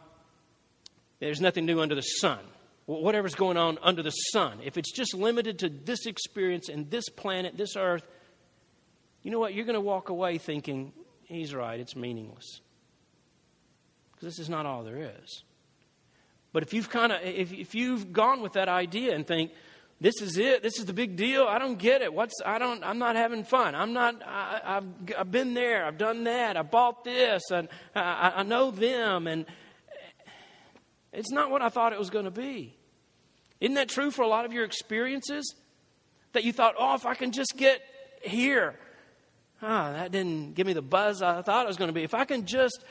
there's 1.20 1.40
nothing 1.40 1.66
new 1.66 1.80
under 1.80 1.96
the 1.96 2.02
sun, 2.02 2.40
whatever's 2.88 3.36
going 3.36 3.58
on 3.58 3.78
under 3.84 4.02
the 4.02 4.10
sun, 4.10 4.60
if 4.64 4.78
it's 4.78 4.92
just 4.92 5.14
limited 5.14 5.60
to 5.60 5.70
this 5.70 6.08
experience 6.08 6.70
and 6.70 6.90
this 6.90 7.08
planet, 7.08 7.56
this 7.56 7.76
earth, 7.76 8.04
you 9.22 9.30
know 9.30 9.40
what? 9.40 9.54
You're 9.54 9.66
going 9.66 9.76
to 9.76 9.82
walk 9.82 10.10
away 10.10 10.40
thinking, 10.40 10.92
he's 11.30 11.54
right, 11.54 11.80
it's 11.80 11.96
meaningless. 11.96 12.62
Because 14.12 14.36
this 14.36 14.40
is 14.40 14.50
not 14.50 14.66
all 14.66 14.84
there 14.84 15.12
is. 15.22 15.44
But 16.52 16.64
if 16.64 16.74
you've 16.74 16.90
kind 16.90 17.12
of, 17.12 17.22
if, 17.24 17.54
if 17.54 17.76
you've 17.76 18.12
gone 18.12 18.42
with 18.42 18.54
that 18.54 18.68
idea 18.68 19.16
and 19.16 19.26
think, 19.26 19.52
this 20.02 20.22
is 20.22 20.38
it, 20.38 20.64
this 20.64 20.80
is 20.80 20.86
the 20.86 20.94
big 20.94 21.16
deal, 21.16 21.44
I 21.44 21.60
don't 21.60 21.78
get 21.78 22.02
it. 22.02 22.14
What's, 22.14 22.34
I 22.46 22.58
don't, 22.58 22.84
I'm 22.84 23.00
not 23.00 23.16
having 23.16 23.44
fun. 23.44 23.76
I'm 23.76 23.94
not, 23.94 24.22
I, 24.26 24.62
have 24.64 24.86
I've 25.18 25.32
been 25.32 25.54
there, 25.54 25.86
I've 25.86 25.98
done 25.98 26.24
that, 26.24 26.58
I 26.58 26.62
bought 26.62 27.04
this, 27.04 27.44
and 27.52 27.68
I, 27.94 28.34
I 28.38 28.44
know 28.44 28.72
them, 28.72 29.28
and 29.28 29.46
it's 31.12 31.32
not 31.32 31.52
what 31.52 31.62
I 31.62 31.70
thought 31.70 31.92
it 31.92 32.00
was 32.00 32.10
going 32.10 32.26
to 32.26 32.32
be. 32.32 32.76
Isn't 33.60 33.76
that 33.76 33.90
true 33.90 34.10
for 34.10 34.22
a 34.22 34.28
lot 34.28 34.46
of 34.46 34.54
your 34.54 34.64
experiences? 34.64 35.54
That 36.32 36.44
you 36.44 36.54
thought, 36.54 36.76
oh, 36.78 36.96
if 36.96 37.06
I 37.06 37.16
can 37.16 37.32
just 37.32 37.54
get 37.58 37.82
here, 38.22 38.76
ah, 39.62 39.92
that 39.94 40.12
didn't 40.12 40.56
give 40.56 40.68
me 40.68 40.74
the 40.74 40.82
buzz 40.82 41.22
I 41.22 41.42
thought 41.42 41.66
it 41.66 41.68
was 41.68 41.78
going 41.78 41.90
to 41.90 41.94
be. 41.94 42.04
If 42.04 42.14
I 42.14 42.26
can 42.26 42.46
just 42.46 42.84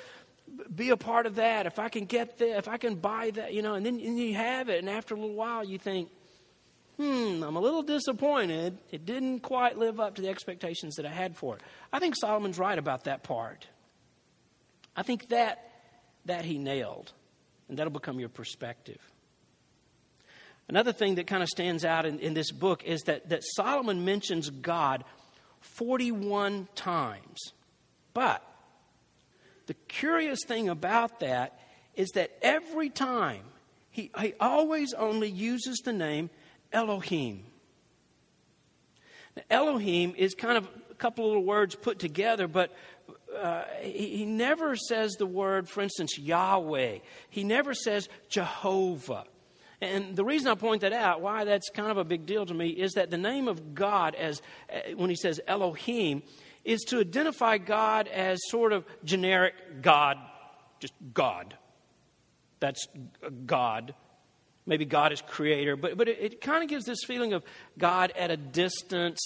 be 0.74 0.90
a 0.90 0.96
part 0.96 1.26
of 1.26 1.36
that, 1.36 1.66
if 1.66 1.78
I 1.78 1.88
can 1.88 2.04
get 2.04 2.38
that, 2.38 2.58
if 2.58 2.68
I 2.68 2.76
can 2.76 2.96
buy 2.96 3.30
that, 3.32 3.52
you 3.52 3.62
know, 3.62 3.74
and 3.74 3.84
then 3.84 4.00
and 4.00 4.18
you 4.18 4.34
have 4.34 4.68
it, 4.68 4.78
and 4.78 4.88
after 4.88 5.14
a 5.14 5.18
little 5.18 5.34
while 5.36 5.64
you 5.64 5.78
think, 5.78 6.08
hmm, 6.96 7.42
I'm 7.42 7.56
a 7.56 7.60
little 7.60 7.82
disappointed. 7.82 8.78
It 8.90 9.06
didn't 9.06 9.40
quite 9.40 9.78
live 9.78 10.00
up 10.00 10.16
to 10.16 10.22
the 10.22 10.28
expectations 10.28 10.96
that 10.96 11.06
I 11.06 11.10
had 11.10 11.36
for 11.36 11.56
it. 11.56 11.62
I 11.92 11.98
think 11.98 12.14
Solomon's 12.16 12.58
right 12.58 12.78
about 12.78 13.04
that 13.04 13.22
part. 13.22 13.66
I 14.96 15.02
think 15.02 15.28
that 15.28 15.64
that 16.24 16.44
he 16.44 16.58
nailed, 16.58 17.12
and 17.68 17.78
that'll 17.78 17.92
become 17.92 18.20
your 18.20 18.28
perspective. 18.28 19.00
Another 20.68 20.92
thing 20.92 21.14
that 21.14 21.26
kind 21.26 21.42
of 21.42 21.48
stands 21.48 21.82
out 21.84 22.04
in, 22.04 22.18
in 22.18 22.34
this 22.34 22.52
book 22.52 22.84
is 22.84 23.00
that, 23.02 23.30
that 23.30 23.42
Solomon 23.42 24.04
mentions 24.04 24.50
God 24.50 25.02
41 25.60 26.68
times. 26.74 27.52
But 28.14 28.44
the 29.66 29.74
curious 29.74 30.40
thing 30.46 30.68
about 30.68 31.20
that 31.20 31.58
is 31.94 32.10
that 32.10 32.30
every 32.42 32.90
time 32.90 33.42
he, 33.90 34.10
he 34.20 34.34
always 34.40 34.92
only 34.94 35.28
uses 35.28 35.78
the 35.84 35.92
name 35.92 36.30
Elohim. 36.72 37.44
Now, 39.36 39.42
Elohim 39.50 40.14
is 40.16 40.34
kind 40.34 40.58
of 40.58 40.68
a 40.90 40.94
couple 40.94 41.24
of 41.24 41.28
little 41.28 41.44
words 41.44 41.74
put 41.74 41.98
together, 41.98 42.48
but 42.48 42.72
uh, 43.36 43.64
he, 43.80 44.18
he 44.18 44.24
never 44.24 44.76
says 44.76 45.12
the 45.12 45.26
word, 45.26 45.68
for 45.68 45.82
instance, 45.82 46.18
Yahweh. 46.18 46.98
He 47.30 47.44
never 47.44 47.74
says 47.74 48.08
Jehovah. 48.28 49.24
And 49.80 50.16
the 50.16 50.24
reason 50.24 50.48
I 50.50 50.54
point 50.56 50.80
that 50.80 50.92
out, 50.92 51.20
why 51.20 51.44
that's 51.44 51.70
kind 51.70 51.90
of 51.90 51.98
a 51.98 52.04
big 52.04 52.26
deal 52.26 52.44
to 52.44 52.54
me, 52.54 52.70
is 52.70 52.92
that 52.92 53.10
the 53.10 53.18
name 53.18 53.46
of 53.46 53.74
God, 53.74 54.14
as 54.16 54.42
uh, 54.72 54.94
when 54.96 55.08
he 55.08 55.16
says 55.16 55.40
Elohim, 55.46 56.22
is 56.64 56.80
to 56.88 56.98
identify 56.98 57.58
God 57.58 58.08
as 58.08 58.38
sort 58.48 58.72
of 58.72 58.84
generic 59.04 59.54
God, 59.80 60.18
just 60.80 60.94
God. 61.14 61.56
That's 62.60 62.86
God. 63.46 63.94
Maybe 64.66 64.84
God 64.84 65.12
is 65.12 65.22
creator, 65.22 65.76
but, 65.76 65.96
but 65.96 66.08
it, 66.08 66.18
it 66.20 66.40
kind 66.40 66.62
of 66.62 66.68
gives 66.68 66.84
this 66.84 67.04
feeling 67.06 67.32
of 67.32 67.44
God 67.78 68.12
at 68.16 68.30
a 68.30 68.36
distance, 68.36 69.20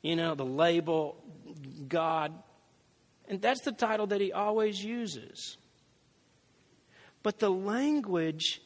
you 0.00 0.16
know, 0.16 0.34
the 0.34 0.46
label 0.46 1.22
God. 1.88 2.32
And 3.28 3.42
that's 3.42 3.60
the 3.62 3.72
title 3.72 4.06
that 4.06 4.20
he 4.20 4.32
always 4.32 4.82
uses. 4.82 5.58
But 7.22 7.40
the 7.40 7.50
language 7.50 8.62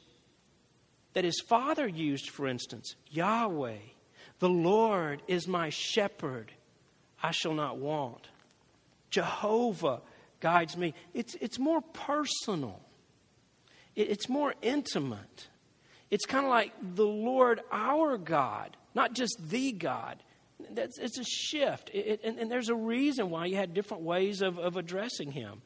that 1.14 1.24
his 1.24 1.40
father 1.40 1.86
used, 1.86 2.30
for 2.30 2.46
instance, 2.46 2.94
Yahweh, 3.10 3.78
the 4.38 4.48
Lord 4.48 5.22
is 5.28 5.46
my 5.46 5.68
shepherd 5.70 6.52
I 7.22 7.30
shall 7.30 7.54
not 7.54 7.78
want. 7.78 8.28
Jehovah 9.10 10.00
guides 10.40 10.76
me. 10.76 10.94
It's, 11.14 11.36
it's 11.40 11.58
more 11.58 11.80
personal, 11.80 12.80
it, 13.94 14.10
it's 14.10 14.28
more 14.28 14.54
intimate. 14.62 15.48
It's 16.10 16.26
kind 16.26 16.44
of 16.44 16.50
like 16.50 16.72
the 16.94 17.06
Lord 17.06 17.62
our 17.72 18.18
God, 18.18 18.76
not 18.94 19.14
just 19.14 19.34
the 19.48 19.72
God. 19.72 20.22
That's, 20.70 20.98
it's 20.98 21.18
a 21.18 21.24
shift. 21.24 21.90
It, 21.94 22.06
it, 22.06 22.20
and, 22.22 22.38
and, 22.38 22.50
there's 22.50 22.68
a 22.68 22.74
reason 22.74 23.30
why 23.30 23.46
you 23.46 23.56
had 23.56 23.72
different 23.72 24.02
ways 24.02 24.42
of, 24.42 24.58
of 24.58 24.76
addressing 24.76 25.32
Him. 25.32 25.62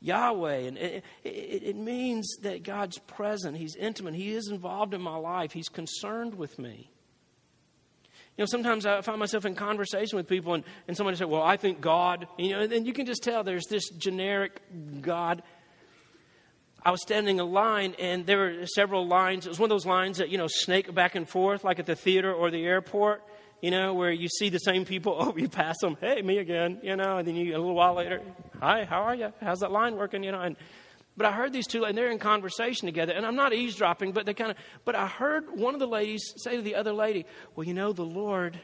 Yahweh, 0.00 0.58
and 0.58 0.78
it, 0.78 1.04
it, 1.24 1.76
means 1.76 2.36
that 2.42 2.62
God's 2.62 2.98
present. 2.98 3.56
He's 3.56 3.74
intimate. 3.74 4.14
He 4.14 4.32
is 4.32 4.48
involved 4.48 4.94
in 4.94 5.00
my 5.00 5.16
life. 5.16 5.52
He's 5.52 5.68
concerned 5.68 6.36
with 6.36 6.58
me. 6.58 6.90
You 8.36 8.42
know, 8.42 8.46
sometimes 8.46 8.86
I 8.86 9.00
find 9.00 9.18
myself 9.18 9.44
in 9.44 9.56
conversation 9.56 10.16
with 10.16 10.28
people 10.28 10.54
and, 10.54 10.62
and 10.86 10.96
somebody 10.96 11.16
say, 11.16 11.24
Well, 11.24 11.42
I 11.42 11.56
think 11.56 11.80
God, 11.80 12.28
you 12.38 12.50
know, 12.50 12.60
and 12.60 12.86
you 12.86 12.92
can 12.92 13.04
just 13.04 13.24
tell 13.24 13.42
there's 13.42 13.66
this 13.66 13.88
generic 13.90 14.62
God. 15.00 15.42
I 16.84 16.92
was 16.92 17.02
standing 17.02 17.40
in 17.40 17.52
line 17.52 17.96
and 17.98 18.24
there 18.24 18.38
were 18.38 18.66
several 18.66 19.08
lines. 19.08 19.46
It 19.46 19.48
was 19.48 19.58
one 19.58 19.66
of 19.66 19.74
those 19.74 19.86
lines 19.86 20.18
that, 20.18 20.28
you 20.28 20.38
know, 20.38 20.46
snake 20.46 20.94
back 20.94 21.16
and 21.16 21.28
forth 21.28 21.64
like 21.64 21.80
at 21.80 21.86
the 21.86 21.96
theater 21.96 22.32
or 22.32 22.52
the 22.52 22.64
airport, 22.64 23.24
you 23.60 23.70
know, 23.70 23.94
where 23.94 24.10
you 24.10 24.28
see 24.28 24.48
the 24.48 24.58
same 24.58 24.84
people. 24.84 25.16
Oh, 25.18 25.34
you 25.36 25.48
pass 25.48 25.76
them. 25.80 25.96
Hey, 26.00 26.22
me 26.22 26.38
again, 26.38 26.78
you 26.82 26.96
know, 26.96 27.18
and 27.18 27.26
then 27.26 27.34
you, 27.34 27.56
a 27.56 27.58
little 27.58 27.74
while 27.74 27.94
later, 27.94 28.22
Hi, 28.60 28.84
how 28.84 29.02
are 29.02 29.14
you? 29.14 29.32
How's 29.40 29.60
that 29.60 29.72
line 29.72 29.96
working, 29.96 30.22
you 30.22 30.32
know? 30.32 30.40
And, 30.40 30.56
but 31.16 31.26
I 31.26 31.32
heard 31.32 31.52
these 31.52 31.66
two, 31.66 31.84
and 31.84 31.98
they're 31.98 32.10
in 32.10 32.18
conversation 32.18 32.86
together, 32.86 33.12
and 33.12 33.26
I'm 33.26 33.34
not 33.34 33.52
eavesdropping, 33.52 34.12
but 34.12 34.26
they 34.26 34.34
kind 34.34 34.52
of, 34.52 34.56
but 34.84 34.94
I 34.94 35.06
heard 35.06 35.46
one 35.58 35.74
of 35.74 35.80
the 35.80 35.88
ladies 35.88 36.32
say 36.36 36.56
to 36.56 36.62
the 36.62 36.76
other 36.76 36.92
lady, 36.92 37.26
Well, 37.56 37.66
you 37.66 37.74
know, 37.74 37.92
the 37.92 38.04
Lord. 38.04 38.58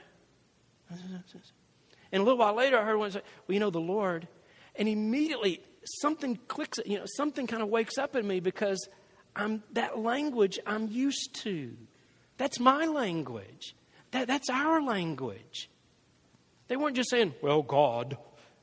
And 2.12 2.20
a 2.20 2.24
little 2.24 2.38
while 2.38 2.54
later, 2.54 2.78
I 2.78 2.84
heard 2.84 2.96
one 2.96 3.10
say, 3.10 3.22
Well, 3.48 3.54
you 3.54 3.60
know, 3.60 3.70
the 3.70 3.80
Lord. 3.80 4.28
And 4.76 4.88
immediately, 4.88 5.60
something 6.00 6.38
clicks, 6.48 6.78
you 6.86 6.98
know, 6.98 7.06
something 7.16 7.46
kind 7.46 7.62
of 7.62 7.68
wakes 7.68 7.98
up 7.98 8.14
in 8.14 8.26
me 8.26 8.40
because 8.40 8.88
I'm, 9.34 9.62
that 9.72 9.98
language 9.98 10.58
I'm 10.66 10.88
used 10.88 11.34
to. 11.42 11.76
That's 12.36 12.60
my 12.60 12.86
language. 12.86 13.74
That, 14.14 14.28
that's 14.28 14.48
our 14.48 14.80
language. 14.80 15.68
They 16.68 16.76
weren't 16.76 16.94
just 16.94 17.10
saying, 17.10 17.34
Well, 17.42 17.62
God. 17.62 18.16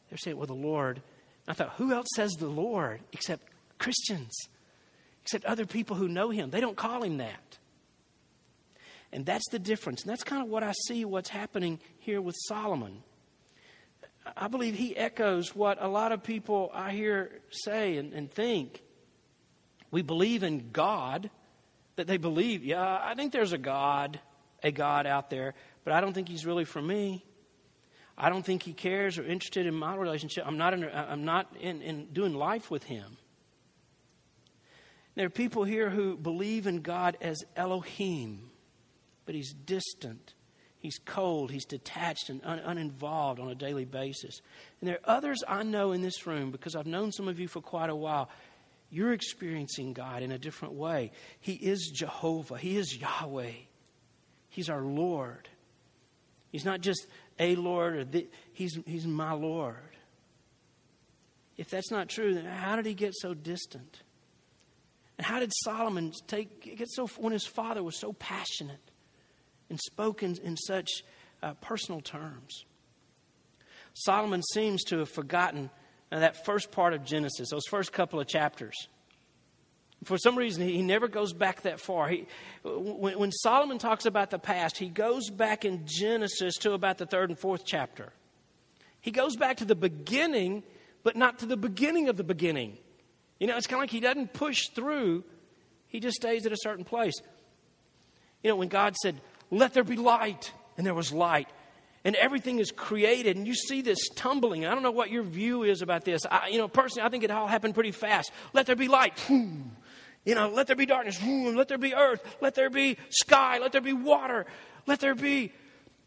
They're 0.10 0.18
saying, 0.18 0.38
Well, 0.38 0.48
the 0.48 0.54
Lord. 0.54 1.02
I 1.46 1.52
thought, 1.52 1.74
who 1.78 1.92
else 1.92 2.08
says 2.16 2.32
the 2.40 2.48
Lord 2.48 3.02
except 3.12 3.44
Christians, 3.78 4.32
except 5.24 5.44
other 5.44 5.66
people 5.66 5.98
who 5.98 6.08
know 6.08 6.30
him. 6.30 6.52
They 6.52 6.62
don't 6.62 6.78
call 6.78 7.04
him 7.04 7.18
that. 7.18 7.58
And 9.12 9.26
that's 9.26 9.44
the 9.52 9.60
difference. 9.60 10.04
And 10.04 10.10
that's 10.10 10.24
kind 10.24 10.42
of 10.42 10.48
what 10.48 10.64
I 10.64 10.72
see 10.88 11.04
what's 11.04 11.30
happening 11.30 11.82
here 12.00 12.22
with 12.22 12.38
Solomon. 12.48 13.04
I 14.38 14.48
believe 14.48 14.76
he 14.76 14.96
echoes 14.96 15.54
what 15.54 15.80
a 15.82 15.88
lot 15.90 16.14
of 16.14 16.24
people 16.24 16.72
I 16.74 16.92
hear 16.92 17.42
say 17.50 17.98
and, 17.98 18.14
and 18.14 18.32
think. 18.32 18.82
We 19.90 20.02
believe 20.02 20.44
in 20.44 20.70
God, 20.72 21.30
that 21.98 22.08
they 22.08 22.16
believe, 22.16 22.64
yeah, 22.64 23.02
I 23.04 23.16
think 23.16 23.34
there's 23.34 23.52
a 23.52 23.58
God, 23.58 24.22
a 24.64 24.72
God 24.72 25.06
out 25.08 25.30
there, 25.30 25.54
but 25.84 25.94
I 25.94 26.02
don't 26.02 26.14
think 26.14 26.30
he's 26.30 26.46
really 26.46 26.66
for 26.66 26.82
me. 26.82 27.26
I 28.18 28.30
don't 28.30 28.46
think 28.46 28.64
he 28.64 28.74
cares 28.74 29.18
or 29.18 29.24
interested 29.24 29.66
in 29.66 29.74
my 29.74 29.96
relationship. 29.96 30.46
I'm 30.46 30.58
not 30.58 30.74
in, 30.74 30.84
I'm 30.94 31.26
not 31.26 31.56
in, 31.60 31.82
in 31.82 32.06
doing 32.14 32.34
life 32.34 32.70
with 32.70 32.84
him. 32.84 33.18
There 35.16 35.26
are 35.26 35.30
people 35.30 35.64
here 35.64 35.90
who 35.90 36.16
believe 36.16 36.68
in 36.68 36.82
God 36.82 37.18
as 37.20 37.44
Elohim, 37.56 38.50
but 39.26 39.36
he's 39.36 39.54
distant. 39.54 40.34
He's 40.80 40.98
cold. 41.06 41.52
He's 41.52 41.66
detached 41.66 42.30
and 42.30 42.42
un- 42.44 42.60
uninvolved 42.60 43.40
on 43.40 43.50
a 43.50 43.56
daily 43.56 43.86
basis. 43.86 44.42
And 44.80 44.90
there 44.90 45.00
are 45.04 45.18
others 45.18 45.44
I 45.48 45.64
know 45.64 45.92
in 45.92 46.02
this 46.02 46.26
room 46.26 46.52
because 46.52 46.76
I've 46.76 46.88
known 46.88 47.12
some 47.12 47.28
of 47.28 47.40
you 47.40 47.48
for 47.48 47.62
quite 47.62 47.90
a 47.90 47.96
while. 47.96 48.30
You're 48.90 49.14
experiencing 49.14 49.94
God 49.94 50.24
in 50.24 50.32
a 50.32 50.40
different 50.40 50.74
way. 50.74 51.12
He 51.40 51.54
is 51.54 51.92
Jehovah, 51.94 52.58
He 52.58 52.78
is 52.78 52.98
Yahweh, 52.98 53.52
He's 54.52 54.70
our 54.70 54.82
Lord. 54.82 55.48
He's 56.52 56.66
not 56.66 56.82
just 56.82 57.08
a 57.40 57.56
Lord, 57.56 57.96
or 57.96 58.04
the, 58.04 58.28
he's, 58.54 58.78
he's 58.86 59.08
my 59.08 59.32
Lord. 59.32 59.76
If 61.58 61.70
that's 61.70 61.90
not 61.90 62.10
true, 62.10 62.34
then 62.34 62.46
how 62.46 62.76
did 62.76 62.86
he 62.86 62.94
get 62.94 63.14
so 63.16 63.34
distant? 63.34 64.02
And 65.18 65.26
how 65.26 65.40
did 65.40 65.52
Solomon 65.64 66.12
take, 66.28 66.78
get 66.78 66.90
so, 66.92 67.08
when 67.18 67.32
his 67.32 67.46
father 67.46 67.82
was 67.82 67.98
so 67.98 68.14
passionate 68.14 68.92
and 69.70 69.80
spoken 69.80 70.38
in 70.44 70.58
such 70.58 70.90
uh, 71.42 71.54
personal 71.56 72.02
terms? 72.02 72.66
Solomon 73.94 74.42
seems 74.54 74.84
to 74.86 75.00
have 75.00 75.10
forgotten 75.10 75.70
uh, 76.12 76.20
that 76.20 76.44
first 76.44 76.72
part 76.72 76.94
of 76.94 77.06
Genesis, 77.06 77.50
those 77.52 77.68
first 77.70 77.94
couple 77.94 78.20
of 78.20 78.28
chapters. 78.28 78.76
For 80.04 80.18
some 80.18 80.36
reason, 80.36 80.68
he 80.68 80.82
never 80.82 81.08
goes 81.08 81.32
back 81.32 81.62
that 81.62 81.80
far. 81.80 82.08
He, 82.08 82.26
when, 82.64 83.20
when 83.20 83.32
Solomon 83.32 83.78
talks 83.78 84.06
about 84.06 84.32
the 84.32 84.40
past, 84.40 84.78
he 84.78 84.90
goes 84.90 85.30
back 85.30 85.64
in 85.64 85.84
Genesis 85.86 86.56
to 86.60 86.74
about 86.74 86.98
the 86.98 87.06
third 87.06 87.30
and 87.30 87.38
fourth 87.38 87.64
chapter. 87.66 88.12
He 89.00 89.12
goes 89.12 89.36
back 89.36 89.58
to 89.58 89.66
the 89.66 89.76
beginning, 89.76 90.64
but 91.04 91.16
not 91.16 91.40
to 91.40 91.46
the 91.46 91.58
beginning 91.58 92.10
of 92.10 92.18
the 92.18 92.24
beginning. 92.24 92.78
You 93.40 93.48
know, 93.48 93.58
it's 93.58 93.68
kind 93.68 93.80
of 93.80 93.84
like 93.84 93.92
he 93.92 94.00
doesn't 94.00 94.34
push 94.34 94.70
through, 94.70 95.24
he 95.88 96.00
just 96.00 96.16
stays 96.16 96.46
at 96.46 96.52
a 96.52 96.58
certain 96.58 96.86
place. 96.86 97.16
You 98.44 98.50
know, 98.50 98.56
when 98.56 98.70
God 98.70 98.96
said, 99.02 99.22
Let 99.52 99.74
there 99.74 99.84
be 99.84 99.98
light, 99.98 100.52
and 100.78 100.86
there 100.86 100.94
was 100.94 101.12
light, 101.12 101.48
and 102.04 102.16
everything 102.16 102.60
is 102.60 102.72
created, 102.72 103.38
and 103.38 103.46
you 103.46 103.54
see 103.54 103.82
this 103.82 104.10
tumbling. 104.16 104.66
I 104.66 104.74
don't 104.74 104.84
know 104.84 104.92
what 104.92 105.12
your 105.12 105.24
view 105.24 105.64
is 105.64 105.82
about 105.82 106.06
this. 106.06 106.22
I, 106.30 106.48
you 106.48 106.58
know, 106.58 106.68
personally, 106.68 107.06
I 107.06 107.10
think 107.10 107.24
it 107.24 107.32
all 107.32 107.48
happened 107.48 107.76
pretty 107.76 107.92
fast. 107.92 108.32
Let 108.54 108.66
there 108.66 108.76
be 108.76 108.88
light. 108.88 109.14
You 110.26 110.36
know, 110.36 110.50
let 110.50 110.68
there 110.68 110.76
be 110.76 110.86
darkness, 110.86 111.20
let 111.24 111.68
there 111.68 111.80
be 111.80 111.96
earth, 111.96 112.24
let 112.42 112.54
there 112.54 112.70
be 112.70 112.98
sky, 113.10 113.58
let 113.58 113.72
there 113.72 113.82
be 113.82 113.94
water, 113.94 114.46
let 114.86 115.00
there 115.00 115.16
be 115.16 115.52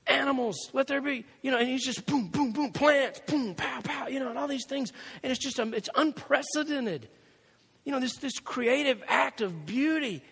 animals, 0.07 0.71
let 0.73 0.87
there 0.87 1.01
be, 1.01 1.25
you 1.43 1.51
know, 1.51 1.59
and 1.59 1.69
he's 1.69 1.85
just 1.85 2.07
boom, 2.07 2.29
boom, 2.29 2.53
boom, 2.53 2.71
plants, 2.71 3.21
boom, 3.27 3.55
pow, 3.55 3.81
pow, 3.83 4.07
you 4.07 4.21
know, 4.21 4.29
and 4.29 4.39
all 4.39 4.47
these 4.47 4.67
things. 4.67 4.93
And 5.23 5.33
it's 5.33 5.43
just, 5.43 5.59
um, 5.59 5.75
it's 5.75 5.89
unprecedented. 5.97 7.09
You 7.85 7.93
know, 7.93 8.01
this, 8.01 8.17
this 8.17 8.39
creative 8.39 9.03
act 9.09 9.41
of 9.41 9.67
beauty 9.67 10.23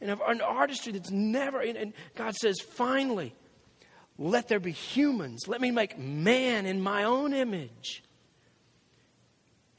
and 0.00 0.10
of 0.10 0.20
an 0.26 0.40
artistry 0.40 0.92
that's 0.92 1.10
never, 1.10 1.60
and, 1.60 1.76
and 1.76 1.92
God 2.16 2.34
says, 2.34 2.60
finally, 2.60 3.34
let 4.18 4.48
there 4.48 4.60
be 4.60 4.72
humans. 4.72 5.48
Let 5.48 5.60
me 5.60 5.70
make 5.70 5.98
man 5.98 6.66
in 6.66 6.80
my 6.80 7.04
own 7.04 7.32
image. 7.32 8.02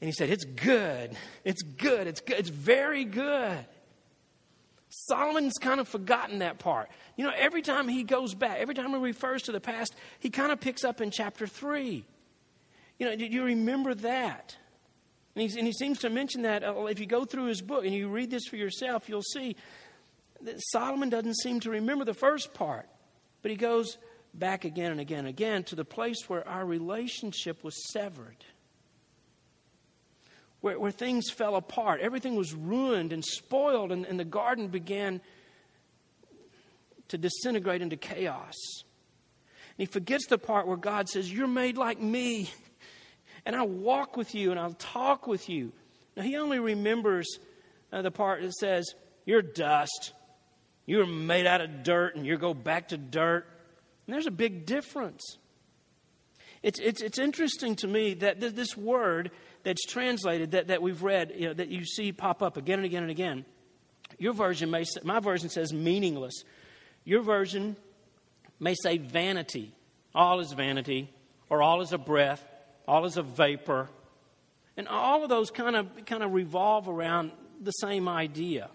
And 0.02 0.08
he 0.08 0.12
said, 0.12 0.30
It's 0.30 0.44
good. 0.44 1.16
It's 1.44 1.62
good. 1.62 2.08
It's 2.08 2.20
good. 2.20 2.36
It's 2.36 2.48
very 2.48 3.04
good. 3.04 3.64
Solomon's 4.88 5.58
kind 5.60 5.78
of 5.78 5.86
forgotten 5.86 6.40
that 6.40 6.58
part. 6.58 6.88
You 7.16 7.24
know, 7.24 7.32
every 7.36 7.62
time 7.62 7.86
he 7.86 8.02
goes 8.02 8.34
back, 8.34 8.58
every 8.58 8.74
time 8.74 8.90
he 8.90 8.96
refers 8.96 9.42
to 9.42 9.52
the 9.52 9.60
past, 9.60 9.94
he 10.18 10.28
kind 10.28 10.50
of 10.50 10.60
picks 10.60 10.82
up 10.82 11.00
in 11.00 11.12
chapter 11.12 11.46
3. 11.46 12.04
You 12.98 13.06
know, 13.06 13.12
you 13.12 13.44
remember 13.44 13.94
that? 13.94 14.56
And, 15.36 15.48
and 15.52 15.66
he 15.68 15.72
seems 15.72 16.00
to 16.00 16.10
mention 16.10 16.42
that 16.42 16.64
uh, 16.64 16.86
if 16.86 16.98
you 16.98 17.06
go 17.06 17.24
through 17.24 17.44
his 17.44 17.62
book 17.62 17.84
and 17.84 17.94
you 17.94 18.08
read 18.08 18.28
this 18.28 18.48
for 18.48 18.56
yourself, 18.56 19.08
you'll 19.08 19.22
see 19.22 19.54
that 20.40 20.56
Solomon 20.72 21.10
doesn't 21.10 21.36
seem 21.36 21.60
to 21.60 21.70
remember 21.70 22.04
the 22.04 22.12
first 22.12 22.54
part, 22.54 22.88
but 23.40 23.52
he 23.52 23.56
goes 23.56 23.98
back 24.34 24.64
again 24.64 24.90
and 24.90 25.00
again 25.00 25.20
and 25.20 25.28
again 25.28 25.62
to 25.62 25.76
the 25.76 25.84
place 25.84 26.28
where 26.28 26.46
our 26.48 26.66
relationship 26.66 27.62
was 27.62 27.92
severed 27.92 28.44
where, 30.62 30.78
where 30.78 30.90
things 30.90 31.30
fell 31.30 31.56
apart. 31.56 32.00
Everything 32.00 32.34
was 32.34 32.54
ruined 32.54 33.12
and 33.12 33.22
spoiled, 33.22 33.92
and, 33.92 34.06
and 34.06 34.18
the 34.18 34.24
garden 34.24 34.68
began 34.68 35.20
to 37.08 37.18
disintegrate 37.18 37.82
into 37.82 37.96
chaos. 37.96 38.54
And 38.80 39.76
he 39.76 39.86
forgets 39.86 40.26
the 40.28 40.38
part 40.38 40.66
where 40.66 40.78
God 40.78 41.08
says, 41.08 41.30
You're 41.30 41.46
made 41.46 41.76
like 41.76 42.00
me, 42.00 42.50
and 43.44 43.54
I'll 43.54 43.68
walk 43.68 44.16
with 44.16 44.34
you 44.34 44.50
and 44.50 44.58
I'll 44.58 44.72
talk 44.74 45.26
with 45.26 45.50
you. 45.50 45.72
Now, 46.16 46.22
he 46.22 46.36
only 46.36 46.58
remembers 46.58 47.38
uh, 47.92 48.02
the 48.02 48.10
part 48.10 48.40
that 48.42 48.54
says, 48.54 48.86
You're 49.26 49.42
dust. 49.42 50.12
You're 50.86 51.06
made 51.06 51.46
out 51.46 51.60
of 51.60 51.84
dirt, 51.84 52.16
and 52.16 52.26
you 52.26 52.36
go 52.36 52.54
back 52.54 52.88
to 52.88 52.96
dirt. 52.96 53.46
And 54.06 54.14
there's 54.14 54.26
a 54.26 54.32
big 54.32 54.66
difference. 54.66 55.38
It's, 56.62 56.78
it's, 56.80 57.02
it's 57.02 57.18
interesting 57.18 57.76
to 57.76 57.88
me 57.88 58.14
that 58.14 58.40
this 58.40 58.76
word 58.76 59.30
that's 59.62 59.84
translated 59.84 60.52
that, 60.52 60.68
that 60.68 60.82
we've 60.82 61.02
read, 61.02 61.32
you 61.36 61.48
know, 61.48 61.54
that 61.54 61.68
you 61.68 61.84
see 61.84 62.12
pop 62.12 62.42
up 62.42 62.56
again 62.56 62.78
and 62.78 62.86
again 62.86 63.02
and 63.02 63.10
again, 63.10 63.44
your 64.18 64.32
version 64.32 64.70
may 64.70 64.84
say, 64.84 65.00
my 65.04 65.20
version 65.20 65.48
says 65.48 65.72
meaningless. 65.72 66.44
Your 67.04 67.22
version 67.22 67.76
may 68.60 68.74
say 68.74 68.98
vanity. 68.98 69.72
All 70.14 70.40
is 70.40 70.52
vanity, 70.52 71.10
or 71.48 71.62
all 71.62 71.80
is 71.80 71.92
a 71.92 71.98
breath, 71.98 72.44
all 72.86 73.06
is 73.06 73.16
a 73.16 73.22
vapor. 73.22 73.88
And 74.76 74.88
all 74.88 75.22
of 75.22 75.30
those 75.30 75.50
kind 75.50 75.74
of, 75.74 76.04
kind 76.06 76.22
of 76.22 76.32
revolve 76.32 76.88
around 76.88 77.32
the 77.60 77.70
same 77.70 78.08
idea. 78.08 78.68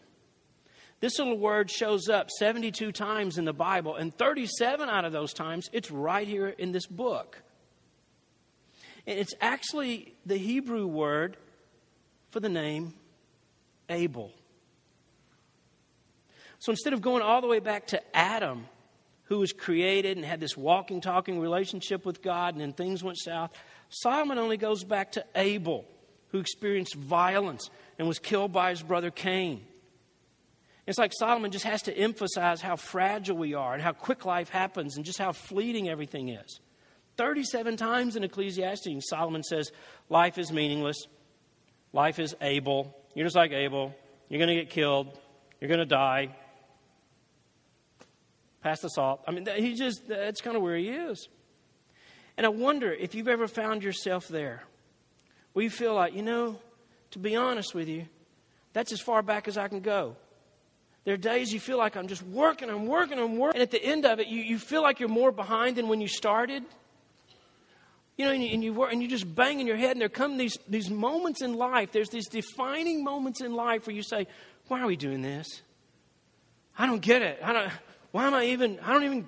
This 1.00 1.20
little 1.20 1.38
word 1.38 1.70
shows 1.70 2.10
up 2.10 2.32
72 2.32 2.92
times 2.92 3.38
in 3.38 3.46
the 3.46 3.54
Bible, 3.54 3.96
and 3.96 4.16
37 4.16 4.90
out 4.90 5.06
of 5.06 5.12
those 5.12 5.32
times, 5.32 5.70
it's 5.72 5.92
right 5.92 6.28
here 6.28 6.48
in 6.48 6.72
this 6.72 6.88
book. 6.88 7.42
And 9.08 9.18
it's 9.18 9.34
actually 9.40 10.14
the 10.26 10.38
Hebrew 10.38 10.86
word 10.86 11.38
for 12.30 12.42
the 12.42 12.50
name 12.50 12.94
Abel. 13.90 14.32
So 16.60 16.72
instead 16.72 16.94
of 16.94 17.02
going 17.02 17.22
all 17.22 17.40
the 17.40 17.48
way 17.48 17.60
back 17.60 17.88
to 17.88 18.16
Adam, 18.16 18.66
who 19.24 19.40
was 19.40 19.54
created 19.54 20.18
and 20.18 20.26
had 20.26 20.40
this 20.42 20.58
walking, 20.58 21.00
talking 21.00 21.40
relationship 21.40 22.06
with 22.06 22.22
God, 22.22 22.54
and 22.54 22.62
then 22.62 22.74
things 22.74 23.04
went 23.04 23.18
south, 23.18 23.52
Solomon 23.90 24.38
only 24.38 24.58
goes 24.58 24.84
back 24.84 25.14
to 25.14 25.26
Abel, 25.36 25.86
who 26.30 26.40
experienced 26.40 26.96
violence 26.96 27.70
and 27.98 28.08
was 28.08 28.20
killed 28.20 28.52
by 28.52 28.72
his 28.72 28.82
brother 28.82 29.12
Cain. 29.12 29.66
It's 30.86 30.98
like 30.98 31.12
Solomon 31.18 31.52
just 31.52 31.66
has 31.66 31.82
to 31.84 31.98
emphasize 31.98 32.62
how 32.62 32.76
fragile 32.76 33.38
we 33.38 33.54
are 33.54 33.74
and 33.74 33.82
how 33.82 33.92
quick 33.94 34.26
life 34.26 34.50
happens 34.50 34.98
and 34.98 35.06
just 35.06 35.20
how 35.20 35.32
fleeting 35.32 35.90
everything 35.90 36.30
is. 36.30 36.60
37 37.18 37.78
times 37.78 38.16
in 38.16 38.24
Ecclesiastes, 38.24 39.10
Solomon 39.10 39.44
says, 39.44 39.72
Life 40.10 40.38
is 40.38 40.52
meaningless. 40.52 40.98
Life 41.94 42.20
is 42.20 42.36
Abel. 42.42 42.96
You're 43.16 43.26
just 43.26 43.36
like 43.36 43.52
Abel. 43.52 43.96
You're 44.30 44.40
going 44.40 44.56
to 44.56 44.64
get 44.64 44.70
killed. 44.70 45.18
You're 45.60 45.70
going 45.70 45.80
to 45.80 45.86
die. 45.86 46.36
Pass 48.62 48.82
the 48.82 48.90
salt. 48.90 49.22
I 49.28 49.32
mean, 49.32 49.48
he 49.58 49.74
just, 49.74 50.08
that's 50.08 50.42
kind 50.42 50.56
of 50.56 50.62
where 50.62 50.76
he 50.76 50.90
is. 50.90 51.28
And 52.38 52.46
I 52.46 52.50
wonder 52.50 52.92
if 52.92 53.16
you've 53.16 53.28
ever 53.28 53.48
found 53.48 53.84
yourself 53.84 54.28
there 54.28 54.64
where 55.54 55.64
you 55.64 55.70
feel 55.70 55.96
like, 55.96 56.14
you 56.14 56.22
know, 56.22 56.60
to 57.12 57.20
be 57.20 57.36
honest 57.36 57.74
with 57.74 57.88
you, 57.88 58.06
that's 58.74 58.92
as 58.92 59.02
far 59.02 59.24
back 59.24 59.48
as 59.48 59.58
I 59.58 59.68
can 59.68 59.80
go. 59.80 60.16
There 61.04 61.14
are 61.14 61.18
days 61.18 61.54
you 61.54 61.60
feel 61.60 61.78
like 61.78 61.96
I'm 61.96 62.08
just 62.08 62.22
working, 62.22 62.70
I'm 62.70 62.86
working, 62.86 63.18
I'm 63.18 63.38
working. 63.38 63.62
And 63.62 63.64
at 63.64 63.72
the 63.72 63.84
end 63.84 64.06
of 64.06 64.20
it, 64.20 64.28
you, 64.28 64.42
you 64.42 64.60
feel 64.60 64.82
like 64.82 65.00
you're 65.00 65.10
more 65.10 65.32
behind 65.32 65.78
than 65.78 65.88
when 65.88 66.02
you 66.02 66.08
started. 66.08 66.64
You 68.18 68.26
know, 68.26 68.32
and 68.32 68.44
you, 68.44 68.54
and 68.54 68.64
you, 68.64 68.84
and 68.84 69.02
you 69.02 69.08
just 69.08 69.34
bang 69.34 69.60
in 69.60 69.68
your 69.68 69.78
head, 69.78 69.92
and 69.92 70.02
there 70.02 70.10
come 70.10 70.38
these, 70.38 70.58
these 70.68 70.90
moments 70.90 71.44
in 71.44 71.54
life. 71.54 71.92
There's 71.92 72.10
these 72.10 72.28
defining 72.28 73.04
moments 73.04 73.42
in 73.42 73.54
life 73.54 73.86
where 73.86 73.96
you 73.96 74.02
say, 74.02 74.26
Why 74.68 74.82
are 74.82 74.88
we 74.88 74.96
doing 74.96 75.22
this? 75.22 75.62
I 76.78 76.88
don't 76.88 77.02
get 77.02 77.22
it. 77.22 77.40
I 77.44 77.54
don't, 77.54 77.72
why 78.12 78.26
am 78.28 78.34
I 78.34 78.46
even, 78.46 78.80
I 78.80 78.94
don't 78.94 79.04
even, 79.04 79.28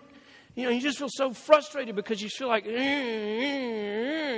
you 0.55 0.63
know, 0.63 0.69
you 0.69 0.81
just 0.81 0.97
feel 0.97 1.09
so 1.09 1.33
frustrated 1.33 1.95
because 1.95 2.21
you 2.21 2.29
feel 2.29 2.47
like, 2.47 2.65
you 2.65 2.71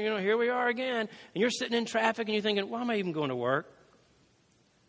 know, 0.09 0.17
here 0.17 0.37
we 0.37 0.49
are 0.49 0.67
again. 0.67 1.07
And 1.33 1.41
you're 1.41 1.49
sitting 1.49 1.77
in 1.77 1.85
traffic 1.85 2.27
and 2.27 2.33
you're 2.33 2.41
thinking, 2.41 2.69
why 2.69 2.81
am 2.81 2.89
I 2.89 2.97
even 2.97 3.11
going 3.11 3.29
to 3.29 3.35
work? 3.35 3.73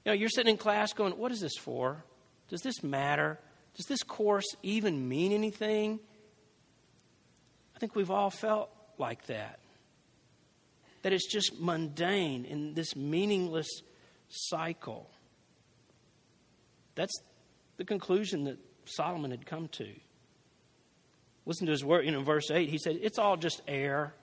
You 0.04 0.10
know, 0.10 0.14
you're 0.14 0.28
sitting 0.28 0.52
in 0.52 0.56
class 0.56 0.92
going, 0.92 1.16
what 1.16 1.32
is 1.32 1.40
this 1.40 1.56
for? 1.56 2.04
Does 2.48 2.62
this 2.62 2.82
matter? 2.82 3.38
Does 3.76 3.86
this 3.86 4.02
course 4.02 4.46
even 4.62 5.08
mean 5.08 5.32
anything? 5.32 6.00
I 7.74 7.78
think 7.78 7.94
we've 7.94 8.10
all 8.10 8.30
felt 8.30 8.70
like 8.98 9.26
that. 9.26 9.58
That 11.02 11.12
it's 11.12 11.30
just 11.30 11.60
mundane 11.60 12.44
in 12.44 12.74
this 12.74 12.94
meaningless 12.94 13.68
cycle. 14.28 15.10
That's 16.94 17.14
the 17.76 17.84
conclusion 17.84 18.44
that 18.44 18.58
Solomon 18.84 19.30
had 19.30 19.46
come 19.46 19.68
to. 19.68 19.88
Listen 21.44 21.66
to 21.66 21.72
his 21.72 21.84
word, 21.84 22.06
know, 22.06 22.22
verse 22.22 22.50
8. 22.50 22.68
He 22.68 22.78
said, 22.78 22.98
It's 23.02 23.18
all 23.18 23.36
just 23.36 23.60
air. 23.66 24.14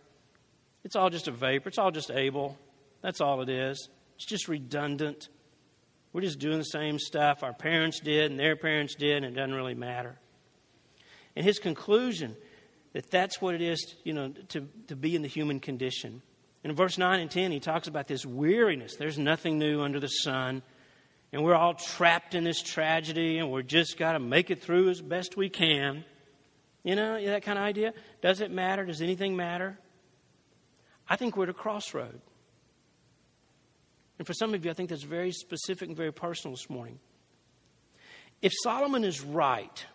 It's 0.84 0.96
all 0.96 1.10
just 1.10 1.28
a 1.28 1.32
vapor. 1.32 1.70
It's 1.70 1.78
all 1.78 1.92
just 1.92 2.12
Abel. 2.12 2.58
That's 3.02 3.20
all 3.20 3.42
it 3.42 3.50
is. 3.50 3.90
It's 4.16 4.26
just 4.26 4.48
redundant. 4.48 5.30
We're 6.14 6.22
just 6.22 6.40
doing 6.40 6.58
the 6.58 6.64
same 6.64 6.98
stuff 6.98 7.44
our 7.44 7.54
parents 7.54 8.00
did 8.00 8.32
and 8.32 8.40
their 8.40 8.56
parents 8.56 8.96
did, 8.96 9.24
and 9.24 9.26
it 9.26 9.40
doesn't 9.40 9.54
really 9.54 9.76
matter. 9.76 10.18
And 11.36 11.46
his 11.46 11.60
conclusion 11.60 12.36
that 12.94 13.12
that's 13.12 13.42
what 13.42 13.56
it 13.56 13.62
is, 13.62 13.96
you 14.04 14.14
know, 14.14 14.34
to, 14.50 14.68
to 14.88 14.96
be 14.96 15.16
in 15.16 15.22
the 15.22 15.28
human 15.28 15.60
condition. 15.60 16.22
In 16.64 16.76
verse 16.76 16.98
9 16.98 17.20
and 17.20 17.32
10, 17.32 17.52
he 17.52 17.60
talks 17.60 17.88
about 17.88 18.08
this 18.08 18.26
weariness. 18.26 18.96
There's 18.96 19.18
nothing 19.18 19.60
new 19.60 19.82
under 19.82 20.00
the 20.00 20.08
sun. 20.08 20.62
And 21.32 21.44
we're 21.44 21.56
all 21.56 21.76
trapped 21.76 22.34
in 22.34 22.44
this 22.44 22.62
tragedy, 22.62 23.38
and 23.38 23.52
we're 23.52 23.62
just 23.62 23.98
got 23.98 24.14
to 24.14 24.20
make 24.20 24.50
it 24.50 24.62
through 24.62 24.90
as 24.90 25.00
best 25.00 25.38
we 25.38 25.50
can. 25.50 26.04
You 26.84 26.96
know, 26.96 27.24
that 27.24 27.44
kind 27.44 27.60
of 27.60 27.64
idea? 27.64 27.94
Does 28.22 28.42
it 28.42 28.52
matter? 28.52 28.84
Does 28.86 29.02
anything 29.02 29.36
matter? 29.36 29.78
I 31.08 31.16
think 31.16 31.38
we're 31.38 31.44
at 31.44 31.50
a 31.50 31.54
crossroad. 31.54 32.20
And 34.18 34.28
for 34.28 34.34
some 34.34 34.54
of 34.54 34.66
you, 34.66 34.72
I 34.72 34.74
think 34.74 34.90
that's 34.90 35.04
very 35.04 35.32
specific 35.32 35.88
and 35.88 35.98
very 35.98 36.12
personal 36.12 36.56
this 36.56 36.70
morning. 36.70 37.00
If 38.42 38.54
Solomon 38.64 39.04
is 39.04 39.22
right, 39.22 39.86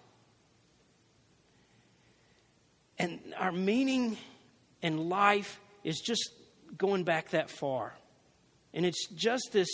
and 2.99 3.21
our 3.39 3.53
meaning 3.53 4.17
in 4.83 5.09
life 5.09 5.61
is 5.83 6.01
just 6.01 6.31
going 6.77 7.05
back 7.05 7.31
that 7.31 7.51
far, 7.51 7.95
and 8.73 8.85
it's 8.85 9.09
just 9.09 9.51
this 9.53 9.69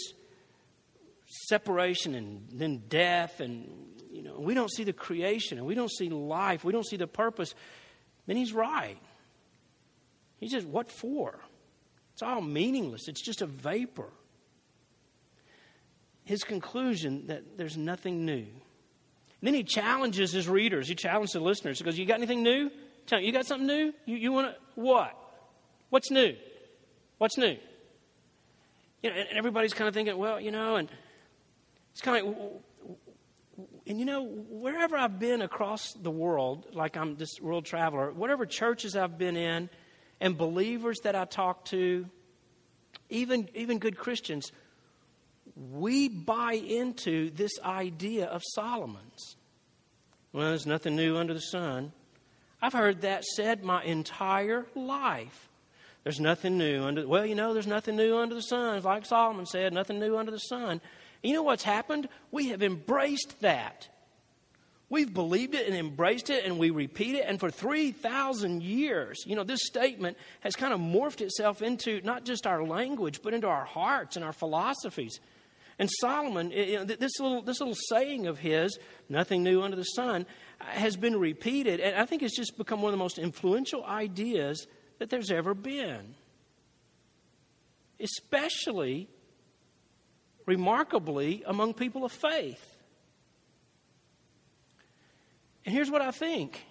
separation 1.48 2.14
and 2.14 2.48
then 2.52 2.82
death, 2.88 3.40
and 3.40 3.68
you 4.10 4.22
know, 4.22 4.38
we 4.38 4.54
don't 4.54 4.70
see 4.70 4.84
the 4.84 4.92
creation, 4.92 5.58
and 5.58 5.66
we 5.66 5.74
don't 5.74 5.90
see 5.90 6.08
life, 6.08 6.64
we 6.64 6.72
don't 6.72 6.86
see 6.86 6.96
the 6.96 7.06
purpose, 7.06 7.54
then 8.26 8.36
he's 8.36 8.52
right. 8.52 8.98
he 10.38 10.48
says 10.48 10.64
what 10.64 10.90
for? 10.90 11.40
It's 12.12 12.22
all 12.22 12.40
meaningless, 12.40 13.08
it's 13.08 13.22
just 13.22 13.42
a 13.42 13.46
vapor 13.46 14.10
his 16.30 16.44
conclusion 16.44 17.26
that 17.26 17.58
there's 17.58 17.76
nothing 17.76 18.24
new. 18.24 18.46
And 18.46 19.42
then 19.42 19.52
he 19.52 19.64
challenges 19.64 20.30
his 20.30 20.48
readers. 20.48 20.88
He 20.88 20.94
challenges 20.94 21.32
the 21.32 21.40
listeners. 21.40 21.78
He 21.78 21.84
goes, 21.84 21.98
You 21.98 22.06
got 22.06 22.18
anything 22.18 22.44
new? 22.44 22.70
Tell 23.06 23.18
me, 23.18 23.26
you 23.26 23.32
got 23.32 23.46
something 23.46 23.66
new? 23.66 23.92
You, 24.06 24.16
you 24.16 24.32
want 24.32 24.54
to, 24.54 24.56
what? 24.80 25.16
What's 25.90 26.10
new? 26.10 26.36
What's 27.18 27.36
new? 27.36 27.56
You 29.02 29.10
know, 29.10 29.16
and 29.16 29.28
everybody's 29.36 29.74
kind 29.74 29.88
of 29.88 29.94
thinking, 29.94 30.16
well, 30.16 30.40
you 30.40 30.50
know, 30.50 30.76
and 30.76 30.88
it's 31.92 32.00
kind 32.00 32.26
of 32.26 32.34
and 33.86 33.98
you 33.98 34.04
know, 34.04 34.22
wherever 34.22 34.96
I've 34.96 35.18
been 35.18 35.42
across 35.42 35.92
the 35.94 36.10
world, 36.10 36.66
like 36.72 36.96
I'm 36.96 37.16
this 37.16 37.40
world 37.40 37.64
traveler, 37.64 38.12
whatever 38.12 38.46
churches 38.46 38.94
I've 38.96 39.18
been 39.18 39.36
in, 39.36 39.68
and 40.20 40.36
believers 40.36 40.98
that 41.02 41.16
I 41.16 41.24
talk 41.24 41.64
to, 41.66 42.06
even 43.08 43.48
even 43.54 43.78
good 43.78 43.98
Christians, 43.98 44.52
we 45.56 46.08
buy 46.08 46.52
into 46.52 47.30
this 47.30 47.52
idea 47.64 48.26
of 48.26 48.42
Solomon's. 48.54 49.36
Well, 50.32 50.50
there's 50.50 50.66
nothing 50.66 50.94
new 50.94 51.16
under 51.16 51.34
the 51.34 51.40
sun. 51.40 51.92
I've 52.62 52.72
heard 52.72 53.02
that 53.02 53.24
said 53.24 53.64
my 53.64 53.82
entire 53.82 54.66
life. 54.74 55.48
There's 56.04 56.20
nothing 56.20 56.56
new 56.56 56.82
under 56.82 57.06
well, 57.06 57.26
you 57.26 57.34
know, 57.34 57.52
there's 57.52 57.66
nothing 57.66 57.96
new 57.96 58.16
under 58.16 58.34
the 58.34 58.42
sun. 58.42 58.82
Like 58.82 59.04
Solomon 59.04 59.46
said, 59.46 59.72
nothing 59.72 59.98
new 59.98 60.16
under 60.16 60.30
the 60.30 60.38
sun. 60.38 60.80
And 61.22 61.30
you 61.30 61.34
know 61.34 61.42
what's 61.42 61.64
happened? 61.64 62.08
We 62.30 62.48
have 62.48 62.62
embraced 62.62 63.40
that. 63.40 63.88
We've 64.88 65.12
believed 65.12 65.54
it 65.54 65.68
and 65.68 65.76
embraced 65.76 66.30
it, 66.30 66.44
and 66.44 66.58
we 66.58 66.70
repeat 66.70 67.14
it. 67.14 67.24
And 67.24 67.38
for 67.38 67.48
3,000 67.48 68.60
years, 68.60 69.22
you 69.24 69.36
know, 69.36 69.44
this 69.44 69.60
statement 69.62 70.16
has 70.40 70.56
kind 70.56 70.74
of 70.74 70.80
morphed 70.80 71.20
itself 71.20 71.62
into 71.62 72.00
not 72.02 72.24
just 72.24 72.44
our 72.44 72.64
language, 72.64 73.20
but 73.22 73.32
into 73.32 73.46
our 73.46 73.64
hearts 73.64 74.16
and 74.16 74.24
our 74.24 74.32
philosophies. 74.32 75.20
And 75.78 75.88
Solomon, 76.00 76.50
you 76.50 76.78
know, 76.78 76.84
this, 76.84 77.20
little, 77.20 77.40
this 77.40 77.60
little 77.60 77.76
saying 77.88 78.26
of 78.26 78.40
his, 78.40 78.76
nothing 79.08 79.44
new 79.44 79.62
under 79.62 79.76
the 79.76 79.84
sun, 79.84 80.26
has 80.60 80.96
been 80.96 81.18
repeated. 81.18 81.80
And 81.80 81.96
I 81.96 82.04
think 82.04 82.22
it's 82.22 82.36
just 82.36 82.56
become 82.56 82.82
one 82.82 82.92
of 82.92 82.98
the 82.98 83.02
most 83.02 83.18
influential 83.18 83.84
ideas 83.84 84.66
that 84.98 85.10
there's 85.10 85.30
ever 85.30 85.54
been. 85.54 86.14
Especially, 87.98 89.08
remarkably, 90.46 91.42
among 91.46 91.74
people 91.74 92.04
of 92.04 92.12
faith. 92.12 92.76
And 95.64 95.74
here's 95.74 95.90
what 95.90 96.02
I 96.02 96.10
think 96.10 96.64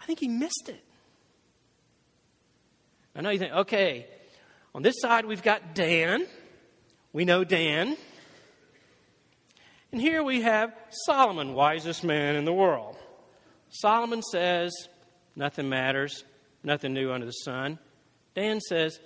I 0.00 0.04
think 0.06 0.20
he 0.20 0.28
missed 0.28 0.68
it. 0.68 0.84
I 3.16 3.22
know 3.22 3.30
you 3.30 3.38
think, 3.38 3.52
okay, 3.52 4.06
on 4.72 4.82
this 4.82 5.00
side 5.00 5.24
we've 5.24 5.42
got 5.42 5.74
Dan. 5.74 6.26
We 7.12 7.24
know 7.24 7.42
Dan. 7.42 7.96
And 9.96 10.02
here 10.02 10.22
we 10.22 10.42
have 10.42 10.74
Solomon, 11.06 11.54
wisest 11.54 12.04
man 12.04 12.36
in 12.36 12.44
the 12.44 12.52
world. 12.52 12.98
Solomon 13.70 14.20
says, 14.20 14.90
nothing 15.34 15.70
matters, 15.70 16.22
nothing 16.62 16.92
new 16.92 17.12
under 17.12 17.24
the 17.24 17.32
sun. 17.32 17.78
Dan 18.34 18.60
says, 18.60 19.00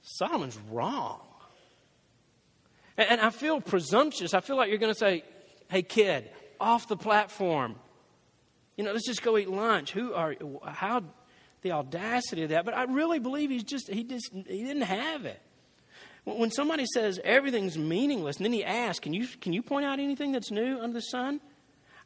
Solomon's 0.00 0.58
wrong. 0.68 1.20
And, 2.96 3.20
I 3.20 3.30
feel 3.30 3.60
presumptuous. 3.60 4.34
I 4.34 4.40
feel 4.40 4.56
like 4.56 4.68
you're 4.68 4.78
going 4.78 4.94
to 4.94 4.98
say, 4.98 5.22
hey, 5.70 5.82
kid, 5.82 6.28
off 6.60 6.88
the 6.88 6.96
platform. 6.96 7.76
You 8.76 8.82
know, 8.82 8.92
let's 8.92 9.06
just 9.06 9.22
go 9.22 9.38
eat 9.38 9.48
lunch. 9.48 9.92
Who 9.92 10.12
are, 10.12 10.34
how, 10.66 11.04
the 11.60 11.70
audacity 11.70 12.42
of 12.42 12.48
that. 12.48 12.64
But 12.64 12.74
I 12.74 12.82
really 12.82 13.20
believe 13.20 13.50
he's 13.50 13.62
just, 13.62 13.88
he 13.88 14.02
just, 14.02 14.28
he 14.32 14.64
didn't 14.64 14.82
have 14.82 15.24
it. 15.24 15.40
When 16.24 16.50
somebody 16.52 16.86
says 16.94 17.18
everything's 17.24 17.76
meaningless, 17.76 18.36
and 18.36 18.46
then 18.46 18.52
he 18.52 18.64
asks, 18.64 19.00
Can 19.00 19.12
you, 19.12 19.26
can 19.40 19.52
you 19.52 19.62
point 19.62 19.84
out 19.84 19.98
anything 19.98 20.32
that's 20.32 20.50
new 20.50 20.78
under 20.78 20.94
the 20.94 21.00
sun? 21.00 21.40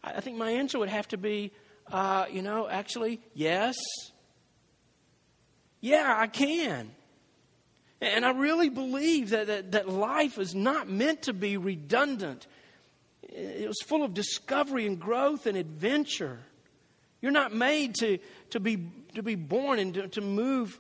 I 0.02 0.20
think 0.20 0.38
my 0.38 0.52
answer 0.52 0.78
would 0.78 0.88
have 0.88 1.08
to 1.08 1.18
be, 1.18 1.52
uh, 1.90 2.26
you 2.30 2.42
know, 2.42 2.68
actually, 2.68 3.20
yes. 3.34 3.76
Yeah, 5.80 6.14
I 6.16 6.28
can. 6.28 6.90
And 8.00 8.24
I 8.24 8.30
really 8.30 8.68
believe 8.68 9.30
that, 9.30 9.46
that, 9.48 9.72
that 9.72 9.88
life 9.88 10.38
is 10.38 10.54
not 10.54 10.88
meant 10.88 11.22
to 11.22 11.32
be 11.32 11.56
redundant. 11.56 12.46
It 13.22 13.66
was 13.66 13.80
full 13.86 14.02
of 14.02 14.14
discovery 14.14 14.86
and 14.86 15.00
growth 15.00 15.46
and 15.46 15.56
adventure. 15.56 16.38
You're 17.20 17.32
not 17.32 17.54
made 17.54 17.94
to, 17.96 18.18
to, 18.50 18.60
be, 18.60 18.88
to 19.14 19.22
be 19.22 19.34
born 19.34 19.78
and 19.78 19.94
to, 19.94 20.08
to 20.08 20.20
move 20.20 20.78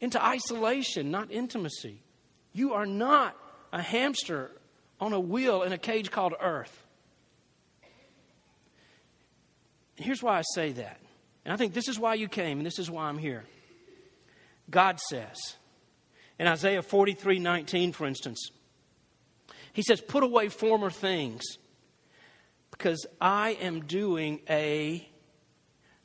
into 0.00 0.22
isolation, 0.24 1.10
not 1.10 1.30
intimacy. 1.30 2.00
You 2.56 2.72
are 2.72 2.86
not 2.86 3.36
a 3.70 3.82
hamster 3.82 4.50
on 4.98 5.12
a 5.12 5.20
wheel 5.20 5.62
in 5.62 5.74
a 5.74 5.78
cage 5.78 6.10
called 6.10 6.32
earth. 6.40 6.86
Here's 9.96 10.22
why 10.22 10.38
I 10.38 10.42
say 10.54 10.72
that. 10.72 10.98
And 11.44 11.52
I 11.52 11.58
think 11.58 11.74
this 11.74 11.86
is 11.86 11.98
why 11.98 12.14
you 12.14 12.28
came, 12.28 12.56
and 12.56 12.66
this 12.66 12.78
is 12.78 12.90
why 12.90 13.08
I'm 13.10 13.18
here. 13.18 13.44
God 14.70 14.98
says, 15.10 15.36
in 16.38 16.46
Isaiah 16.46 16.80
43 16.80 17.40
19, 17.40 17.92
for 17.92 18.06
instance, 18.06 18.48
He 19.74 19.82
says, 19.82 20.00
Put 20.00 20.22
away 20.22 20.48
former 20.48 20.88
things, 20.88 21.42
because 22.70 23.04
I 23.20 23.50
am 23.60 23.82
doing 23.82 24.40
a 24.48 25.06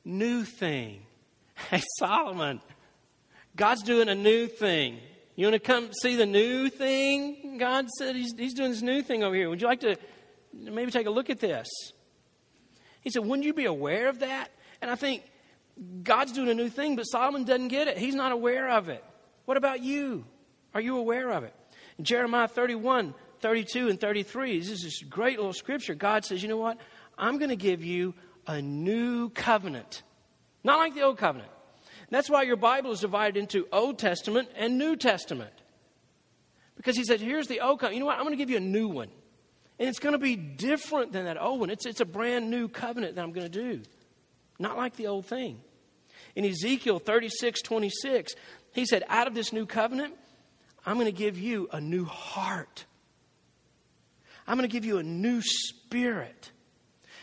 new 0.04 0.44
thing. 0.44 1.04
Hey, 1.70 1.82
Solomon, 2.00 2.60
God's 3.56 3.84
doing 3.84 4.10
a 4.10 4.16
new 4.16 4.48
thing. 4.48 5.00
You 5.36 5.46
want 5.46 5.54
to 5.54 5.60
come 5.60 5.94
see 5.94 6.16
the 6.16 6.26
new 6.26 6.70
thing? 6.70 7.58
God 7.58 7.88
said 7.98 8.16
he's, 8.16 8.34
he's 8.38 8.54
doing 8.54 8.72
this 8.72 8.82
new 8.82 9.02
thing 9.02 9.24
over 9.24 9.36
here. 9.36 9.50
Would 9.50 9.62
you 9.62 9.68
like 9.68 9.80
to 9.82 9.96
maybe 10.54 10.92
take 10.92 11.08
a 11.08 11.12
look 11.12 11.30
at 11.30 11.40
this? 11.40 11.68
He 13.02 13.10
said, 13.10 13.26
Wouldn't 13.26 13.46
you 13.46 13.54
be 13.54 13.66
aware 13.66 14.10
of 14.10 14.20
that? 14.20 14.52
And 14.82 14.92
I 14.92 14.96
think 14.96 15.24
God's 16.04 16.32
doing 16.32 16.50
a 16.50 16.54
new 16.54 16.70
thing, 16.70 16.96
but 16.96 17.04
Solomon 17.04 17.44
doesn't 17.44 17.70
get 17.70 17.88
it. 17.88 17.98
He's 17.98 18.16
not 18.16 18.32
aware 18.32 18.70
of 18.70 18.90
it. 18.90 19.04
What 19.46 19.58
about 19.58 19.82
you? 19.82 20.26
Are 20.74 20.82
you 20.82 20.98
aware 20.98 21.30
of 21.32 21.44
it? 21.44 21.56
In 21.98 22.04
Jeremiah 22.04 22.48
31, 22.48 23.14
32, 23.40 23.90
and 23.90 24.00
33, 24.00 24.60
this 24.60 24.70
is 24.70 24.82
this 24.84 25.02
great 25.04 25.38
little 25.38 25.54
scripture. 25.54 25.96
God 25.96 26.26
says, 26.26 26.44
You 26.44 26.50
know 26.50 26.58
what? 26.58 26.78
I'm 27.18 27.38
going 27.38 27.50
to 27.50 27.56
give 27.56 27.84
you 27.84 28.14
a 28.48 28.62
new 28.62 29.30
covenant. 29.30 30.04
Not 30.64 30.78
like 30.78 30.94
the 30.94 31.02
old 31.02 31.18
covenant. 31.18 31.50
That's 32.12 32.30
why 32.30 32.44
your 32.44 32.58
Bible 32.58 32.92
is 32.92 33.00
divided 33.00 33.40
into 33.40 33.68
Old 33.72 33.98
Testament 33.98 34.50
and 34.56 34.78
New 34.78 34.96
Testament. 34.96 35.54
Because 36.76 36.98
he 36.98 37.04
said, 37.04 37.22
here's 37.22 37.48
the 37.48 37.62
old 37.62 37.80
covenant. 37.80 37.96
You 37.96 38.00
know 38.02 38.06
what? 38.08 38.18
I'm 38.18 38.24
going 38.24 38.34
to 38.34 38.38
give 38.38 38.50
you 38.50 38.58
a 38.58 38.60
new 38.60 38.90
one. 38.90 39.10
And 39.80 39.90
it's 39.90 40.00
going 40.00 40.14
to 40.14 40.20
be 40.20 40.36
different 40.36 41.14
than 41.14 41.26
that 41.26 41.42
old 41.42 41.60
one. 41.60 41.70
It's, 41.70 41.86
it's 41.86 42.02
a 42.02 42.06
brand 42.06 42.52
new 42.52 42.68
covenant 42.68 43.16
that 43.16 43.24
I'm 43.24 43.32
going 43.32 43.50
to 43.50 43.64
do. 43.64 43.82
Not 44.60 44.78
like 44.78 44.96
the 44.96 45.08
old 45.08 45.26
thing. 45.26 45.62
In 46.36 46.46
Ezekiel 46.46 47.00
36, 47.00 47.62
26, 47.62 48.36
he 48.74 48.86
said, 48.86 49.04
out 49.08 49.28
of 49.28 49.34
this 49.34 49.54
new 49.54 49.66
covenant, 49.66 50.14
I'm 50.86 50.96
going 50.96 51.06
to 51.06 51.12
give 51.12 51.40
you 51.40 51.70
a 51.72 51.80
new 51.80 52.06
heart. 52.06 52.86
I'm 54.48 54.58
going 54.58 54.70
to 54.70 54.74
give 54.74 54.86
you 54.86 54.98
a 54.98 55.04
new 55.04 55.42
spirit. 55.42 56.52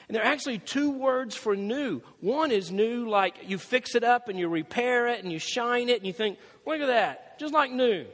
And 0.08 0.16
there 0.16 0.22
are 0.22 0.32
actually 0.32 0.58
two 0.58 0.90
words 0.90 1.36
for 1.36 1.54
new. 1.54 2.00
One 2.20 2.50
is 2.50 2.72
new, 2.72 3.08
like 3.08 3.36
you 3.46 3.58
fix 3.58 3.94
it 3.94 4.02
up 4.02 4.28
and 4.28 4.38
you 4.38 4.48
repair 4.48 5.06
it 5.08 5.22
and 5.22 5.30
you 5.30 5.38
shine 5.38 5.90
it 5.90 5.98
and 5.98 6.06
you 6.06 6.14
think, 6.14 6.38
look 6.66 6.80
at 6.80 6.86
that, 6.86 7.38
just 7.38 7.52
like 7.52 7.70
new. 7.70 8.06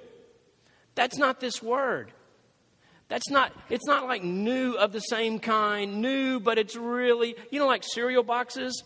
That's 0.97 1.17
not 1.17 1.41
this 1.41 1.63
word. 1.63 2.11
That's 3.09 3.31
not, 3.31 3.53
it's 3.71 3.87
not 3.87 4.05
like 4.05 4.25
new 4.25 4.75
of 4.75 4.93
the 4.93 5.01
same 5.01 5.39
kind, 5.39 6.01
new, 6.01 6.41
but 6.41 6.59
it's 6.59 6.75
really, 6.75 7.37
you 7.51 7.61
know, 7.61 7.67
like 7.67 7.85
cereal 7.85 8.25
boxes? 8.25 8.83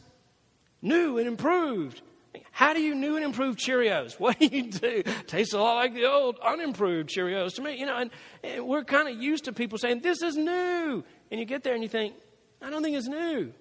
New 0.82 1.18
and 1.18 1.26
improved. 1.26 2.02
How 2.50 2.74
do 2.74 2.80
you 2.82 2.94
new 2.94 3.16
and 3.16 3.24
improved 3.24 3.58
Cheerios? 3.58 4.14
What 4.20 4.38
do 4.38 4.46
you 4.46 4.70
do? 4.70 5.02
Tastes 5.26 5.54
a 5.54 5.58
lot 5.58 5.76
like 5.76 5.94
the 5.94 6.06
old 6.10 6.38
unimproved 6.40 7.08
Cheerios 7.08 7.54
to 7.54 7.62
me. 7.62 7.78
You 7.78 7.86
know, 7.86 7.96
and, 7.96 8.10
and 8.44 8.66
we're 8.66 8.84
kind 8.84 9.08
of 9.08 9.22
used 9.22 9.44
to 9.44 9.52
people 9.52 9.78
saying, 9.78 10.00
this 10.00 10.22
is 10.22 10.36
new. 10.36 11.04
And 11.30 11.40
you 11.40 11.46
get 11.46 11.62
there 11.62 11.74
and 11.74 11.82
you 11.82 11.88
think, 11.88 12.14
I 12.60 12.70
don't 12.70 12.82
think 12.82 12.96
it's 12.96 13.08
new. 13.08 13.52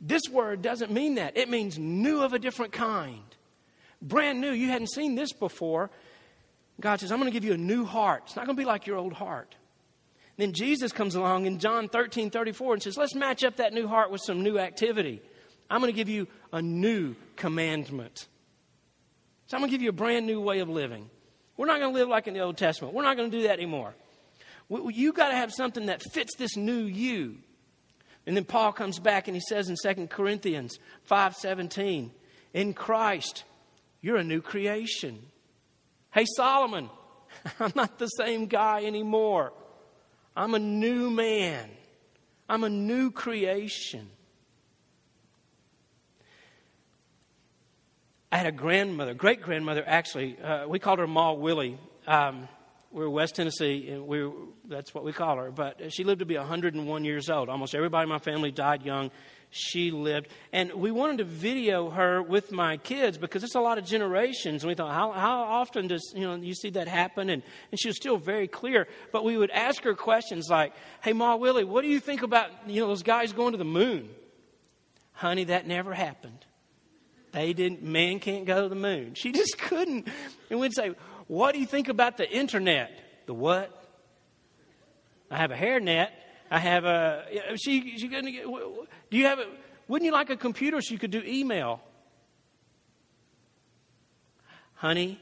This 0.00 0.22
word 0.30 0.62
doesn't 0.62 0.90
mean 0.90 1.14
that. 1.14 1.36
It 1.36 1.48
means 1.48 1.78
new 1.78 2.22
of 2.22 2.32
a 2.32 2.38
different 2.38 2.72
kind. 2.72 3.22
Brand 4.00 4.40
new. 4.40 4.50
You 4.50 4.68
hadn't 4.68 4.90
seen 4.90 5.14
this 5.14 5.32
before. 5.32 5.90
God 6.80 6.98
says, 6.98 7.12
I'm 7.12 7.20
going 7.20 7.30
to 7.30 7.34
give 7.34 7.44
you 7.44 7.52
a 7.52 7.58
new 7.58 7.84
heart. 7.84 8.24
It's 8.26 8.36
not 8.36 8.46
going 8.46 8.56
to 8.56 8.60
be 8.60 8.66
like 8.66 8.86
your 8.86 8.96
old 8.96 9.12
heart. 9.12 9.54
Then 10.38 10.52
Jesus 10.52 10.90
comes 10.90 11.14
along 11.14 11.46
in 11.46 11.58
John 11.58 11.88
13 11.88 12.30
34 12.30 12.74
and 12.74 12.82
says, 12.82 12.96
Let's 12.96 13.14
match 13.14 13.44
up 13.44 13.56
that 13.56 13.72
new 13.72 13.86
heart 13.86 14.10
with 14.10 14.22
some 14.24 14.42
new 14.42 14.58
activity. 14.58 15.22
I'm 15.70 15.80
going 15.80 15.92
to 15.92 15.96
give 15.96 16.08
you 16.08 16.26
a 16.52 16.60
new 16.60 17.14
commandment. 17.36 18.26
So 19.46 19.56
I'm 19.56 19.60
going 19.60 19.70
to 19.70 19.74
give 19.74 19.82
you 19.82 19.90
a 19.90 19.92
brand 19.92 20.26
new 20.26 20.40
way 20.40 20.60
of 20.60 20.68
living. 20.68 21.08
We're 21.56 21.66
not 21.66 21.78
going 21.78 21.92
to 21.92 21.98
live 21.98 22.08
like 22.08 22.26
in 22.26 22.34
the 22.34 22.40
Old 22.40 22.56
Testament. 22.56 22.94
We're 22.94 23.02
not 23.04 23.16
going 23.16 23.30
to 23.30 23.36
do 23.36 23.42
that 23.44 23.52
anymore. 23.52 23.94
You 24.68 25.12
got 25.12 25.28
to 25.28 25.36
have 25.36 25.52
something 25.52 25.86
that 25.86 26.02
fits 26.12 26.36
this 26.36 26.56
new 26.56 26.82
you. 26.84 27.36
And 28.26 28.36
then 28.36 28.44
Paul 28.44 28.72
comes 28.72 28.98
back 28.98 29.28
and 29.28 29.36
he 29.36 29.40
says 29.40 29.68
in 29.68 29.76
2 29.76 30.08
Corinthians 30.08 30.78
5:17, 31.08 32.12
"In 32.54 32.72
Christ, 32.72 33.44
you're 34.00 34.16
a 34.16 34.24
new 34.24 34.40
creation." 34.40 35.30
Hey 36.12 36.26
Solomon, 36.36 36.88
I'm 37.60 37.72
not 37.74 37.98
the 37.98 38.06
same 38.06 38.46
guy 38.46 38.84
anymore. 38.84 39.52
I'm 40.36 40.54
a 40.54 40.58
new 40.58 41.10
man. 41.10 41.68
I'm 42.48 42.64
a 42.64 42.68
new 42.68 43.10
creation. 43.10 44.08
I 48.30 48.38
had 48.38 48.46
a 48.46 48.52
grandmother, 48.52 49.12
great 49.12 49.42
grandmother, 49.42 49.84
actually. 49.86 50.38
Uh, 50.40 50.66
we 50.66 50.78
called 50.78 50.98
her 51.00 51.06
Ma 51.06 51.32
Willie. 51.32 51.78
Um, 52.06 52.48
we're 52.92 53.08
West 53.08 53.36
Tennessee, 53.36 53.88
and 53.90 54.06
we 54.06 54.30
that's 54.66 54.94
what 54.94 55.04
we 55.04 55.12
call 55.12 55.36
her. 55.36 55.50
But 55.50 55.92
she 55.92 56.04
lived 56.04 56.20
to 56.20 56.26
be 56.26 56.36
101 56.36 57.04
years 57.04 57.30
old. 57.30 57.48
Almost 57.48 57.74
everybody 57.74 58.04
in 58.04 58.08
my 58.08 58.18
family 58.18 58.50
died 58.50 58.82
young. 58.82 59.10
She 59.50 59.90
lived, 59.90 60.28
and 60.52 60.72
we 60.72 60.90
wanted 60.90 61.18
to 61.18 61.24
video 61.24 61.90
her 61.90 62.22
with 62.22 62.52
my 62.52 62.78
kids 62.78 63.18
because 63.18 63.44
it's 63.44 63.54
a 63.54 63.60
lot 63.60 63.76
of 63.76 63.84
generations. 63.84 64.62
And 64.62 64.68
we 64.68 64.74
thought, 64.74 64.94
how, 64.94 65.12
how 65.12 65.42
often 65.42 65.88
does 65.88 66.12
you 66.14 66.22
know 66.22 66.36
you 66.36 66.54
see 66.54 66.70
that 66.70 66.88
happen? 66.88 67.28
And, 67.28 67.42
and 67.70 67.80
she 67.80 67.88
was 67.88 67.96
still 67.96 68.16
very 68.16 68.48
clear. 68.48 68.88
But 69.10 69.24
we 69.24 69.36
would 69.36 69.50
ask 69.50 69.82
her 69.84 69.94
questions 69.94 70.48
like, 70.48 70.72
"Hey, 71.02 71.12
Ma 71.12 71.36
Willie, 71.36 71.64
what 71.64 71.82
do 71.82 71.88
you 71.88 72.00
think 72.00 72.22
about 72.22 72.50
you 72.66 72.80
know 72.80 72.88
those 72.88 73.02
guys 73.02 73.32
going 73.32 73.52
to 73.52 73.58
the 73.58 73.64
moon?" 73.64 74.08
Honey, 75.12 75.44
that 75.44 75.66
never 75.66 75.92
happened. 75.92 76.46
They 77.32 77.54
didn't. 77.54 77.82
Man 77.82 78.20
can't 78.20 78.44
go 78.44 78.62
to 78.62 78.68
the 78.68 78.74
moon. 78.74 79.14
She 79.14 79.32
just 79.40 79.58
couldn't. 79.58 80.08
And 80.50 80.60
we'd 80.60 80.74
say 80.74 80.94
what 81.32 81.54
do 81.54 81.60
you 81.60 81.66
think 81.66 81.88
about 81.88 82.18
the 82.18 82.30
internet? 82.30 82.90
The 83.24 83.32
what? 83.32 83.70
I 85.30 85.38
have 85.38 85.50
a 85.50 85.56
hairnet. 85.56 86.08
I 86.50 86.58
have 86.58 86.84
a. 86.84 87.24
She, 87.56 87.96
she 87.96 88.06
couldn't 88.06 88.32
get. 88.32 88.44
Do 88.44 89.16
you 89.16 89.24
have 89.24 89.38
a. 89.38 89.46
Wouldn't 89.88 90.04
you 90.04 90.12
like 90.12 90.28
a 90.28 90.36
computer 90.36 90.82
so 90.82 90.92
you 90.92 90.98
could 90.98 91.10
do 91.10 91.22
email? 91.24 91.80
Honey, 94.74 95.18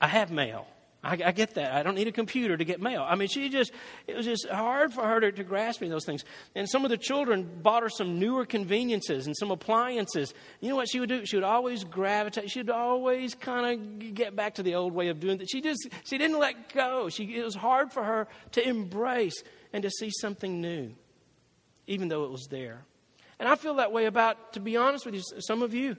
I 0.00 0.08
have 0.08 0.32
mail. 0.32 0.66
I, 1.04 1.18
I, 1.26 1.32
get 1.32 1.54
that. 1.54 1.72
I 1.72 1.82
don't 1.82 1.94
need 1.94 2.08
a 2.08 2.12
computer 2.12 2.56
to 2.56 2.64
get 2.64 2.80
mail. 2.80 3.04
I 3.06 3.14
mean, 3.14 3.28
she 3.28 3.48
just, 3.48 3.72
it 4.06 4.16
was 4.16 4.26
just 4.26 4.48
hard 4.48 4.92
for 4.92 5.04
her 5.04 5.20
to, 5.20 5.32
to 5.32 5.44
grasp 5.44 5.80
me 5.80 5.88
those 5.88 6.04
things. 6.04 6.24
And 6.54 6.68
some 6.68 6.84
of 6.84 6.90
the 6.90 6.96
children 6.96 7.60
bought 7.62 7.82
her 7.82 7.88
some 7.88 8.18
newer 8.18 8.46
conveniences 8.46 9.26
and 9.26 9.36
some 9.36 9.50
appliances. 9.50 10.32
You 10.60 10.70
know 10.70 10.76
what 10.76 10.88
she 10.88 11.00
would 11.00 11.08
do? 11.08 11.26
She 11.26 11.36
would 11.36 11.44
always 11.44 11.84
gravitate. 11.84 12.50
She 12.50 12.60
would 12.60 12.70
always 12.70 13.34
kind 13.34 14.00
of 14.00 14.14
get 14.14 14.34
back 14.34 14.54
to 14.54 14.62
the 14.62 14.74
old 14.74 14.92
way 14.92 15.08
of 15.08 15.20
doing 15.20 15.38
things. 15.38 15.50
She 15.50 15.60
just, 15.60 15.88
she 16.04 16.18
didn't 16.18 16.38
let 16.38 16.72
go. 16.72 17.08
She, 17.08 17.24
it 17.36 17.44
was 17.44 17.54
hard 17.54 17.92
for 17.92 18.02
her 18.02 18.26
to 18.52 18.66
embrace 18.66 19.42
and 19.72 19.82
to 19.82 19.90
see 19.90 20.10
something 20.10 20.60
new, 20.60 20.94
even 21.86 22.08
though 22.08 22.24
it 22.24 22.30
was 22.30 22.46
there. 22.50 22.84
And 23.38 23.48
I 23.48 23.56
feel 23.56 23.74
that 23.74 23.92
way 23.92 24.06
about, 24.06 24.54
to 24.54 24.60
be 24.60 24.76
honest 24.76 25.04
with 25.04 25.14
you, 25.14 25.22
some 25.40 25.62
of 25.62 25.74
you. 25.74 25.96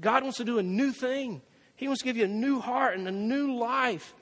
God 0.00 0.22
wants 0.22 0.38
to 0.38 0.44
do 0.44 0.58
a 0.58 0.62
new 0.62 0.92
thing. 0.92 1.40
He 1.76 1.86
wants 1.86 2.02
to 2.02 2.06
give 2.06 2.16
you 2.16 2.24
a 2.24 2.28
new 2.28 2.60
heart 2.60 2.96
and 2.96 3.08
a 3.08 3.12
new 3.12 3.56
life. 3.56 4.14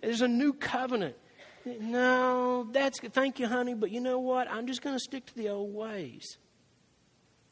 There's 0.00 0.20
a 0.20 0.28
new 0.28 0.52
covenant. 0.52 1.16
No, 1.64 2.68
that's 2.72 3.00
good. 3.00 3.12
Thank 3.12 3.38
you, 3.38 3.46
honey, 3.46 3.74
but 3.74 3.90
you 3.90 4.00
know 4.00 4.18
what? 4.18 4.50
I'm 4.50 4.66
just 4.66 4.82
going 4.82 4.94
to 4.94 5.00
stick 5.00 5.24
to 5.26 5.34
the 5.34 5.48
old 5.48 5.74
ways. 5.74 6.36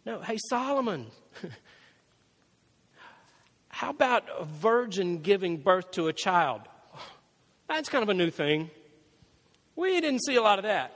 No, 0.04 0.20
hey, 0.20 0.36
Solomon, 0.48 1.06
how 3.68 3.90
about 3.90 4.24
a 4.38 4.44
virgin 4.44 5.18
giving 5.22 5.56
birth 5.58 5.92
to 5.92 6.08
a 6.08 6.12
child? 6.12 6.62
That's 7.68 7.88
kind 7.88 8.02
of 8.02 8.08
a 8.08 8.14
new 8.14 8.30
thing. 8.30 8.70
We 9.76 10.00
didn't 10.00 10.24
see 10.24 10.36
a 10.36 10.42
lot 10.42 10.58
of 10.58 10.64
that. 10.64 10.92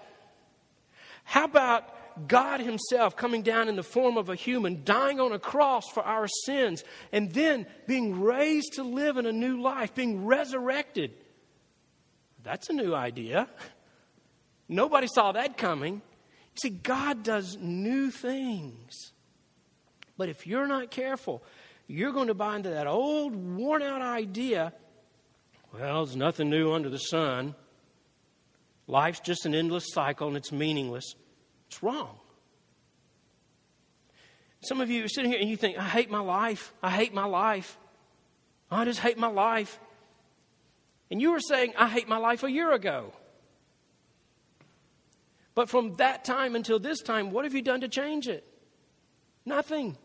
How 1.25 1.45
about 1.45 1.89
God 2.27 2.61
Himself 2.61 3.17
coming 3.17 3.43
down 3.43 3.69
in 3.69 3.77
the 3.77 3.83
form 3.83 4.17
of 4.17 4.29
a 4.29 4.35
human, 4.35 4.83
dying 4.85 5.21
on 5.21 5.33
a 5.33 5.39
cross 5.39 5.85
for 5.93 6.03
our 6.03 6.29
sins, 6.45 6.85
and 7.13 7.33
then 7.33 7.67
being 7.87 8.21
raised 8.21 8.75
to 8.75 8.83
live 8.83 9.17
in 9.17 9.27
a 9.27 9.33
new 9.33 9.61
life, 9.61 9.95
being 9.95 10.25
resurrected. 10.27 11.13
That's 12.43 12.71
a 12.71 12.73
new 12.73 12.95
idea. 12.95 13.49
Nobody 14.69 15.07
saw 15.07 15.33
that 15.33 15.57
coming. 15.57 16.03
See, 16.61 16.71
God 16.71 17.23
does 17.23 17.57
new 17.61 18.11
things. 18.11 19.13
But 20.17 20.29
if 20.29 20.47
you're 20.47 20.67
not 20.67 20.91
careful, 20.91 21.43
you're 21.87 22.13
going 22.13 22.29
to 22.29 22.35
buy 22.35 22.57
into 22.57 22.71
that 22.71 22.87
old, 22.87 23.35
worn 23.37 23.83
out 23.83 24.01
idea 24.01 24.73
well, 25.79 26.05
there's 26.05 26.17
nothing 26.17 26.49
new 26.49 26.73
under 26.73 26.89
the 26.89 26.99
sun. 26.99 27.55
Life's 28.87 29.21
just 29.21 29.47
an 29.47 29.55
endless 29.55 29.93
cycle 29.93 30.29
and 30.29 30.37
it's 30.37 30.53
meaningless. 30.53 31.15
It's 31.69 31.83
wrong. 31.83 32.19
Some 34.61 34.81
of 34.81 34.91
you 34.91 35.05
are 35.05 35.09
sitting 35.09 35.31
here 35.31 35.41
and 35.41 35.49
you 35.49 35.57
think, 35.57 35.79
I 35.79 35.85
hate 35.85 36.11
my 36.11 36.21
life. 36.21 36.73
I 36.83 36.91
hate 36.91 37.15
my 37.15 37.25
life. 37.25 37.79
I 38.71 38.85
just 38.85 38.99
hate 38.99 39.19
my 39.19 39.29
life. 39.29 39.79
And 41.11 41.21
you 41.21 41.31
were 41.31 41.41
saying, 41.41 41.75
I 41.79 41.89
hate 41.89 42.09
my 42.09 42.17
life 42.17 42.43
a 42.43 42.51
year 42.51 42.73
ago. 42.73 43.13
But 45.55 45.71
from 45.71 45.95
that 45.97 46.25
time 46.25 46.57
until 46.57 46.79
this 46.79 47.01
time, 47.01 47.31
what 47.31 47.45
have 47.45 47.55
you 47.55 47.63
done 47.63 47.81
to 47.81 47.89
change 47.89 48.29
it? 48.29 48.45
Nothing. 49.45 49.97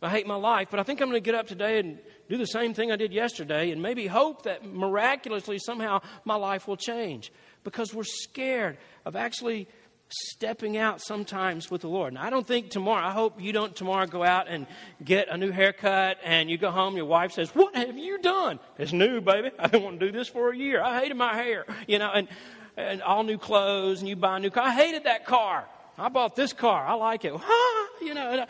I 0.00 0.10
hate 0.10 0.26
my 0.26 0.36
life, 0.36 0.68
but 0.70 0.78
I 0.78 0.84
think 0.84 1.00
I'm 1.00 1.08
going 1.08 1.20
to 1.20 1.24
get 1.24 1.34
up 1.34 1.48
today 1.48 1.80
and 1.80 1.98
do 2.28 2.36
the 2.36 2.46
same 2.46 2.72
thing 2.72 2.92
I 2.92 2.96
did 2.96 3.12
yesterday 3.12 3.72
and 3.72 3.82
maybe 3.82 4.06
hope 4.06 4.42
that 4.42 4.64
miraculously 4.64 5.58
somehow 5.58 6.00
my 6.24 6.36
life 6.36 6.68
will 6.68 6.76
change 6.76 7.32
because 7.64 7.92
we're 7.92 8.04
scared 8.04 8.78
of 9.04 9.16
actually 9.16 9.66
stepping 10.08 10.76
out 10.76 11.00
sometimes 11.00 11.70
with 11.70 11.82
the 11.82 11.88
Lord. 11.88 12.12
And 12.12 12.18
I 12.18 12.30
don't 12.30 12.46
think 12.46 12.70
tomorrow, 12.70 13.04
I 13.04 13.10
hope 13.10 13.40
you 13.40 13.52
don't 13.52 13.74
tomorrow 13.76 14.06
go 14.06 14.24
out 14.24 14.48
and 14.48 14.66
get 15.04 15.28
a 15.28 15.36
new 15.36 15.50
haircut 15.50 16.18
and 16.24 16.50
you 16.50 16.56
go 16.58 16.70
home, 16.70 16.96
your 16.96 17.04
wife 17.04 17.32
says, 17.32 17.50
What 17.54 17.76
have 17.76 17.96
you 17.96 18.18
done? 18.18 18.58
It's 18.78 18.92
new, 18.92 19.20
baby. 19.20 19.50
I 19.58 19.68
didn't 19.68 19.84
want 19.84 20.00
to 20.00 20.06
do 20.06 20.12
this 20.12 20.28
for 20.28 20.50
a 20.50 20.56
year. 20.56 20.82
I 20.82 21.00
hated 21.00 21.16
my 21.16 21.34
hair, 21.34 21.66
you 21.86 21.98
know, 21.98 22.10
and, 22.12 22.28
and 22.76 23.02
all 23.02 23.22
new 23.22 23.38
clothes 23.38 24.00
and 24.00 24.08
you 24.08 24.16
buy 24.16 24.36
a 24.36 24.40
new 24.40 24.50
car. 24.50 24.64
I 24.64 24.74
hated 24.74 25.04
that 25.04 25.26
car. 25.26 25.66
I 25.98 26.08
bought 26.08 26.36
this 26.36 26.52
car. 26.52 26.86
I 26.86 26.94
like 26.94 27.24
it. 27.24 27.32
you 28.00 28.14
know, 28.14 28.42
uh, 28.42 28.46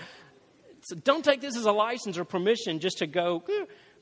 so 0.83 0.97
don't 0.97 1.25
take 1.25 1.41
this 1.41 1.57
as 1.57 1.65
a 1.65 1.73
license 1.73 2.19
or 2.19 2.25
permission 2.25 2.79
just 2.79 2.99
to 2.99 3.07
go, 3.07 3.43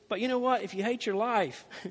but 0.09 0.19
you 0.19 0.27
know 0.27 0.39
what? 0.39 0.61
If 0.61 0.73
you 0.73 0.83
hate 0.83 1.05
your 1.05 1.15
life, 1.15 1.65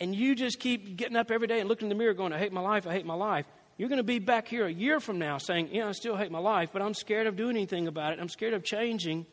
and 0.00 0.14
you 0.14 0.34
just 0.34 0.58
keep 0.58 0.96
getting 0.96 1.16
up 1.16 1.30
every 1.30 1.46
day 1.46 1.60
and 1.60 1.68
looking 1.68 1.86
in 1.86 1.88
the 1.88 1.94
mirror 1.94 2.14
going, 2.14 2.32
I 2.32 2.38
hate 2.38 2.52
my 2.52 2.60
life, 2.60 2.86
I 2.86 2.92
hate 2.92 3.06
my 3.06 3.14
life, 3.14 3.46
you're 3.76 3.88
going 3.88 3.98
to 3.98 4.04
be 4.04 4.20
back 4.20 4.46
here 4.46 4.66
a 4.66 4.72
year 4.72 5.00
from 5.00 5.18
now 5.18 5.38
saying, 5.38 5.70
Yeah, 5.72 5.88
I 5.88 5.92
still 5.92 6.16
hate 6.16 6.30
my 6.30 6.38
life, 6.38 6.70
but 6.72 6.80
I'm 6.80 6.94
scared 6.94 7.26
of 7.26 7.36
doing 7.36 7.56
anything 7.56 7.88
about 7.88 8.12
it. 8.12 8.20
I'm 8.20 8.28
scared 8.28 8.54
of 8.54 8.62
changing 8.62 9.26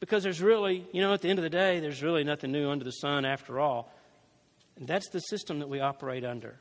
because 0.00 0.22
there's 0.24 0.42
really, 0.42 0.86
you 0.92 1.00
know, 1.00 1.12
at 1.14 1.22
the 1.22 1.28
end 1.28 1.38
of 1.38 1.42
the 1.44 1.50
day, 1.50 1.80
there's 1.80 2.02
really 2.02 2.24
nothing 2.24 2.50
new 2.50 2.68
under 2.68 2.84
the 2.84 2.92
sun 2.92 3.24
after 3.24 3.60
all. 3.60 3.92
And 4.76 4.86
that's 4.86 5.08
the 5.10 5.20
system 5.20 5.60
that 5.60 5.68
we 5.68 5.80
operate 5.80 6.24
under. 6.24 6.58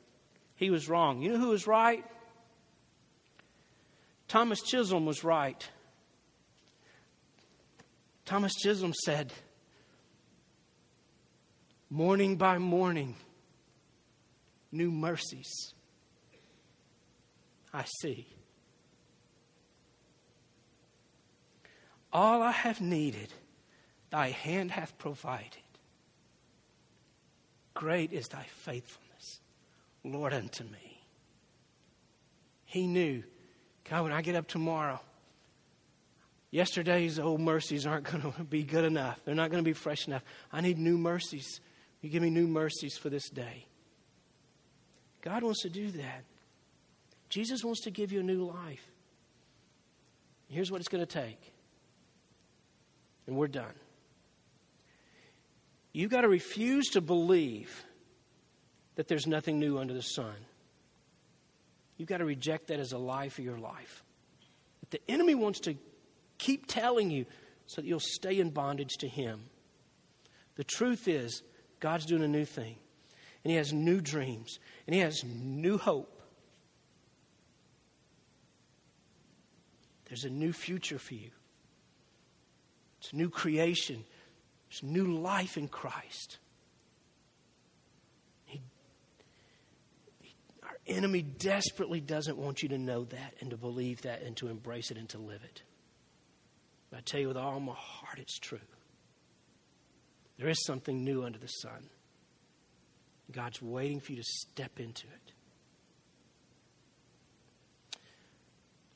He 0.55 0.69
was 0.69 0.88
wrong. 0.88 1.21
You 1.21 1.34
know 1.34 1.39
who 1.39 1.49
was 1.49 1.67
right? 1.67 2.03
Thomas 4.28 4.61
Chisholm 4.61 5.05
was 5.05 5.23
right. 5.23 5.67
Thomas 8.25 8.53
Chisholm 8.55 8.93
said, 8.93 9.34
Morning 11.89 12.36
by 12.36 12.57
morning, 12.57 13.15
new 14.71 14.91
mercies 14.91 15.73
I 17.78 17.86
see. 18.01 18.25
All 22.11 22.41
I 22.41 22.51
have 22.51 22.82
needed, 22.82 23.32
thy 24.09 24.32
hand 24.32 24.71
hath 24.71 24.97
provided. 24.97 25.51
Great 27.75 28.13
is 28.13 28.30
thy 28.30 28.47
faithfulness, 28.49 29.41
Lord, 30.03 30.34
unto 30.34 30.63
me. 30.63 31.03
He 32.65 32.88
knew, 32.88 33.23
God, 33.88 34.05
when 34.05 34.11
I 34.11 34.23
get 34.23 34.34
up 34.34 34.47
tomorrow, 34.47 34.99
yesterday's 36.49 37.19
old 37.19 37.41
mercies 37.41 37.86
aren't 37.86 38.05
going 38.05 38.34
to 38.38 38.43
be 38.43 38.63
good 38.63 38.86
enough. 38.86 39.21
They're 39.23 39.36
not 39.36 39.51
going 39.51 39.63
to 39.63 39.69
be 39.69 39.73
fresh 39.73 40.07
enough. 40.07 40.23
I 40.51 40.61
need 40.61 40.80
new 40.80 40.97
mercies. 40.97 41.61
You 42.01 42.09
give 42.09 42.23
me 42.23 42.32
new 42.32 42.47
mercies 42.47 42.97
for 42.97 43.11
this 43.11 43.30
day. 43.30 43.67
God 45.21 45.43
wants 45.43 45.61
to 45.61 45.69
do 45.69 45.91
that. 45.91 46.23
Jesus 47.30 47.63
wants 47.63 47.82
to 47.82 47.91
give 47.91 48.11
you 48.11 48.19
a 48.19 48.23
new 48.23 48.45
life. 48.45 48.86
Here's 50.49 50.71
what 50.71 50.80
it's 50.80 50.88
going 50.88 51.05
to 51.05 51.11
take. 51.11 51.53
And 53.25 53.36
we're 53.36 53.47
done. 53.47 53.73
You've 55.91 56.11
got 56.11 56.21
to 56.21 56.30
refuse 56.30 56.89
to 56.89 57.01
believe 57.01 57.84
that 58.95 59.07
there's 59.07 59.28
nothing 59.28 59.59
new 59.59 59.78
under 59.78 59.93
the 59.93 60.01
sun. 60.01 60.36
You've 61.97 62.07
got 62.07 62.17
to 62.17 62.25
reject 62.25 62.67
that 62.67 62.80
as 62.80 62.93
a 62.93 62.97
lie 62.97 63.30
for 63.30 63.41
your 63.41 63.57
life. 63.57 64.03
That 64.82 64.91
the 64.91 65.11
enemy 65.11 65.36
wants 65.36 65.59
to 65.61 65.75
keep 66.38 66.67
telling 66.67 67.09
you 67.09 67.25
so 67.65 67.82
that 67.82 67.88
you'll 67.88 67.99
stay 67.99 68.39
in 68.39 68.51
bondage 68.51 68.97
to 68.99 69.07
him. 69.07 69.41
The 70.55 70.63
truth 70.63 71.07
is, 71.07 71.43
God's 71.80 72.05
doing 72.05 72.23
a 72.23 72.28
new 72.28 72.45
thing, 72.45 72.75
and 73.43 73.51
He 73.51 73.57
has 73.57 73.71
new 73.71 74.01
dreams, 74.01 74.59
and 74.86 74.95
He 74.95 75.01
has 75.01 75.23
new 75.23 75.78
hope. 75.78 76.16
There's 80.08 80.24
a 80.24 80.30
new 80.30 80.53
future 80.53 80.99
for 80.99 81.14
you. 81.14 81.30
It's 82.99 83.12
a 83.12 83.16
new 83.16 83.30
creation. 83.30 84.03
There's 84.70 84.84
new 84.84 85.05
life 85.05 85.58
in 85.58 85.68
Christ. 85.68 86.38
He, 88.45 88.62
he, 90.22 90.36
our 90.64 90.78
enemy 90.88 91.22
desperately 91.22 91.99
doesn't 91.99 92.38
want 92.38 92.64
you 92.64 92.70
to 92.70 92.78
know 92.78 93.03
that 93.05 93.34
and 93.41 93.51
to 93.51 93.58
believe 93.58 94.01
that 94.03 94.24
and 94.24 94.36
to 94.38 94.47
embrace 94.47 94.91
it 94.91 94.97
and 94.97 95.10
to 95.10 95.18
live 95.18 95.43
it. 95.43 95.62
But 96.89 96.97
I 96.97 97.01
tell 97.01 97.20
you 97.20 97.28
with 97.28 97.38
all 97.38 97.60
my 97.60 97.74
heart, 97.76 98.20
it's 98.20 98.39
true. 98.39 98.60
There 100.38 100.47
is 100.47 100.64
something 100.66 101.03
new 101.03 101.24
under 101.24 101.39
the 101.39 101.47
sun. 101.47 101.89
God's 103.32 103.62
waiting 103.62 103.99
for 103.99 104.14
you 104.14 104.20
to 104.20 104.24
step 104.24 104.80
into 104.80 105.05
it. 105.08 105.32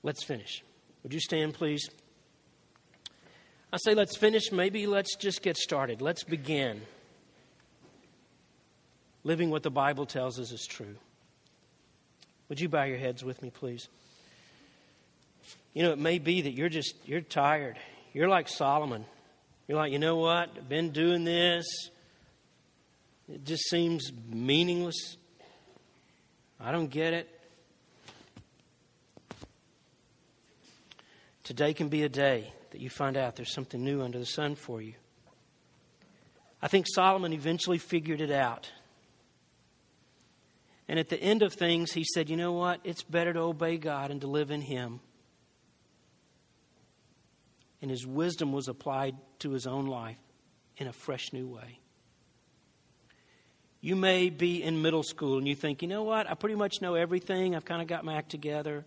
Let's 0.03 0.23
finish. 0.23 0.63
Would 1.03 1.13
you 1.13 1.19
stand, 1.19 1.53
please? 1.53 1.89
I 3.73 3.77
say 3.77 3.93
let's 3.95 4.17
finish. 4.17 4.51
Maybe 4.51 4.85
let's 4.85 5.15
just 5.15 5.41
get 5.41 5.57
started. 5.57 6.01
Let's 6.01 6.23
begin 6.23 6.81
living 9.23 9.49
what 9.49 9.63
the 9.63 9.71
Bible 9.71 10.05
tells 10.05 10.39
us 10.39 10.51
is 10.51 10.65
true. 10.65 10.95
Would 12.49 12.59
you 12.59 12.67
bow 12.67 12.83
your 12.83 12.97
heads 12.97 13.23
with 13.23 13.41
me, 13.41 13.49
please? 13.49 13.87
You 15.73 15.83
know, 15.83 15.91
it 15.91 15.99
may 15.99 16.19
be 16.19 16.41
that 16.41 16.51
you're 16.51 16.69
just 16.69 16.95
you're 17.05 17.21
tired. 17.21 17.77
You're 18.13 18.27
like 18.27 18.49
Solomon. 18.49 19.05
You're 19.67 19.77
like, 19.77 19.93
you 19.93 19.99
know 19.99 20.17
what? 20.17 20.49
I've 20.57 20.67
been 20.67 20.89
doing 20.89 21.23
this. 21.23 21.65
It 23.33 23.45
just 23.45 23.69
seems 23.69 24.11
meaningless. 24.29 25.15
I 26.59 26.73
don't 26.73 26.89
get 26.89 27.13
it. 27.13 27.29
Today 31.51 31.73
can 31.73 31.89
be 31.89 32.03
a 32.03 32.09
day 32.09 32.53
that 32.69 32.79
you 32.79 32.89
find 32.89 33.17
out 33.17 33.35
there's 33.35 33.53
something 33.53 33.83
new 33.83 34.01
under 34.01 34.17
the 34.17 34.25
sun 34.25 34.55
for 34.55 34.81
you. 34.81 34.93
I 36.61 36.69
think 36.69 36.85
Solomon 36.87 37.33
eventually 37.33 37.77
figured 37.77 38.21
it 38.21 38.31
out. 38.31 38.71
And 40.87 40.97
at 40.97 41.09
the 41.09 41.21
end 41.21 41.43
of 41.43 41.51
things, 41.53 41.91
he 41.91 42.05
said, 42.05 42.29
You 42.29 42.37
know 42.37 42.53
what? 42.53 42.79
It's 42.85 43.03
better 43.03 43.33
to 43.33 43.39
obey 43.41 43.75
God 43.77 44.11
and 44.11 44.21
to 44.21 44.27
live 44.27 44.49
in 44.49 44.61
Him 44.61 45.01
and 47.81 47.89
his 47.89 48.05
wisdom 48.05 48.51
was 48.51 48.67
applied 48.67 49.15
to 49.39 49.51
his 49.51 49.65
own 49.65 49.87
life 49.87 50.19
in 50.77 50.87
a 50.87 50.93
fresh 50.93 51.33
new 51.33 51.47
way. 51.47 51.79
You 53.81 53.95
may 53.95 54.29
be 54.29 54.61
in 54.61 54.83
middle 54.83 55.01
school 55.01 55.39
and 55.39 55.47
you 55.47 55.55
think, 55.55 55.81
you 55.81 55.87
know 55.87 56.03
what, 56.03 56.29
I 56.29 56.35
pretty 56.35 56.55
much 56.55 56.81
know 56.81 56.93
everything, 56.93 57.55
I've 57.55 57.65
kind 57.65 57.81
of 57.81 57.87
got 57.87 58.05
my 58.05 58.15
act 58.15 58.29
together. 58.29 58.85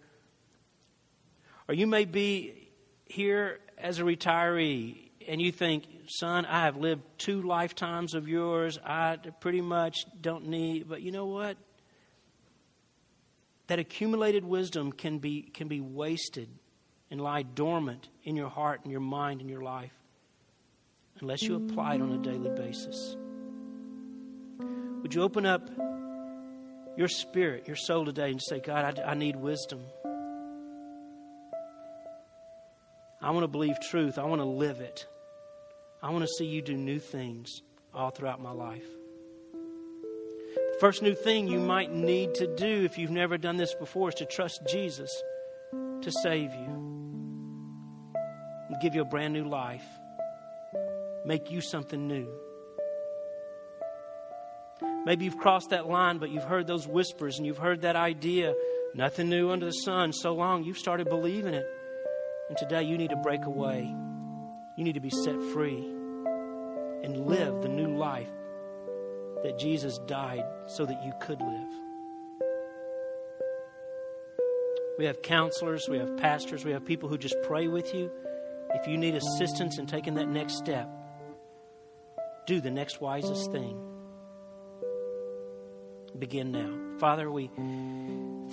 Or 1.68 1.74
you 1.74 1.86
may 1.86 2.04
be 2.04 2.68
here 3.06 3.60
as 3.78 3.98
a 3.98 4.02
retiree 4.02 5.10
and 5.26 5.40
you 5.40 5.52
think, 5.52 5.84
son, 6.06 6.44
I 6.44 6.64
have 6.64 6.76
lived 6.76 7.02
two 7.18 7.42
lifetimes 7.42 8.14
of 8.14 8.28
yours, 8.28 8.78
I 8.84 9.16
pretty 9.40 9.62
much 9.62 10.04
don't 10.20 10.48
need, 10.48 10.88
but 10.88 11.00
you 11.00 11.10
know 11.10 11.26
what? 11.26 11.56
That 13.68 13.78
accumulated 13.78 14.44
wisdom 14.44 14.92
can 14.92 15.18
be, 15.18 15.42
can 15.42 15.68
be 15.68 15.80
wasted 15.80 16.48
and 17.10 17.20
lie 17.20 17.42
dormant 17.42 18.08
in 18.24 18.36
your 18.36 18.50
heart 18.50 18.80
and 18.82 18.90
your 18.90 19.00
mind 19.00 19.40
and 19.40 19.48
your 19.48 19.62
life 19.62 19.92
unless 21.20 21.42
you 21.42 21.56
apply 21.56 21.94
it 21.94 22.02
on 22.02 22.12
a 22.12 22.18
daily 22.18 22.50
basis. 22.50 23.16
Would 25.02 25.14
you 25.14 25.22
open 25.22 25.46
up 25.46 25.70
your 26.96 27.08
spirit, 27.08 27.66
your 27.66 27.76
soul 27.76 28.04
today, 28.04 28.30
and 28.30 28.40
say, 28.42 28.60
God, 28.60 28.98
I, 28.98 29.10
I 29.10 29.14
need 29.14 29.36
wisdom. 29.36 29.80
I 33.24 33.30
want 33.30 33.44
to 33.44 33.48
believe 33.48 33.80
truth. 33.80 34.18
I 34.18 34.24
want 34.24 34.42
to 34.42 34.46
live 34.46 34.80
it. 34.80 35.06
I 36.02 36.10
want 36.10 36.24
to 36.24 36.28
see 36.28 36.44
you 36.44 36.60
do 36.60 36.76
new 36.76 36.98
things 36.98 37.62
all 37.94 38.10
throughout 38.10 38.38
my 38.38 38.50
life. 38.50 38.84
The 40.54 40.76
first 40.78 41.00
new 41.00 41.14
thing 41.14 41.48
you 41.48 41.58
might 41.58 41.90
need 41.90 42.34
to 42.34 42.46
do 42.46 42.84
if 42.84 42.98
you've 42.98 43.10
never 43.10 43.38
done 43.38 43.56
this 43.56 43.72
before 43.72 44.10
is 44.10 44.14
to 44.16 44.26
trust 44.26 44.60
Jesus 44.68 45.10
to 45.72 46.12
save 46.22 46.52
you 46.52 46.66
and 48.68 48.76
give 48.82 48.94
you 48.94 49.00
a 49.00 49.06
brand 49.06 49.32
new 49.32 49.44
life, 49.44 49.86
make 51.24 51.50
you 51.50 51.62
something 51.62 52.06
new. 52.06 52.28
Maybe 55.06 55.24
you've 55.24 55.38
crossed 55.38 55.70
that 55.70 55.86
line, 55.86 56.18
but 56.18 56.28
you've 56.28 56.44
heard 56.44 56.66
those 56.66 56.86
whispers 56.86 57.38
and 57.38 57.46
you've 57.46 57.56
heard 57.56 57.80
that 57.82 57.96
idea 57.96 58.52
nothing 58.94 59.30
new 59.30 59.50
under 59.50 59.64
the 59.64 59.72
sun 59.72 60.12
so 60.12 60.34
long, 60.34 60.62
you've 60.62 60.76
started 60.76 61.08
believing 61.08 61.54
it. 61.54 61.64
And 62.48 62.58
today 62.58 62.82
you 62.82 62.98
need 62.98 63.10
to 63.10 63.16
break 63.16 63.46
away. 63.46 63.94
You 64.76 64.84
need 64.84 64.94
to 64.94 65.00
be 65.00 65.10
set 65.10 65.40
free 65.52 65.78
and 67.02 67.26
live 67.26 67.62
the 67.62 67.68
new 67.68 67.96
life 67.96 68.30
that 69.42 69.58
Jesus 69.58 69.98
died 70.06 70.44
so 70.66 70.84
that 70.86 71.04
you 71.04 71.12
could 71.20 71.40
live. 71.40 71.68
We 74.98 75.06
have 75.06 75.22
counselors, 75.22 75.88
we 75.88 75.98
have 75.98 76.16
pastors, 76.16 76.64
we 76.64 76.72
have 76.72 76.84
people 76.84 77.08
who 77.08 77.18
just 77.18 77.36
pray 77.42 77.68
with 77.68 77.94
you. 77.94 78.10
If 78.70 78.86
you 78.86 78.96
need 78.96 79.14
assistance 79.14 79.78
in 79.78 79.86
taking 79.86 80.14
that 80.14 80.28
next 80.28 80.56
step, 80.56 80.88
do 82.46 82.60
the 82.60 82.70
next 82.70 83.00
wisest 83.00 83.50
thing. 83.52 83.80
Begin 86.18 86.52
now. 86.52 86.98
Father, 86.98 87.30
we 87.30 87.50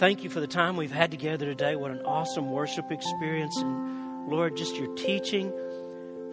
thank 0.02 0.24
you 0.24 0.32
for 0.32 0.40
the 0.40 0.48
time 0.48 0.78
we've 0.78 0.92
had 0.92 1.12
together 1.12 1.46
today. 1.46 1.76
What 1.76 1.92
an 1.92 2.02
awesome 2.02 2.50
worship 2.50 2.92
experience. 2.92 3.56
And 3.58 4.28
Lord, 4.28 4.58
just 4.58 4.76
your 4.76 4.96
teaching. 4.96 5.54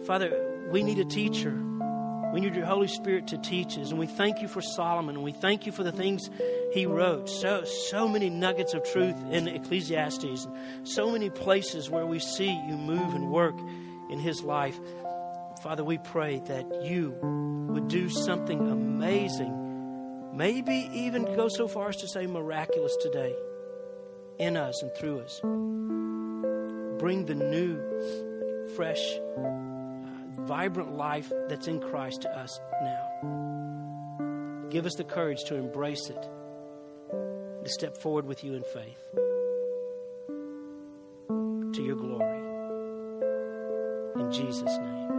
Father, 0.07 0.65
we 0.71 0.81
need 0.81 0.97
a 0.97 1.05
teacher. 1.05 1.51
We 2.33 2.39
need 2.39 2.55
your 2.55 2.65
Holy 2.65 2.87
Spirit 2.87 3.27
to 3.27 3.37
teach 3.37 3.77
us. 3.77 3.91
And 3.91 3.99
we 3.99 4.07
thank 4.07 4.41
you 4.41 4.47
for 4.47 4.59
Solomon. 4.59 5.17
And 5.17 5.23
we 5.23 5.33
thank 5.33 5.67
you 5.67 5.71
for 5.71 5.83
the 5.83 5.91
things 5.91 6.31
he 6.73 6.87
wrote. 6.87 7.29
So, 7.29 7.63
so 7.63 8.07
many 8.07 8.31
nuggets 8.31 8.73
of 8.73 8.83
truth 8.91 9.15
in 9.29 9.47
Ecclesiastes. 9.47 10.47
So 10.83 11.11
many 11.11 11.29
places 11.29 11.91
where 11.91 12.07
we 12.07 12.17
see 12.17 12.49
you 12.49 12.75
move 12.75 13.13
and 13.13 13.29
work 13.29 13.59
in 14.09 14.17
his 14.17 14.41
life. 14.41 14.79
Father, 15.61 15.83
we 15.83 15.99
pray 15.99 16.41
that 16.47 16.65
you 16.85 17.11
would 17.69 17.87
do 17.87 18.09
something 18.09 18.67
amazing, 18.67 20.33
maybe 20.33 20.89
even 20.91 21.23
go 21.35 21.49
so 21.49 21.67
far 21.67 21.89
as 21.89 21.97
to 21.97 22.07
say 22.07 22.25
miraculous 22.25 22.95
today 22.99 23.35
in 24.39 24.57
us 24.57 24.81
and 24.81 24.93
through 24.95 25.19
us. 25.19 25.39
Bring 26.99 27.25
the 27.25 27.35
new, 27.35 27.77
fresh, 28.75 29.19
uh, 29.37 29.51
vibrant 30.45 30.95
life 30.95 31.31
that's 31.47 31.67
in 31.67 31.79
Christ 31.79 32.23
to 32.23 32.29
us 32.37 32.59
now. 32.81 34.67
Give 34.69 34.85
us 34.85 34.95
the 34.95 35.03
courage 35.03 35.43
to 35.45 35.55
embrace 35.55 36.09
it, 36.09 36.29
to 37.63 37.69
step 37.69 37.97
forward 37.97 38.25
with 38.25 38.43
you 38.43 38.53
in 38.53 38.63
faith 38.63 39.29
to 41.73 41.83
your 41.83 41.95
glory. 41.95 42.39
In 44.15 44.31
Jesus' 44.31 44.77
name. 44.77 45.18